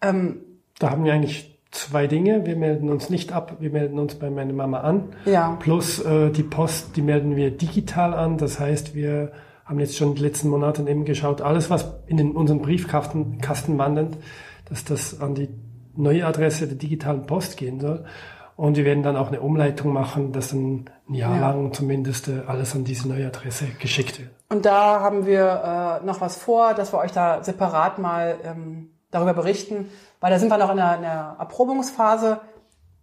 Ähm, 0.02 0.42
da 0.78 0.92
haben 0.92 1.04
wir 1.04 1.14
eigentlich 1.14 1.60
zwei 1.72 2.08
Dinge. 2.08 2.46
Wir 2.46 2.56
melden 2.56 2.90
uns 2.90 3.10
nicht 3.10 3.34
ab, 3.34 3.58
wir 3.60 3.72
melden 3.72 4.00
uns 4.00 4.16
bei 4.16 4.30
meiner 4.30 4.54
Mama 4.54 4.82
an. 4.82 5.16
Ja. 5.26 5.58
Plus 5.60 6.00
äh, 6.00 6.30
die 6.30 6.44
Post, 6.44 6.96
die 6.96 7.02
melden 7.02 7.36
wir 7.36 7.52
digital 7.52 8.14
an. 8.14 8.38
Das 8.38 8.60
heißt, 8.60 8.96
wir 8.96 9.32
haben 9.66 9.80
jetzt 9.80 9.98
schon 9.98 10.16
die 10.16 10.22
letzten 10.22 10.50
Monate 10.50 10.88
eben 10.88 11.06
geschaut, 11.06 11.42
alles 11.42 11.70
was 11.70 11.92
in 12.08 12.18
den, 12.18 12.32
unseren 12.32 12.62
Briefkasten 12.62 13.40
Kasten 13.40 13.78
wandert, 13.78 14.18
dass 14.66 14.84
das 14.84 15.22
an 15.22 15.36
die 15.36 15.50
neue 15.96 16.26
Adresse 16.26 16.68
der 16.68 16.78
digitalen 16.78 17.26
Post 17.26 17.58
gehen 17.58 17.80
soll. 17.80 18.06
Und 18.60 18.76
wir 18.76 18.84
werden 18.84 19.04
dann 19.04 19.16
auch 19.16 19.30
eine 19.30 19.40
Umleitung 19.40 19.94
machen, 19.94 20.34
dass 20.34 20.52
ein 20.52 20.90
Jahr 21.08 21.34
ja. 21.34 21.40
lang 21.40 21.72
zumindest 21.72 22.28
äh, 22.28 22.42
alles 22.46 22.76
an 22.76 22.84
diese 22.84 23.08
neue 23.08 23.28
Adresse 23.28 23.68
geschickt 23.80 24.20
wird. 24.20 24.32
Und 24.50 24.66
da 24.66 25.00
haben 25.00 25.26
wir 25.26 26.02
äh, 26.02 26.06
noch 26.06 26.20
was 26.20 26.36
vor, 26.36 26.74
dass 26.74 26.92
wir 26.92 26.98
euch 26.98 27.14
da 27.14 27.42
separat 27.42 28.00
mal 28.00 28.38
ähm, 28.44 28.90
darüber 29.12 29.34
berichten, 29.34 29.90
weil 30.20 30.30
da 30.30 30.40
sind 30.40 30.50
wir 30.50 30.58
noch 30.58 30.72
in 30.72 30.76
der, 30.76 30.96
in 30.98 31.04
der 31.04 31.38
Erprobungsphase, 31.40 32.42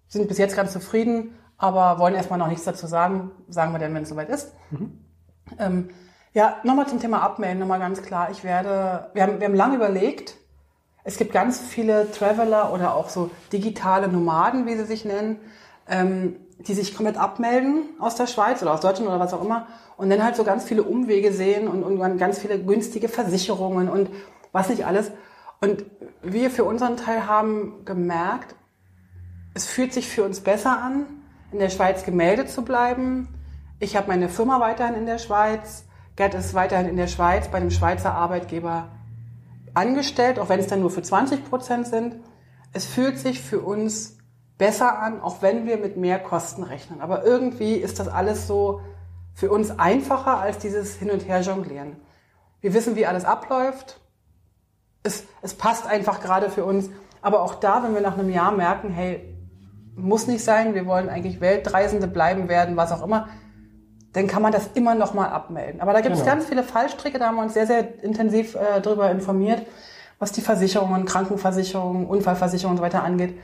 sind 0.09 0.29
bis 0.29 0.37
jetzt 0.37 0.57
ganz 0.57 0.75
zufrieden, 0.75 1.38
aber 1.57 1.99
wollen 1.99 2.14
erstmal 2.14 2.38
noch 2.38 2.49
nichts 2.49 2.64
dazu 2.64 2.87
sagen. 2.87 3.31
Sagen 3.49 3.73
wir 3.73 3.79
dann, 3.79 3.95
wenn 3.95 4.03
es 4.03 4.11
soweit 4.11 4.29
ist. 4.29 4.53
Mhm. 4.71 5.07
Ähm, 5.59 5.88
ja, 6.35 6.57
nochmal 6.64 6.87
zum 6.87 7.01
Thema 7.01 7.23
Abmelden, 7.23 7.61
nochmal 7.61 7.79
ganz 7.79 8.03
klar. 8.03 8.31
Ich 8.31 8.45
werde, 8.45 9.09
wir 9.14 9.23
haben, 9.23 9.40
wir 9.40 9.47
haben 9.47 9.55
lange 9.55 9.77
überlegt. 9.77 10.37
Es 11.07 11.19
gibt 11.19 11.33
ganz 11.33 11.61
viele 11.61 12.11
Traveler 12.11 12.73
oder 12.73 12.97
auch 12.97 13.11
so 13.11 13.31
digitale 13.53 14.09
Nomaden, 14.09 14.66
wie 14.66 14.75
sie 14.75 14.85
sich 14.85 15.05
nennen, 15.05 15.38
ähm, 15.88 16.35
die 16.59 16.75
sich 16.75 16.97
komplett 16.97 17.16
abmelden 17.16 17.90
aus 18.01 18.16
der 18.16 18.27
Schweiz 18.27 18.61
oder 18.61 18.73
aus 18.73 18.81
Deutschland 18.81 19.09
oder 19.09 19.21
was 19.21 19.33
auch 19.33 19.45
immer 19.45 19.69
und 19.97 20.11
dann 20.11 20.25
halt 20.25 20.35
so 20.35 20.42
ganz 20.42 20.64
viele 20.64 20.83
Umwege 20.83 21.33
sehen 21.33 21.69
und, 21.69 21.85
und 21.85 22.19
ganz 22.19 22.40
viele 22.40 22.59
günstige 22.59 23.09
Versicherungen 23.09 23.88
und 23.88 24.11
was 24.51 24.69
nicht 24.69 24.85
alles. 24.85 25.12
Und 25.61 25.85
wir 26.23 26.51
für 26.51 26.64
unseren 26.64 26.97
Teil 26.97 27.29
haben 27.29 27.85
gemerkt, 27.85 28.57
es 29.55 29.64
fühlt 29.64 29.92
sich 29.92 30.09
für 30.09 30.25
uns 30.25 30.40
besser 30.40 30.83
an, 30.83 31.07
in 31.53 31.61
der 31.61 31.71
Schweiz 31.71 32.05
gemeldet 32.05 32.51
zu 32.51 32.62
bleiben. 32.62 33.29
Ich 33.79 33.97
habe 33.97 34.09
meine 34.09 34.29
Firma 34.29 34.59
weiterhin 34.59 34.97
in 34.97 35.07
der 35.07 35.19
Schweiz. 35.19 35.85
Gerd 36.16 36.35
ist 36.35 36.53
weiterhin 36.55 36.88
in 36.88 36.97
der 36.97 37.07
Schweiz 37.07 37.47
bei 37.47 37.59
einem 37.59 37.71
Schweizer 37.71 38.12
Arbeitgeber 38.12 38.88
angestellt, 39.77 40.39
auch 40.39 40.49
wenn 40.49 40.61
es 40.61 40.67
dann 40.67 40.81
nur 40.81 40.91
für 40.91 41.03
20 41.03 41.49
Prozent 41.49 41.87
sind. 41.87 42.17
Es 42.73 42.87
fühlt 42.87 43.19
sich 43.19 43.41
für 43.41 43.61
uns 43.61 44.17
besser 44.59 44.99
an, 44.99 45.21
auch 45.21 45.43
wenn 45.43 45.67
wir 45.67 45.77
mit 45.77 45.97
mehr 45.97 46.19
Kosten 46.19 46.62
rechnen. 46.62 47.01
Aber 47.01 47.25
irgendwie 47.25 47.75
ist 47.75 47.99
das 47.99 48.09
alles 48.09 48.47
so 48.47 48.81
für 49.35 49.51
uns 49.51 49.79
einfacher 49.79 50.39
als 50.39 50.59
dieses 50.59 50.97
Hin- 50.97 51.11
und 51.11 51.29
Her 51.29 51.43
jonglieren. 51.43 51.97
Wir 52.61 52.73
wissen, 52.73 52.97
wie 52.97 53.07
alles 53.07 53.27
abläuft. 53.27 54.01
Es, 55.03 55.25
es 55.43 55.55
passt 55.55 55.87
einfach 55.87 56.23
gerade 56.23 56.51
für 56.51 56.65
uns. 56.65 56.89
Aber 57.21 57.43
auch 57.43 57.57
da, 57.57 57.83
wenn 57.83 57.95
wir 57.95 58.01
nach 58.01 58.19
einem 58.19 58.31
Jahr 58.31 58.53
merken, 58.53 58.91
hey, 58.91 59.37
muss 59.95 60.27
nicht 60.27 60.43
sein, 60.43 60.75
wir 60.75 60.87
wollen 60.87 61.09
eigentlich 61.09 61.41
Weltreisende 61.41 62.07
bleiben 62.07 62.49
werden, 62.49 62.77
was 62.77 62.93
auch 62.93 63.03
immer, 63.03 63.29
dann 64.17 64.29
kann 64.29 64.41
man 64.41 64.51
das 64.51 64.71
immer 64.73 64.95
noch 64.95 65.13
mal 65.13 65.29
abmelden. 65.29 65.83
Aber 65.83 65.93
da 65.93 66.01
gibt 66.01 66.15
es 66.15 66.23
genau. 66.23 66.33
ganz 66.33 66.47
viele 66.47 66.63
Fallstricke, 66.63 67.19
da 67.19 67.27
haben 67.27 67.37
wir 67.37 67.43
uns 67.43 67.53
sehr, 67.53 67.67
sehr 67.67 68.03
intensiv 68.03 68.55
äh, 68.55 68.81
darüber 68.81 69.11
informiert, 69.11 69.67
was 70.19 70.33
die 70.33 70.41
Versicherungen, 70.41 71.05
Krankenversicherungen, 71.05 72.07
Unfallversicherungen 72.07 72.79
und 72.79 72.83
so 72.83 72.83
weiter 72.83 73.05
angeht. 73.05 73.39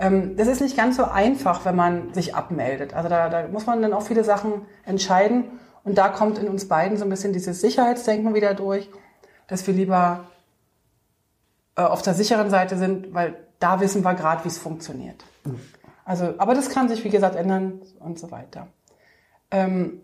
Ähm, 0.00 0.36
das 0.36 0.48
ist 0.48 0.60
nicht 0.60 0.76
ganz 0.76 0.96
so 0.96 1.04
einfach, 1.04 1.64
wenn 1.64 1.76
man 1.76 2.12
sich 2.12 2.34
abmeldet. 2.34 2.92
Also 2.92 3.08
da, 3.08 3.28
da 3.28 3.46
muss 3.46 3.66
man 3.66 3.80
dann 3.80 3.92
auch 3.92 4.02
viele 4.02 4.24
Sachen 4.24 4.62
entscheiden. 4.84 5.44
Und 5.84 5.96
da 5.96 6.08
kommt 6.08 6.38
in 6.38 6.48
uns 6.48 6.66
beiden 6.66 6.96
so 6.96 7.04
ein 7.04 7.10
bisschen 7.10 7.32
dieses 7.32 7.60
Sicherheitsdenken 7.60 8.34
wieder 8.34 8.54
durch, 8.54 8.90
dass 9.46 9.64
wir 9.68 9.74
lieber 9.74 10.24
äh, 11.76 11.82
auf 11.82 12.02
der 12.02 12.14
sicheren 12.14 12.50
Seite 12.50 12.76
sind, 12.76 13.14
weil 13.14 13.36
da 13.60 13.78
wissen 13.78 14.02
wir 14.02 14.14
gerade, 14.14 14.42
wie 14.42 14.48
es 14.48 14.58
funktioniert. 14.58 15.24
Mhm. 15.44 15.60
Also, 16.04 16.34
aber 16.38 16.54
das 16.54 16.68
kann 16.68 16.88
sich, 16.88 17.04
wie 17.04 17.10
gesagt, 17.10 17.36
ändern 17.36 17.80
und 18.00 18.18
so 18.18 18.32
weiter. 18.32 18.66
Ähm, 19.52 20.00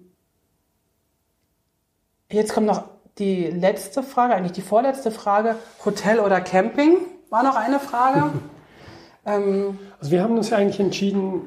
Jetzt 2.33 2.55
kommt 2.55 2.67
noch 2.67 2.85
die 3.19 3.47
letzte 3.47 4.03
Frage, 4.03 4.35
eigentlich 4.35 4.53
die 4.53 4.63
vorletzte 4.63 5.11
Frage. 5.11 5.57
Hotel 5.85 6.19
oder 6.19 6.41
Camping 6.41 6.97
war 7.31 7.43
noch 7.43 7.57
eine 7.57 7.79
Frage. 7.79 8.33
ähm, 9.27 9.79
also 10.01 10.11
wir 10.11 10.23
haben 10.23 10.37
uns 10.37 10.51
ja 10.51 10.57
eigentlich 10.57 10.81
entschieden, 10.81 11.43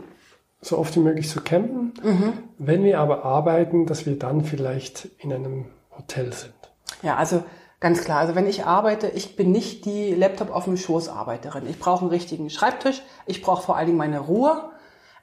so 0.62 0.78
oft 0.78 0.96
wie 0.96 1.00
möglich 1.00 1.30
zu 1.30 1.42
campen. 1.42 1.94
Mhm. 2.04 2.34
Wenn 2.58 2.84
wir 2.84 3.00
aber 3.00 3.26
arbeiten, 3.26 3.86
dass 3.86 4.06
wir 4.06 4.18
dann 4.18 4.44
vielleicht 4.44 5.10
in 5.20 5.34
einem 5.34 5.66
Hotel 5.96 6.34
sind. 6.34 6.54
Ja, 7.02 7.16
also 7.16 7.44
ganz 7.80 8.04
klar. 8.04 8.20
Also 8.20 8.36
wenn 8.36 8.48
ich 8.48 8.66
arbeite, 8.66 9.08
ich 9.08 9.36
bin 9.36 9.52
nicht 9.52 9.86
die 9.86 10.14
Laptop 10.14 10.54
auf 10.54 10.66
dem 10.66 10.78
Schoß 10.78 11.10
Arbeiterin. 11.10 11.68
Ich 11.68 11.80
brauche 11.80 12.02
einen 12.02 12.10
richtigen 12.10 12.50
Schreibtisch. 12.50 13.02
Ich 13.26 13.42
brauche 13.42 13.64
vor 13.64 13.78
allen 13.78 13.88
Dingen 13.88 13.98
meine 13.98 14.20
Ruhe. 14.20 14.70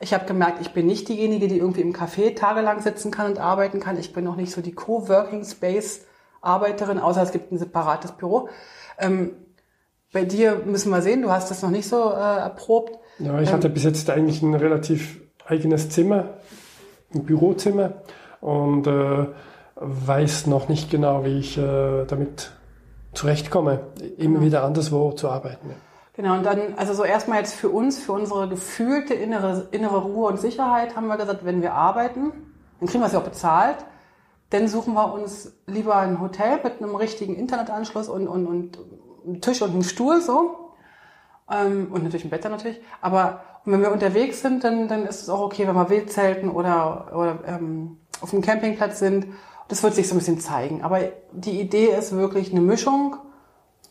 Ich 0.02 0.12
habe 0.12 0.26
gemerkt, 0.26 0.60
ich 0.60 0.72
bin 0.72 0.86
nicht 0.86 1.08
diejenige, 1.08 1.46
die 1.46 1.58
irgendwie 1.58 1.80
im 1.80 1.92
Café 1.92 2.34
tagelang 2.34 2.80
sitzen 2.80 3.12
kann 3.12 3.30
und 3.30 3.38
arbeiten 3.38 3.78
kann. 3.78 3.96
Ich 3.98 4.12
bin 4.12 4.24
noch 4.24 4.34
nicht 4.34 4.52
so 4.52 4.60
die 4.60 4.72
Coworking 4.72 5.44
Space 5.44 6.00
Arbeiterin, 6.40 6.98
außer 6.98 7.22
es 7.22 7.30
gibt 7.30 7.52
ein 7.52 7.58
separates 7.58 8.12
Büro. 8.12 8.48
Ähm, 8.98 9.30
bei 10.12 10.24
dir 10.24 10.60
müssen 10.66 10.90
wir 10.90 11.02
sehen, 11.02 11.22
du 11.22 11.30
hast 11.30 11.52
das 11.52 11.62
noch 11.62 11.70
nicht 11.70 11.88
so 11.88 12.10
äh, 12.10 12.38
erprobt. 12.40 12.98
Ja, 13.20 13.40
ich 13.40 13.48
ähm, 13.48 13.54
hatte 13.54 13.70
bis 13.70 13.84
jetzt 13.84 14.10
eigentlich 14.10 14.42
ein 14.42 14.54
relativ 14.54 15.20
eigenes 15.46 15.88
Zimmer, 15.90 16.34
ein 17.14 17.24
Bürozimmer 17.24 17.92
und 18.40 18.88
äh, 18.88 19.26
weiß 19.76 20.48
noch 20.48 20.68
nicht 20.68 20.90
genau, 20.90 21.24
wie 21.24 21.38
ich 21.38 21.56
äh, 21.56 22.04
damit 22.06 22.50
zurechtkomme, 23.14 23.80
immer 24.18 24.40
mhm. 24.40 24.44
wieder 24.44 24.64
anderswo 24.64 25.12
zu 25.12 25.30
arbeiten. 25.30 25.70
Genau, 26.14 26.34
und 26.34 26.44
dann, 26.44 26.74
also 26.76 26.92
so 26.92 27.04
erstmal 27.04 27.38
jetzt 27.38 27.54
für 27.54 27.70
uns, 27.70 27.98
für 27.98 28.12
unsere 28.12 28.46
gefühlte 28.48 29.14
innere, 29.14 29.68
innere 29.70 30.02
Ruhe 30.02 30.28
und 30.28 30.38
Sicherheit 30.38 30.94
haben 30.94 31.06
wir 31.06 31.16
gesagt, 31.16 31.44
wenn 31.44 31.62
wir 31.62 31.72
arbeiten, 31.72 32.32
dann 32.78 32.88
kriegen 32.88 33.02
wir 33.02 33.06
es 33.06 33.12
ja 33.12 33.20
auch 33.20 33.24
bezahlt, 33.24 33.78
dann 34.50 34.68
suchen 34.68 34.92
wir 34.92 35.14
uns 35.14 35.52
lieber 35.66 35.96
ein 35.96 36.20
Hotel 36.20 36.60
mit 36.62 36.82
einem 36.82 36.94
richtigen 36.96 37.34
Internetanschluss 37.34 38.10
und, 38.10 38.28
und, 38.28 38.46
und 38.46 38.78
einem 39.24 39.40
Tisch 39.40 39.62
und 39.62 39.70
einem 39.70 39.82
Stuhl 39.82 40.20
so. 40.20 40.74
Ähm, 41.50 41.88
und 41.90 42.02
natürlich 42.02 42.24
ein 42.24 42.30
Bett 42.30 42.44
dann 42.44 42.52
natürlich. 42.52 42.80
Aber 43.00 43.42
wenn 43.64 43.80
wir 43.80 43.90
unterwegs 43.90 44.42
sind, 44.42 44.64
dann, 44.64 44.88
dann 44.88 45.06
ist 45.06 45.22
es 45.22 45.30
auch 45.30 45.40
okay, 45.40 45.66
wenn 45.66 45.74
wir 45.74 45.88
Wildzelten 45.88 46.50
oder, 46.50 47.12
oder 47.14 47.38
ähm, 47.46 47.98
auf 48.20 48.34
einem 48.34 48.42
Campingplatz 48.42 48.98
sind. 48.98 49.26
Das 49.68 49.82
wird 49.82 49.94
sich 49.94 50.08
so 50.08 50.14
ein 50.14 50.18
bisschen 50.18 50.40
zeigen. 50.40 50.82
Aber 50.82 51.00
die 51.32 51.58
Idee 51.58 51.86
ist 51.86 52.14
wirklich 52.14 52.50
eine 52.50 52.60
Mischung 52.60 53.16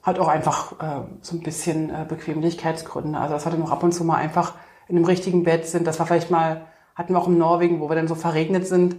hat 0.03 0.19
auch 0.19 0.27
einfach 0.27 0.73
äh, 0.79 1.01
so 1.21 1.35
ein 1.35 1.41
bisschen 1.41 1.89
äh, 1.89 2.05
Bequemlichkeitsgründe. 2.07 3.19
Also 3.19 3.33
das 3.33 3.45
hatte 3.45 3.57
noch 3.57 3.71
ab 3.71 3.83
und 3.83 3.91
zu 3.91 4.03
mal 4.03 4.15
einfach 4.15 4.55
in 4.87 4.95
einem 4.95 5.05
richtigen 5.05 5.43
Bett 5.43 5.67
sind. 5.67 5.87
Das 5.87 5.99
war 5.99 6.05
vielleicht 6.05 6.31
mal, 6.31 6.61
hatten 6.95 7.13
wir 7.13 7.19
auch 7.19 7.27
in 7.27 7.37
Norwegen, 7.37 7.79
wo 7.79 7.89
wir 7.89 7.95
dann 7.95 8.07
so 8.07 8.15
verregnet 8.15 8.67
sind, 8.67 8.95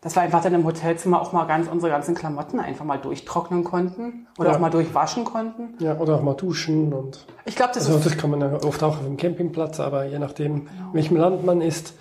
dass 0.00 0.14
wir 0.14 0.22
einfach 0.22 0.42
dann 0.42 0.54
im 0.54 0.64
Hotelzimmer 0.64 1.20
auch 1.20 1.32
mal 1.32 1.44
ganz 1.46 1.68
unsere 1.68 1.90
ganzen 1.90 2.14
Klamotten 2.14 2.60
einfach 2.60 2.84
mal 2.84 2.98
durchtrocknen 2.98 3.64
konnten 3.64 4.28
oder 4.38 4.50
ja. 4.50 4.56
auch 4.56 4.60
mal 4.60 4.70
durchwaschen 4.70 5.24
konnten. 5.24 5.74
Ja, 5.80 5.98
oder 5.98 6.16
auch 6.16 6.22
mal 6.22 6.34
duschen 6.34 6.92
und. 6.92 7.26
Ich 7.44 7.56
glaube, 7.56 7.72
das 7.74 7.86
also, 7.86 7.98
das 7.98 8.16
kann 8.16 8.30
man 8.30 8.40
ja 8.40 8.52
oft 8.62 8.82
auch 8.82 8.98
auf 8.98 9.04
dem 9.04 9.16
Campingplatz, 9.16 9.80
aber 9.80 10.04
je 10.04 10.18
nachdem, 10.18 10.66
genau. 10.66 10.88
in 10.88 10.94
welchem 10.94 11.16
Land 11.16 11.44
man 11.44 11.60
ist, 11.60 11.94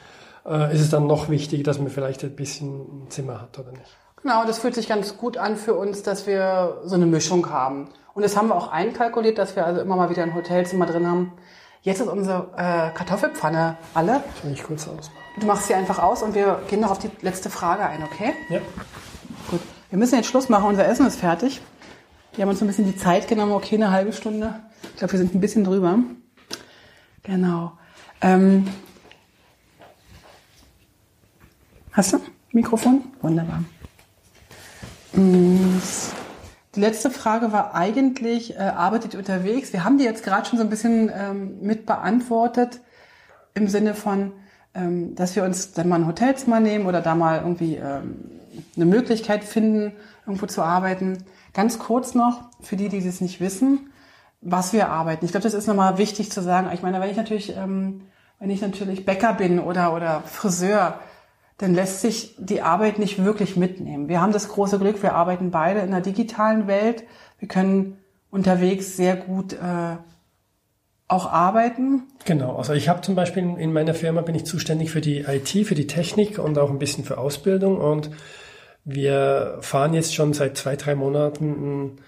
äh, 0.45 0.74
ist 0.74 0.82
es 0.82 0.89
dann 0.89 1.07
noch 1.07 1.30
wichtig, 1.30 1.63
dass 1.63 1.80
man 1.80 1.89
vielleicht 1.89 2.24
ein 2.24 2.36
bisschen 2.36 3.05
ein 3.05 3.09
Zimmer 3.09 3.41
hat 3.41 3.57
oder 3.57 3.72
nicht. 3.72 3.97
Genau, 4.22 4.45
das 4.45 4.59
fühlt 4.59 4.76
sich 4.76 4.88
ganz 4.88 5.17
gut 5.17 5.38
an 5.38 5.55
für 5.55 5.74
uns, 5.74 6.03
dass 6.03 6.28
wir 6.28 6.82
so 6.84 6.95
eine 6.95 7.05
Mischung 7.05 7.49
haben. 7.49 7.89
Und 8.18 8.24
das 8.24 8.36
haben 8.36 8.47
wir 8.47 8.55
auch 8.55 8.72
einkalkuliert, 8.72 9.38
dass 9.38 9.55
wir 9.55 9.63
also 9.63 9.80
immer 9.80 9.95
mal 9.95 10.09
wieder 10.09 10.24
ein 10.24 10.34
Hotelzimmer 10.34 10.88
drin 10.88 11.05
haben. 11.05 11.34
Jetzt 11.84 12.01
ist 12.01 12.07
unsere 12.07 12.49
äh, 12.57 12.89
Kartoffelpfanne 12.97 13.78
alle. 13.93 14.24
Ich 14.51 14.63
kurz 14.63 14.88
ausmachen. 14.88 15.11
Du 15.39 15.45
machst 15.45 15.68
sie 15.68 15.76
einfach 15.76 15.99
aus 15.99 16.24
und 16.24 16.34
wir 16.34 16.63
gehen 16.68 16.80
noch 16.80 16.89
auf 16.89 16.97
die 16.97 17.11
letzte 17.22 17.51
Frage 17.51 17.86
ein, 17.86 18.01
okay? 18.01 18.34
Ja. 18.49 18.61
Gut. 19.51 19.59
Wir 19.91 19.99
müssen 19.99 20.15
jetzt 20.15 20.30
Schluss 20.30 20.49
machen. 20.49 20.65
Unser 20.65 20.88
Essen 20.88 21.05
ist 21.05 21.20
fertig. 21.20 21.61
Wir 22.34 22.41
haben 22.41 22.49
uns 22.49 22.59
ein 22.59 22.65
bisschen 22.65 22.86
die 22.86 22.97
Zeit 22.97 23.28
genommen. 23.28 23.51
Okay, 23.51 23.76
eine 23.76 23.91
halbe 23.91 24.11
Stunde. 24.11 24.63
Ich 24.82 24.95
glaube, 24.95 25.13
wir 25.13 25.20
sind 25.20 25.36
ein 25.36 25.39
bisschen 25.39 25.63
drüber. 25.63 25.99
Genau. 27.22 27.74
Ähm, 28.22 28.68
hast 31.91 32.13
du 32.13 32.20
Mikrofon? 32.51 33.03
Wunderbar. 33.22 33.63
Mm, 35.13 35.78
die 36.78 36.82
letzte 36.82 37.09
Frage 37.09 37.51
war 37.51 37.73
eigentlich, 37.73 38.55
äh, 38.55 38.59
arbeitet 38.59 39.13
ihr 39.13 39.19
unterwegs? 39.19 39.73
Wir 39.73 39.84
haben 39.84 39.97
die 39.97 40.03
jetzt 40.03 40.23
gerade 40.23 40.47
schon 40.47 40.59
so 40.59 40.63
ein 40.63 40.69
bisschen 40.69 41.11
ähm, 41.13 41.57
mit 41.59 41.88
beantwortet 41.88 42.82
im 43.55 43.67
Sinne 43.67 43.95
von, 43.95 44.34
ähm, 44.75 45.15
dass 45.15 45.36
wir 45.36 45.43
uns 45.43 45.73
dann 45.73 45.89
mal 45.89 45.95
ein 45.95 46.05
Hotelzimmer 46.05 46.59
nehmen 46.59 46.86
oder 46.86 47.01
da 47.01 47.15
mal 47.15 47.39
irgendwie 47.39 47.78
ähm, 47.78 48.30
eine 48.75 48.86
Möglichkeit 48.86 49.43
finden, 49.43 49.93
irgendwo 50.28 50.45
zu 50.45 50.61
arbeiten. 50.61 51.25
Ganz 51.53 51.80
kurz 51.80 52.13
noch, 52.13 52.43
für 52.61 52.75
die, 52.75 52.89
die 52.89 53.03
das 53.03 53.21
nicht 53.21 53.41
wissen, 53.41 53.89
was 54.41 54.71
wir 54.71 54.89
arbeiten. 54.89 55.25
Ich 55.25 55.32
glaube, 55.32 55.45
das 55.45 55.55
ist 55.55 55.65
nochmal 55.65 55.97
wichtig 55.97 56.32
zu 56.32 56.43
sagen. 56.43 56.69
Ich 56.75 56.84
meine, 56.84 57.01
wenn 57.01 57.09
ich 57.09 57.17
natürlich, 57.17 57.57
ähm, 57.57 58.01
wenn 58.38 58.51
ich 58.51 58.61
natürlich 58.61 59.03
Bäcker 59.03 59.34
bin 59.34 59.59
oder, 59.59 59.95
oder 59.95 60.21
Friseur, 60.21 60.99
dann 61.58 61.74
lässt 61.74 62.01
sich 62.01 62.36
die 62.38 62.62
Arbeit 62.62 62.99
nicht 62.99 63.24
wirklich 63.24 63.55
mitnehmen. 63.55 64.10
Wir 64.10 64.22
haben 64.22 64.34
das 64.34 64.49
große 64.49 64.78
Glück, 64.80 65.01
wir 65.01 65.16
arbeiten 65.16 65.51
beide 65.51 65.80
in 65.80 65.91
der 65.91 66.01
digitalen 66.01 66.68
Welt. 66.68 67.03
Wir 67.39 67.47
können 67.47 67.97
unterwegs 68.30 68.95
sehr 68.95 69.16
gut 69.16 69.53
äh, 69.53 69.97
auch 71.08 71.32
arbeiten? 71.32 72.03
Genau, 72.26 72.58
also 72.58 72.74
ich 72.74 72.89
habe 72.89 73.01
zum 73.01 73.16
Beispiel 73.16 73.55
in 73.58 73.72
meiner 73.72 73.93
Firma 73.93 74.22
bin 74.22 74.36
ich 74.36 74.45
zuständig 74.45 74.91
für 74.91 75.01
die 75.01 75.20
IT, 75.20 75.49
für 75.66 75.76
die 75.76 75.88
Technik 75.88 76.38
und 76.38 76.58
auch 76.58 76.70
ein 76.70 76.80
bisschen 76.80 77.05
für 77.05 77.18
Ausbildung 77.18 77.80
und 77.80 78.12
wir 78.84 79.58
fahren 79.62 79.93
jetzt 79.93 80.16
schon 80.16 80.34
seit 80.34 80.58
zwei, 80.58 80.76
drei 80.76 80.95
Monaten 80.95 81.51
ein 81.51 82.01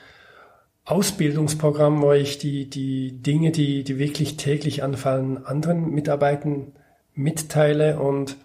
Ausbildungsprogramm, 0.86 2.02
wo 2.02 2.14
ich 2.14 2.39
die, 2.39 2.70
die 2.70 3.22
Dinge, 3.22 3.52
die, 3.52 3.84
die 3.84 4.00
wirklich 4.00 4.38
täglich 4.38 4.82
anfallen, 4.82 5.45
anderen 5.45 5.91
Mitarbeitern 5.91 6.74
mitteile 7.14 8.00
und 8.00 8.38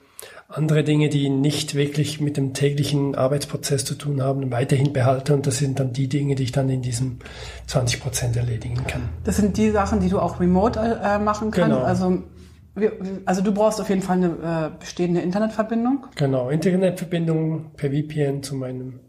andere 0.49 0.85
Dinge, 0.85 1.09
die 1.09 1.29
nicht 1.31 1.75
wirklich 1.75 2.21
mit 2.21 2.37
dem 2.37 2.53
täglichen 2.53 3.15
Arbeitsprozess 3.15 3.85
zu 3.85 3.95
tun 3.95 4.23
haben, 4.23 4.51
weiterhin 4.51 4.93
behalte. 4.93 5.35
Und 5.35 5.47
das 5.47 5.59
sind 5.59 5.81
dann 5.81 5.93
die 5.93 6.09
Dinge, 6.09 6.35
die 6.35 6.45
ich 6.45 6.53
dann 6.53 6.69
in 6.69 6.83
diesem 6.83 7.19
20 7.67 8.01
Prozent 8.01 8.37
erledigen 8.37 8.87
kann. 8.87 9.09
Das 9.25 9.37
sind 9.37 9.57
die 9.57 9.71
Sachen, 9.71 10.01
die 10.01 10.09
du 10.09 10.21
auch 10.21 10.41
remote 10.41 10.79
äh, 10.81 11.19
machen 11.19 11.51
kannst. 11.51 11.71
Genau. 11.71 11.83
Also, 11.85 12.23
wir, 12.75 12.93
also 13.25 13.43
du 13.43 13.53
brauchst 13.53 13.81
auf 13.81 13.89
jeden 13.89 14.03
Fall 14.03 14.19
eine 14.19 14.71
äh, 14.75 14.79
bestehende 14.79 15.21
Internetverbindung. 15.21 16.07
Genau, 16.17 16.51
Internetverbindung 16.51 17.73
per 17.77 17.91
VPN 17.91 18.43
zu 18.43 18.57
meinem 18.57 19.01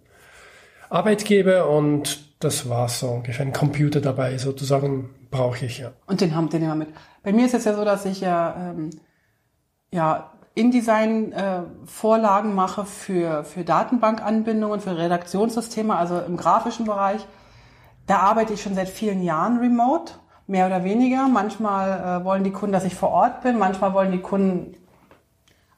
Arbeitgeber 0.90 1.70
und 1.70 2.26
das 2.40 2.70
war 2.70 2.88
so 2.90 3.08
ungefähr 3.08 3.46
ein 3.46 3.54
Computer 3.54 4.02
dabei, 4.02 4.38
sozusagen 4.38 5.10
brauche 5.32 5.66
ich 5.66 5.80
ja. 5.80 5.94
Und 6.06 6.22
den 6.22 6.36
haben 6.36 6.50
den 6.50 6.64
immer 6.64 6.76
mit. 6.76 6.90
Bei 7.24 7.34
mir 7.34 7.46
ist 7.46 7.56
es 7.56 7.66
ja 7.66 7.74
so, 7.74 7.84
dass 7.84 8.06
ich 8.06 8.22
ja 8.22 8.72
ähm, 8.72 8.92
ja 9.92 10.32
InDesign-Vorlagen 10.56 12.52
äh, 12.52 12.54
mache 12.54 12.86
für, 12.86 13.44
für 13.44 13.64
Datenbankanbindungen, 13.64 14.80
für 14.80 14.98
Redaktionssysteme, 14.98 15.96
also 15.96 16.20
im 16.20 16.38
grafischen 16.38 16.86
Bereich. 16.86 17.26
Da 18.08 18.20
arbeite 18.20 18.54
ich 18.54 18.62
schon 18.62 18.76
seit 18.76 18.88
vielen 18.88 19.22
Jahren 19.22 19.58
remote, 19.58 20.14
mehr 20.48 20.68
oder 20.68 20.84
weniger. 20.84 21.28
Manchmal 21.28 22.22
äh, 22.22 22.26
wollen 22.26 22.44
die 22.44 22.52
Kunden, 22.52 22.74
dass 22.74 22.86
ich 22.86 22.96
vor 22.96 23.10
Ort 23.10 23.42
bin, 23.42 23.58
manchmal 23.58 23.94
wollen 23.94 24.12
die 24.12 24.22
Kunden, 24.22 24.78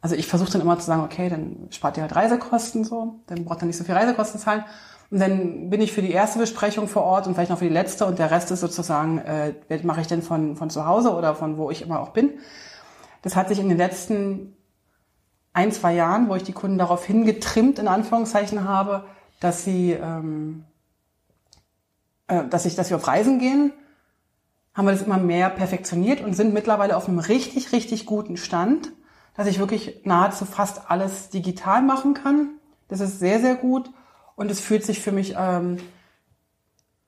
also 0.02 0.16
ich 0.16 0.28
versuche 0.28 0.52
dann 0.52 0.62
immer 0.62 0.78
zu 0.78 0.86
sagen, 0.86 1.04
okay, 1.04 1.30
dann 1.30 1.68
spart 1.72 1.98
ihr 1.98 2.04
halt 2.04 2.16
Reisekosten 2.16 2.84
so, 2.84 3.16
dann 3.26 3.46
braucht 3.46 3.64
ihr 3.64 3.66
nicht 3.66 3.78
so 3.78 3.84
viel 3.84 3.96
Reisekosten 3.96 4.40
zahlen. 4.40 4.64
Und 5.10 5.20
dann 5.20 5.70
bin 5.70 5.82
ich 5.82 5.94
für 5.94 6.02
die 6.02 6.12
erste 6.12 6.38
Besprechung 6.38 6.88
vor 6.88 7.04
Ort 7.04 7.28
und 7.28 7.34
vielleicht 7.34 7.50
noch 7.50 7.60
für 7.60 7.68
die 7.68 7.74
letzte 7.74 8.06
und 8.06 8.20
der 8.20 8.30
Rest 8.30 8.52
ist 8.52 8.60
sozusagen, 8.60 9.20
äh, 9.20 9.54
mache 9.84 10.02
ich 10.02 10.08
dann 10.08 10.22
von, 10.22 10.58
von 10.58 10.70
zu 10.70 10.86
Hause 10.86 11.14
oder 11.14 11.34
von 11.34 11.58
wo 11.58 11.72
ich 11.72 11.82
immer 11.82 12.02
auch 12.02 12.10
bin. 12.10 12.34
Das 13.22 13.36
hat 13.36 13.48
sich 13.48 13.60
in 13.60 13.70
den 13.70 13.78
letzten 13.78 14.57
ein, 15.58 15.72
zwei 15.72 15.96
Jahren, 15.96 16.30
wo 16.30 16.36
ich 16.36 16.44
die 16.44 16.54
Kunden 16.54 16.78
darauf 16.78 17.04
hingetrimmt, 17.04 17.80
in 17.80 17.88
Anführungszeichen 17.88 18.64
habe, 18.70 19.06
dass 19.40 19.64
sie, 19.64 19.92
ähm, 19.92 20.66
äh, 22.28 22.46
dass 22.46 22.68
ich, 22.68 22.76
dass 22.76 22.92
wir 22.92 22.98
auf 22.98 23.08
Reisen 23.08 23.40
gehen, 23.40 23.74
haben 24.76 24.86
wir 24.86 24.92
das 24.92 25.02
immer 25.02 25.18
mehr 25.18 25.50
perfektioniert 25.50 26.22
und 26.22 26.36
sind 26.36 26.54
mittlerweile 26.54 26.96
auf 26.96 27.08
einem 27.08 27.18
richtig, 27.18 27.72
richtig 27.72 28.06
guten 28.06 28.38
Stand, 28.38 28.92
dass 29.36 29.48
ich 29.48 29.58
wirklich 29.58 30.02
nahezu 30.06 30.46
fast 30.46 30.92
alles 30.92 31.30
digital 31.30 31.82
machen 31.82 32.14
kann. 32.14 32.50
Das 32.88 33.00
ist 33.00 33.18
sehr, 33.18 33.40
sehr 33.40 33.56
gut 33.56 33.90
und 34.36 34.52
es 34.52 34.60
fühlt 34.60 34.86
sich 34.86 35.02
für 35.02 35.12
mich 35.12 35.34
ähm, 35.40 35.78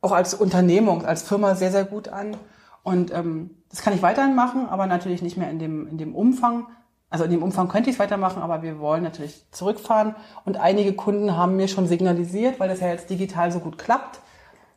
auch 0.02 0.12
als 0.12 0.34
Unternehmung, 0.34 1.06
als 1.06 1.22
Firma 1.22 1.54
sehr, 1.54 1.72
sehr 1.72 1.86
gut 1.86 2.08
an. 2.08 2.36
Und 2.82 3.14
ähm, 3.14 3.52
das 3.70 3.84
kann 3.84 3.94
ich 3.94 4.02
weiterhin 4.02 4.34
machen, 4.34 4.68
aber 4.68 4.88
natürlich 4.88 5.22
nicht 5.22 5.38
mehr 5.38 5.52
in 5.52 5.60
dem, 5.60 5.88
in 5.88 6.00
dem 6.00 6.16
Umfang, 6.16 6.66
also 7.10 7.24
in 7.24 7.32
dem 7.32 7.44
Umfang 7.44 7.68
könnte 7.70 7.90
ich 7.90 7.96
es 7.96 8.00
weitermachen, 8.00 8.42
aber 8.42 8.62
wir 8.62 8.80
wollen 8.80 9.04
natürlich 9.04 9.44
zurückfahren. 9.52 10.16
Und 10.46 10.58
einige 10.58 10.94
Kunden 10.94 11.36
haben 11.36 11.56
mir 11.56 11.68
schon 11.68 11.88
signalisiert, 11.88 12.60
weil 12.60 12.70
das 12.70 12.82
ja 12.82 12.88
jetzt 12.88 13.10
digital 13.10 13.52
so 13.52 13.60
gut 13.60 13.78
klappt, 13.80 14.20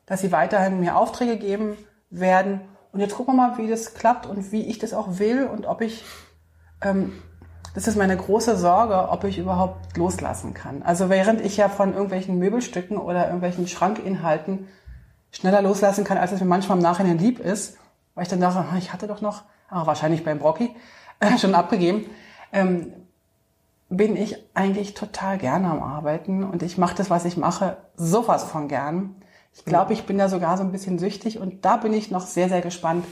dass 0.06 0.22
sie 0.22 0.32
weiterhin 0.32 0.80
mir 0.80 0.96
Aufträge 0.96 1.36
geben 1.36 1.76
werden. 2.10 2.62
Und 2.92 3.00
jetzt 3.00 3.14
gucken 3.14 3.36
wir 3.36 3.48
mal, 3.48 3.58
wie 3.58 3.68
das 3.68 3.94
klappt 3.94 4.26
und 4.26 4.50
wie 4.50 4.62
ich 4.62 4.78
das 4.78 4.94
auch 4.94 5.18
will 5.18 5.44
und 5.44 5.66
ob 5.66 5.82
ich, 5.82 6.04
ähm, 6.82 7.12
das 7.74 7.86
ist 7.86 7.96
meine 7.96 8.16
große 8.16 8.56
Sorge, 8.56 9.10
ob 9.10 9.24
ich 9.24 9.38
überhaupt 9.38 9.96
loslassen 9.96 10.54
kann. 10.54 10.82
Also 10.82 11.10
während 11.10 11.40
ich 11.40 11.58
ja 11.58 11.68
von 11.68 11.92
irgendwelchen 11.92 12.38
Möbelstücken 12.38 12.96
oder 12.96 13.26
irgendwelchen 13.26 13.68
Schrankinhalten 13.68 14.68
schneller 15.30 15.62
loslassen 15.62 16.04
kann, 16.04 16.18
als 16.18 16.32
es 16.32 16.40
mir 16.40 16.46
manchmal 16.46 16.78
im 16.78 16.82
Nachhinein 16.82 17.18
lieb 17.18 17.40
ist, 17.40 17.78
weil 18.14 18.24
ich 18.24 18.28
dann 18.28 18.40
dachte, 18.40 18.64
ich 18.78 18.92
hatte 18.92 19.06
doch 19.06 19.20
noch, 19.20 19.42
ah, 19.68 19.86
wahrscheinlich 19.86 20.24
beim 20.24 20.38
Brocky, 20.38 20.74
äh, 21.22 21.38
schon 21.38 21.54
abgegeben, 21.54 22.06
ähm, 22.52 22.92
bin 23.88 24.16
ich 24.16 24.36
eigentlich 24.54 24.94
total 24.94 25.38
gerne 25.38 25.70
am 25.70 25.82
Arbeiten 25.82 26.44
und 26.44 26.62
ich 26.62 26.78
mache 26.78 26.96
das, 26.96 27.10
was 27.10 27.24
ich 27.24 27.36
mache, 27.36 27.76
sowas 27.96 28.44
von 28.44 28.68
gern. 28.68 29.16
Ich 29.54 29.66
glaube, 29.66 29.92
ich 29.92 30.04
bin 30.04 30.16
da 30.16 30.28
sogar 30.28 30.56
so 30.56 30.62
ein 30.62 30.72
bisschen 30.72 30.98
süchtig 30.98 31.38
und 31.38 31.64
da 31.64 31.76
bin 31.76 31.92
ich 31.92 32.10
noch 32.10 32.26
sehr, 32.26 32.48
sehr 32.48 32.62
gespannt, 32.62 33.04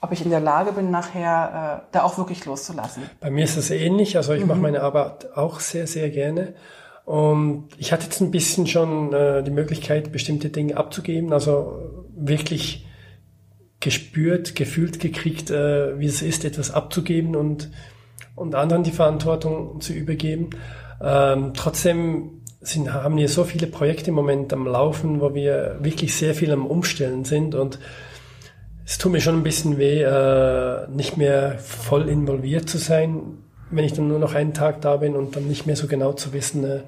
ob 0.00 0.12
ich 0.12 0.24
in 0.24 0.30
der 0.30 0.40
Lage 0.40 0.72
bin, 0.72 0.90
nachher 0.90 1.82
äh, 1.82 1.88
da 1.92 2.02
auch 2.02 2.18
wirklich 2.18 2.44
loszulassen. 2.44 3.04
Bei 3.20 3.30
mir 3.30 3.44
ist 3.44 3.56
es 3.56 3.70
ähnlich. 3.70 4.16
Also 4.16 4.32
ich 4.32 4.42
mhm. 4.42 4.48
mache 4.48 4.58
meine 4.58 4.82
Arbeit 4.82 5.36
auch 5.36 5.60
sehr, 5.60 5.86
sehr 5.86 6.10
gerne. 6.10 6.54
Und 7.04 7.68
ich 7.76 7.92
hatte 7.92 8.04
jetzt 8.04 8.20
ein 8.20 8.30
bisschen 8.30 8.66
schon 8.66 9.12
äh, 9.12 9.42
die 9.42 9.50
Möglichkeit, 9.50 10.10
bestimmte 10.10 10.48
Dinge 10.48 10.76
abzugeben. 10.76 11.32
Also 11.32 12.06
wirklich 12.16 12.86
gespürt, 13.84 14.56
gefühlt 14.56 14.98
gekriegt, 14.98 15.50
äh, 15.50 15.98
wie 16.00 16.06
es 16.06 16.22
ist, 16.22 16.44
etwas 16.44 16.72
abzugeben 16.72 17.36
und 17.36 17.70
und 18.34 18.54
anderen 18.54 18.82
die 18.82 18.90
Verantwortung 18.90 19.80
zu 19.80 19.92
übergeben. 19.92 20.50
Ähm, 21.00 21.52
trotzdem 21.54 22.42
sind, 22.60 22.92
haben 22.92 23.16
wir 23.16 23.28
so 23.28 23.44
viele 23.44 23.66
Projekte 23.66 24.10
im 24.10 24.14
Moment 24.14 24.52
am 24.52 24.66
Laufen, 24.66 25.20
wo 25.20 25.34
wir 25.34 25.78
wirklich 25.80 26.14
sehr 26.14 26.34
viel 26.34 26.50
am 26.50 26.66
Umstellen 26.66 27.24
sind 27.24 27.54
und 27.54 27.78
es 28.86 28.98
tut 28.98 29.12
mir 29.12 29.20
schon 29.20 29.36
ein 29.36 29.42
bisschen 29.42 29.78
weh, 29.78 30.02
äh, 30.02 30.88
nicht 30.88 31.16
mehr 31.16 31.58
voll 31.58 32.08
involviert 32.08 32.68
zu 32.68 32.78
sein, 32.78 33.38
wenn 33.70 33.84
ich 33.84 33.94
dann 33.94 34.08
nur 34.08 34.18
noch 34.18 34.34
einen 34.34 34.52
Tag 34.52 34.80
da 34.82 34.96
bin 34.96 35.14
und 35.14 35.36
dann 35.36 35.48
nicht 35.48 35.66
mehr 35.66 35.76
so 35.76 35.86
genau 35.86 36.12
zu 36.12 36.32
wissen, 36.32 36.64
äh, 36.64 36.80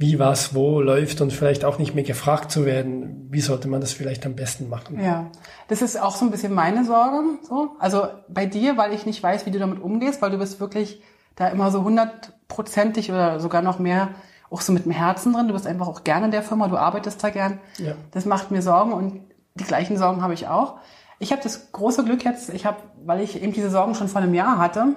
wie 0.00 0.18
was 0.18 0.54
wo 0.54 0.80
läuft 0.80 1.20
und 1.20 1.30
vielleicht 1.30 1.62
auch 1.62 1.78
nicht 1.78 1.94
mehr 1.94 2.04
gefragt 2.04 2.50
zu 2.50 2.64
werden, 2.64 3.28
wie 3.30 3.42
sollte 3.42 3.68
man 3.68 3.82
das 3.82 3.92
vielleicht 3.92 4.24
am 4.24 4.34
besten 4.34 4.70
machen. 4.70 4.98
Ja, 4.98 5.26
das 5.68 5.82
ist 5.82 6.00
auch 6.00 6.16
so 6.16 6.24
ein 6.24 6.30
bisschen 6.30 6.54
meine 6.54 6.86
Sorge. 6.86 7.22
So. 7.46 7.72
Also 7.78 8.06
bei 8.26 8.46
dir, 8.46 8.78
weil 8.78 8.94
ich 8.94 9.04
nicht 9.04 9.22
weiß, 9.22 9.44
wie 9.44 9.50
du 9.50 9.58
damit 9.58 9.78
umgehst, 9.78 10.22
weil 10.22 10.30
du 10.30 10.38
bist 10.38 10.58
wirklich 10.58 11.02
da 11.36 11.48
immer 11.48 11.70
so 11.70 11.84
hundertprozentig 11.84 13.10
oder 13.10 13.40
sogar 13.40 13.60
noch 13.60 13.78
mehr 13.78 14.08
auch 14.48 14.62
so 14.62 14.72
mit 14.72 14.86
dem 14.86 14.92
Herzen 14.92 15.34
drin. 15.34 15.48
Du 15.48 15.52
bist 15.52 15.66
einfach 15.66 15.86
auch 15.86 16.02
gerne 16.02 16.24
in 16.24 16.30
der 16.30 16.42
Firma, 16.42 16.68
du 16.68 16.78
arbeitest 16.78 17.22
da 17.22 17.28
gern. 17.28 17.60
Ja. 17.76 17.92
Das 18.12 18.24
macht 18.24 18.50
mir 18.50 18.62
Sorgen 18.62 18.94
und 18.94 19.20
die 19.54 19.64
gleichen 19.64 19.98
Sorgen 19.98 20.22
habe 20.22 20.32
ich 20.32 20.48
auch. 20.48 20.78
Ich 21.18 21.30
habe 21.30 21.42
das 21.42 21.72
große 21.72 22.06
Glück 22.06 22.24
jetzt, 22.24 22.48
ich 22.48 22.64
habe, 22.64 22.78
weil 23.04 23.20
ich 23.20 23.42
eben 23.42 23.52
diese 23.52 23.68
Sorgen 23.68 23.94
schon 23.94 24.08
vor 24.08 24.22
einem 24.22 24.32
Jahr 24.32 24.56
hatte, 24.56 24.96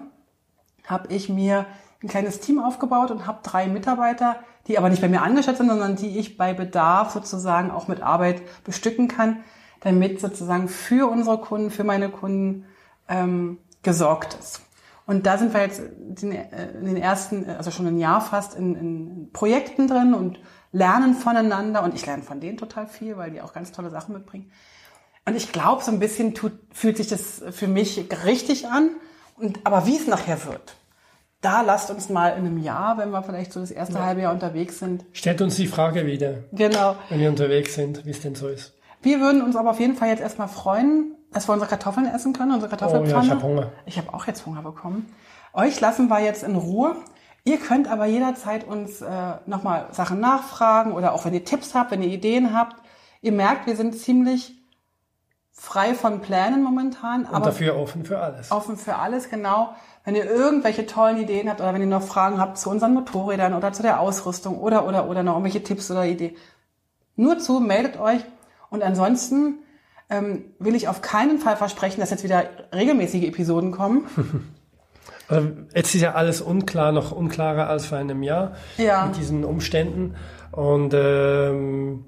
habe 0.88 1.14
ich 1.14 1.28
mir 1.28 1.66
ein 2.04 2.08
kleines 2.10 2.39
Team 2.39 2.60
aufgebaut 2.60 3.12
und 3.12 3.26
habe 3.26 3.39
drei 3.43 3.68
Mitarbeiter, 3.68 4.38
die 4.68 4.78
aber 4.78 4.89
nicht 4.89 5.01
bei 5.01 5.10
mir 5.10 5.22
angestellt 5.22 5.58
sind, 5.58 5.70
sondern 5.70 5.95
die 5.95 6.20
ich 6.20 6.38
bei 6.38 6.54
Bedarf 6.54 7.12
sozusagen 7.12 7.72
auch 7.72 7.88
mit 7.88 8.01
Arbeit 8.01 8.41
bestücken 8.64 9.08
kann, 9.08 9.43
damit 9.82 10.22
sozusagen 10.22 10.68
für 10.68 11.10
unsere 11.10 11.39
Kunden, 11.39 11.72
für 11.72 11.84
meine 11.84 12.10
Kunden 12.10 12.66
ähm, 13.08 13.58
gesorgt 13.82 14.38
ist. 14.39 14.62
Und 15.06 15.26
da 15.26 15.38
sind 15.38 15.54
wir 15.54 15.62
jetzt 15.62 15.82
in 15.82 16.86
den 16.86 16.97
ersten, 16.97 17.49
also 17.49 17.72
schon 17.72 17.88
ein 17.88 17.99
Jahr 17.99 18.22
fast 18.22 18.56
in, 18.56 18.76
in 18.76 19.30
Projekten 19.34 19.88
drin 19.88 20.14
und 20.14 20.39
lernen 20.72 21.14
voneinander 21.14 21.84
und 21.84 21.93
ich 21.93 22.06
lerne 22.06 22.24
von 22.24 22.39
denen 22.39 22.58
total 22.58 22.88
viel, 22.88 23.18
weil 23.18 23.32
die 23.32 23.41
auch 23.41 23.54
ganz 23.54 23.74
tolle 23.74 23.89
Sachen 23.89 24.14
mitbringen. 24.14 24.49
Und 25.26 25.36
ich 25.36 25.51
glaube, 25.51 25.84
so 25.84 25.91
ein 25.91 25.99
bisschen 25.99 26.34
tut, 26.34 26.54
fühlt 26.72 26.97
sich 26.97 27.08
das 27.08 27.43
für 27.51 27.68
mich 27.68 28.10
richtig 28.26 28.68
an. 28.68 28.91
Und, 29.36 29.60
aber 29.66 29.86
wie 29.86 29.95
es 29.95 30.08
nachher 30.08 30.45
wird, 30.45 30.76
da 31.44 31.62
lasst 31.62 31.91
uns 31.91 32.10
mal 32.10 32.30
in 32.30 32.46
einem 32.46 32.58
Jahr, 32.58 32.98
wenn 32.98 33.12
wir 33.12 33.22
vielleicht 33.22 33.54
so 33.54 33.60
das 33.60 33.70
erste 33.70 33.96
ja. 33.96 34.06
halbe 34.06 34.22
Jahr 34.22 34.34
unterwegs 34.34 34.80
sind. 34.80 35.06
Stellt 35.12 35.41
uns 35.41 35.56
die 35.56 35.68
Frage 35.68 36.06
wieder. 36.06 36.36
Genau. 36.52 36.96
Wenn 37.10 37.20
wir 37.20 37.30
unterwegs 37.30 37.76
sind, 37.76 38.06
wie 38.06 38.12
es 38.12 38.22
denn 38.22 38.34
so 38.34 38.48
ist. 38.48 38.74
Wir 39.02 39.20
würden 39.20 39.41
uns 39.41 39.56
aber 39.56 39.72
auf 39.72 39.80
jeden 39.80 39.96
Fall 39.96 40.08
jetzt 40.08 40.22
erstmal 40.22 40.48
freuen, 40.48 41.16
dass 41.34 41.48
wir 41.50 41.54
unsere 41.54 41.70
Kartoffeln 41.70 42.08
essen 42.08 42.32
können, 42.32 42.54
unsere 42.54 42.70
Kartoffelpfanne. 42.70 43.14
Oh 43.14 43.18
ja, 43.18 43.24
ich 43.24 43.32
habe 43.32 43.44
Hunger. 43.44 43.72
Ich 43.86 43.98
habe 43.98 44.14
auch 44.14 44.26
jetzt 44.26 44.46
Hunger 44.46 44.62
bekommen. 44.62 45.14
Euch 45.52 45.82
lassen 45.82 46.08
wir 46.08 46.22
jetzt 46.22 46.44
in 46.44 46.56
Ruhe. 46.56 46.96
Ihr 47.44 47.58
könnt 47.58 47.91
aber 47.91 48.06
jederzeit 48.06 48.66
uns 48.66 49.02
äh, 49.02 49.08
nochmal 49.46 49.88
Sachen 49.91 50.22
nachfragen 50.22 50.94
oder 50.94 51.14
auch 51.14 51.26
wenn 51.26 51.34
ihr 51.34 51.44
Tipps 51.44 51.76
habt, 51.76 51.91
wenn 51.91 52.02
ihr 52.02 52.10
Ideen 52.10 52.58
habt. 52.58 52.78
Ihr 53.22 53.34
merkt, 53.34 53.68
wir 53.68 53.76
sind 53.76 53.98
ziemlich 53.98 54.54
frei 55.52 55.94
von 55.94 56.22
Plänen 56.22 56.64
momentan. 56.64 57.26
Und 57.26 57.34
aber 57.34 57.46
dafür 57.48 57.76
offen 57.76 58.06
für 58.06 58.20
alles. 58.20 58.52
Offen 58.52 58.78
für 58.78 58.96
alles, 58.96 59.30
genau. 59.30 59.76
Wenn 60.06 60.16
ihr 60.16 60.26
irgendwelche 60.26 60.86
tollen 60.86 61.18
Ideen 61.18 61.49
habt 61.49 61.62
oder 61.62 61.74
wenn 61.74 61.82
ihr 61.82 61.88
noch 61.88 62.04
Fragen 62.04 62.39
habt 62.39 62.58
zu 62.58 62.70
unseren 62.70 62.93
Motorrädern 62.93 63.54
oder 63.54 63.72
zu 63.72 63.84
der 63.84 63.99
Ausrüstung 63.99 64.58
oder, 64.58 64.88
oder, 64.88 65.10
oder 65.10 65.24
noch 65.24 65.34
irgendwelche 65.34 65.64
Tipps 65.64 65.89
oder 65.89 66.06
Ideen, 66.06 66.36
nur 67.16 67.39
zu, 67.39 67.60
meldet 67.60 67.99
euch. 67.99 68.22
Und 68.70 68.84
ansonsten 68.84 69.60
ähm, 70.10 70.45
will 70.60 70.76
ich 70.76 70.88
auf 70.88 71.01
keinen 71.01 71.39
Fall 71.39 71.56
versprechen, 71.56 72.01
dass 72.01 72.10
jetzt 72.10 72.24
wieder 72.24 72.43
regelmäßige 72.74 73.24
Episoden 73.24 73.72
kommen. 73.72 74.06
Also 75.30 75.49
jetzt 75.74 75.95
ist 75.95 76.01
ja 76.01 76.14
alles 76.14 76.41
unklar, 76.41 76.91
noch 76.91 77.14
unklarer 77.14 77.70
als 77.70 77.86
vor 77.86 77.97
einem 77.97 78.24
Jahr 78.24 78.56
ja. 78.78 79.06
mit 79.06 79.18
diesen 79.18 79.45
Umständen. 79.45 80.16
Und 80.51 80.93
ähm, 80.93 82.06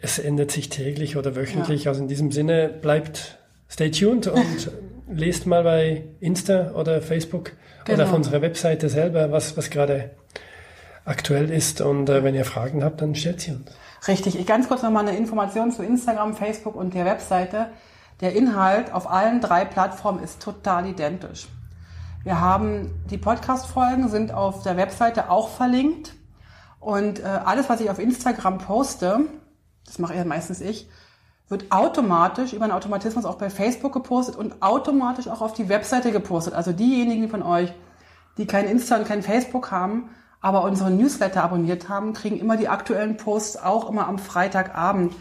es 0.00 0.18
ändert 0.18 0.52
sich 0.52 0.68
täglich 0.68 1.16
oder 1.16 1.34
wöchentlich. 1.36 1.84
Ja. 1.84 1.90
Also 1.90 2.02
in 2.02 2.08
diesem 2.08 2.30
Sinne 2.30 2.68
bleibt 2.68 3.38
stay 3.68 3.90
tuned 3.90 4.28
und 4.28 4.70
lest 5.10 5.46
mal 5.46 5.62
bei 5.64 6.04
Insta 6.20 6.72
oder 6.72 7.02
Facebook 7.02 7.52
genau. 7.84 7.98
oder 7.98 8.08
auf 8.08 8.14
unserer 8.14 8.42
Webseite 8.42 8.88
selber, 8.88 9.30
was, 9.32 9.56
was 9.56 9.70
gerade 9.70 10.10
aktuell 11.04 11.50
ist. 11.50 11.80
Und 11.80 12.08
äh, 12.08 12.22
wenn 12.24 12.34
ihr 12.34 12.44
Fragen 12.44 12.84
habt, 12.84 13.00
dann 13.00 13.14
stellt 13.14 13.40
sie 13.40 13.52
uns. 13.52 13.70
Richtig. 14.08 14.38
Ich 14.38 14.46
ganz 14.46 14.68
kurz 14.68 14.82
nochmal 14.82 15.06
eine 15.06 15.16
Information 15.16 15.72
zu 15.72 15.82
Instagram, 15.82 16.34
Facebook 16.34 16.74
und 16.74 16.94
der 16.94 17.04
Webseite. 17.04 17.66
Der 18.20 18.34
Inhalt 18.34 18.92
auf 18.92 19.10
allen 19.10 19.40
drei 19.40 19.64
Plattformen 19.64 20.22
ist 20.22 20.42
total 20.42 20.86
identisch. 20.86 21.48
Wir 22.22 22.40
haben 22.40 22.90
die 23.10 23.16
Podcast-Folgen 23.16 24.08
sind 24.08 24.32
auf 24.32 24.62
der 24.62 24.76
Webseite 24.76 25.30
auch 25.30 25.48
verlinkt. 25.48 26.14
Und 26.78 27.20
äh, 27.20 27.24
alles, 27.24 27.68
was 27.68 27.80
ich 27.80 27.90
auf 27.90 27.98
Instagram 27.98 28.58
poste, 28.58 29.20
das 29.86 29.98
mache 29.98 30.14
ja 30.14 30.24
meistens 30.24 30.60
ich, 30.60 30.88
wird 31.50 31.70
automatisch 31.70 32.52
über 32.52 32.64
einen 32.64 32.72
Automatismus 32.72 33.24
auch 33.24 33.34
bei 33.34 33.50
Facebook 33.50 33.92
gepostet 33.92 34.36
und 34.36 34.62
automatisch 34.62 35.28
auch 35.28 35.42
auf 35.42 35.52
die 35.52 35.68
Webseite 35.68 36.12
gepostet. 36.12 36.54
Also 36.54 36.72
diejenigen 36.72 37.28
von 37.28 37.42
euch, 37.42 37.74
die 38.38 38.46
kein 38.46 38.66
Insta 38.66 38.96
und 38.96 39.06
kein 39.06 39.22
Facebook 39.22 39.72
haben, 39.72 40.08
aber 40.40 40.62
unseren 40.62 40.96
Newsletter 40.96 41.42
abonniert 41.42 41.88
haben, 41.88 42.12
kriegen 42.12 42.38
immer 42.38 42.56
die 42.56 42.68
aktuellen 42.68 43.16
Posts 43.16 43.58
auch 43.58 43.90
immer 43.90 44.06
am 44.06 44.18
Freitagabend. 44.18 45.12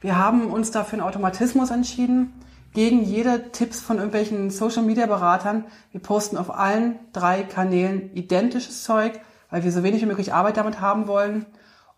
Wir 0.00 0.16
haben 0.16 0.46
uns 0.46 0.70
dafür 0.70 1.00
einen 1.00 1.08
Automatismus 1.08 1.70
entschieden, 1.70 2.32
gegen 2.72 3.02
jede 3.04 3.50
Tipps 3.50 3.80
von 3.80 3.96
irgendwelchen 3.96 4.50
Social 4.50 4.82
Media 4.82 5.06
Beratern. 5.06 5.64
Wir 5.90 6.00
posten 6.00 6.38
auf 6.38 6.54
allen 6.54 6.98
drei 7.12 7.42
Kanälen 7.42 8.14
identisches 8.14 8.84
Zeug, 8.84 9.20
weil 9.50 9.64
wir 9.64 9.72
so 9.72 9.82
wenig 9.82 10.00
wie 10.00 10.06
möglich 10.06 10.32
Arbeit 10.32 10.56
damit 10.56 10.80
haben 10.80 11.06
wollen. 11.06 11.44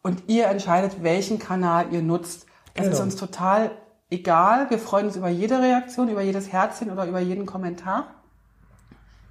Und 0.02 0.24
ihr 0.26 0.46
entscheidet, 0.46 1.02
welchen 1.02 1.38
Kanal 1.38 1.92
ihr 1.92 2.02
nutzt. 2.02 2.46
Das 2.74 2.84
genau. 2.84 2.96
ist 2.96 3.02
uns 3.02 3.16
total 3.16 3.70
egal. 4.10 4.68
Wir 4.70 4.78
freuen 4.78 5.06
uns 5.06 5.16
über 5.16 5.28
jede 5.28 5.60
Reaktion, 5.60 6.08
über 6.08 6.22
jedes 6.22 6.52
Herzchen 6.52 6.90
oder 6.90 7.06
über 7.06 7.20
jeden 7.20 7.46
Kommentar. 7.46 8.06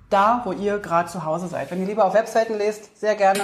Da, 0.09 0.41
wo 0.45 0.51
ihr 0.51 0.79
gerade 0.79 1.09
zu 1.09 1.25
Hause 1.25 1.47
seid. 1.47 1.71
Wenn 1.71 1.81
ihr 1.81 1.87
lieber 1.87 2.05
auf 2.05 2.13
Webseiten 2.13 2.57
lest, 2.57 2.99
sehr 2.99 3.15
gerne. 3.15 3.41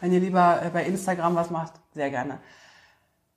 Wenn 0.00 0.12
ihr 0.12 0.20
lieber 0.20 0.60
äh, 0.62 0.70
bei 0.70 0.84
Instagram 0.84 1.36
was 1.36 1.50
macht, 1.50 1.74
sehr 1.94 2.10
gerne. 2.10 2.38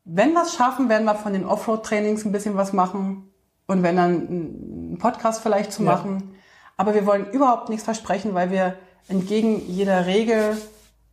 Wenn 0.06 0.34
wir 0.34 0.44
es 0.44 0.56
schaffen, 0.56 0.90
werden 0.90 1.06
wir 1.06 1.16
von 1.16 1.34
den 1.34 1.46
Offroad-Trainings 1.46 2.26
ein 2.26 2.32
bisschen 2.32 2.58
was 2.58 2.74
machen 2.74 3.32
und 3.68 3.84
wenn 3.84 3.96
dann 3.96 4.94
ein 4.94 4.98
Podcast 4.98 5.42
vielleicht 5.42 5.72
zu 5.72 5.84
ja. 5.84 5.92
machen. 5.92 6.36
Aber 6.76 6.94
wir 6.94 7.06
wollen 7.06 7.30
überhaupt 7.32 7.70
nichts 7.70 7.86
versprechen, 7.86 8.34
weil 8.34 8.52
wir 8.52 8.76
entgegen 9.08 9.62
jeder 9.68 10.06
Regel 10.06 10.58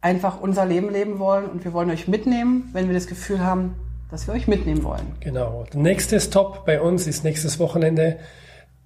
einfach 0.01 0.41
unser 0.41 0.65
Leben 0.65 0.91
leben 0.91 1.19
wollen 1.19 1.47
und 1.47 1.65
wir 1.65 1.73
wollen 1.73 1.91
euch 1.91 2.09
mitnehmen, 2.09 2.71
wenn 2.73 2.89
wir 2.89 2.95
das 2.95 3.07
Gefühl 3.07 3.45
haben, 3.45 3.77
dass 4.11 4.27
wir 4.27 4.35
euch 4.35 4.49
mitnehmen 4.49 4.83
wollen. 4.83 5.15
Genau. 5.21 5.65
Der 5.73 5.81
nächste 5.81 6.21
Stop 6.21 6.67
bei 6.67 6.81
uns 6.81 7.07
ist 7.07 7.25
nächstes 7.25 7.59
Wochenende. 7.59 8.19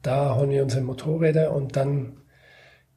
Da 0.02 0.36
holen 0.36 0.50
wir 0.50 0.62
unsere 0.62 0.82
Motorräder 0.82 1.52
und 1.52 1.76
dann 1.76 2.18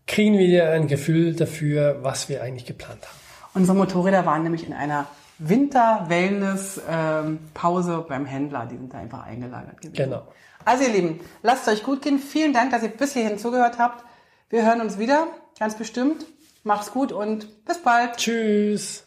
kriegen 0.07 0.37
wir 0.37 0.71
ein 0.71 0.87
Gefühl 0.87 1.35
dafür, 1.35 1.99
was 2.01 2.27
wir 2.29 2.43
eigentlich 2.43 2.65
geplant 2.65 3.01
haben. 3.01 3.17
Unsere 3.53 3.77
Motorräder 3.77 4.25
waren 4.25 4.43
nämlich 4.43 4.67
in 4.67 4.73
einer 4.73 5.07
Winter-Wellness-Pause 5.39 7.93
ähm, 7.93 8.05
beim 8.07 8.25
Händler. 8.25 8.65
Die 8.65 8.77
sind 8.77 8.93
da 8.93 8.99
einfach 8.99 9.25
eingelagert 9.25 9.81
gewesen. 9.81 9.95
Genau. 9.95 10.23
Also 10.65 10.83
ihr 10.83 10.91
Lieben, 10.91 11.21
lasst 11.43 11.67
es 11.67 11.73
euch 11.73 11.83
gut 11.83 12.01
gehen. 12.01 12.19
Vielen 12.19 12.53
Dank, 12.53 12.71
dass 12.71 12.83
ihr 12.83 12.89
bis 12.89 13.13
hierhin 13.13 13.37
zugehört 13.37 13.79
habt. 13.79 14.03
Wir 14.49 14.65
hören 14.65 14.81
uns 14.81 14.99
wieder, 14.99 15.27
ganz 15.59 15.75
bestimmt. 15.75 16.25
Macht's 16.63 16.91
gut 16.91 17.11
und 17.11 17.65
bis 17.65 17.81
bald. 17.81 18.17
Tschüss. 18.17 19.06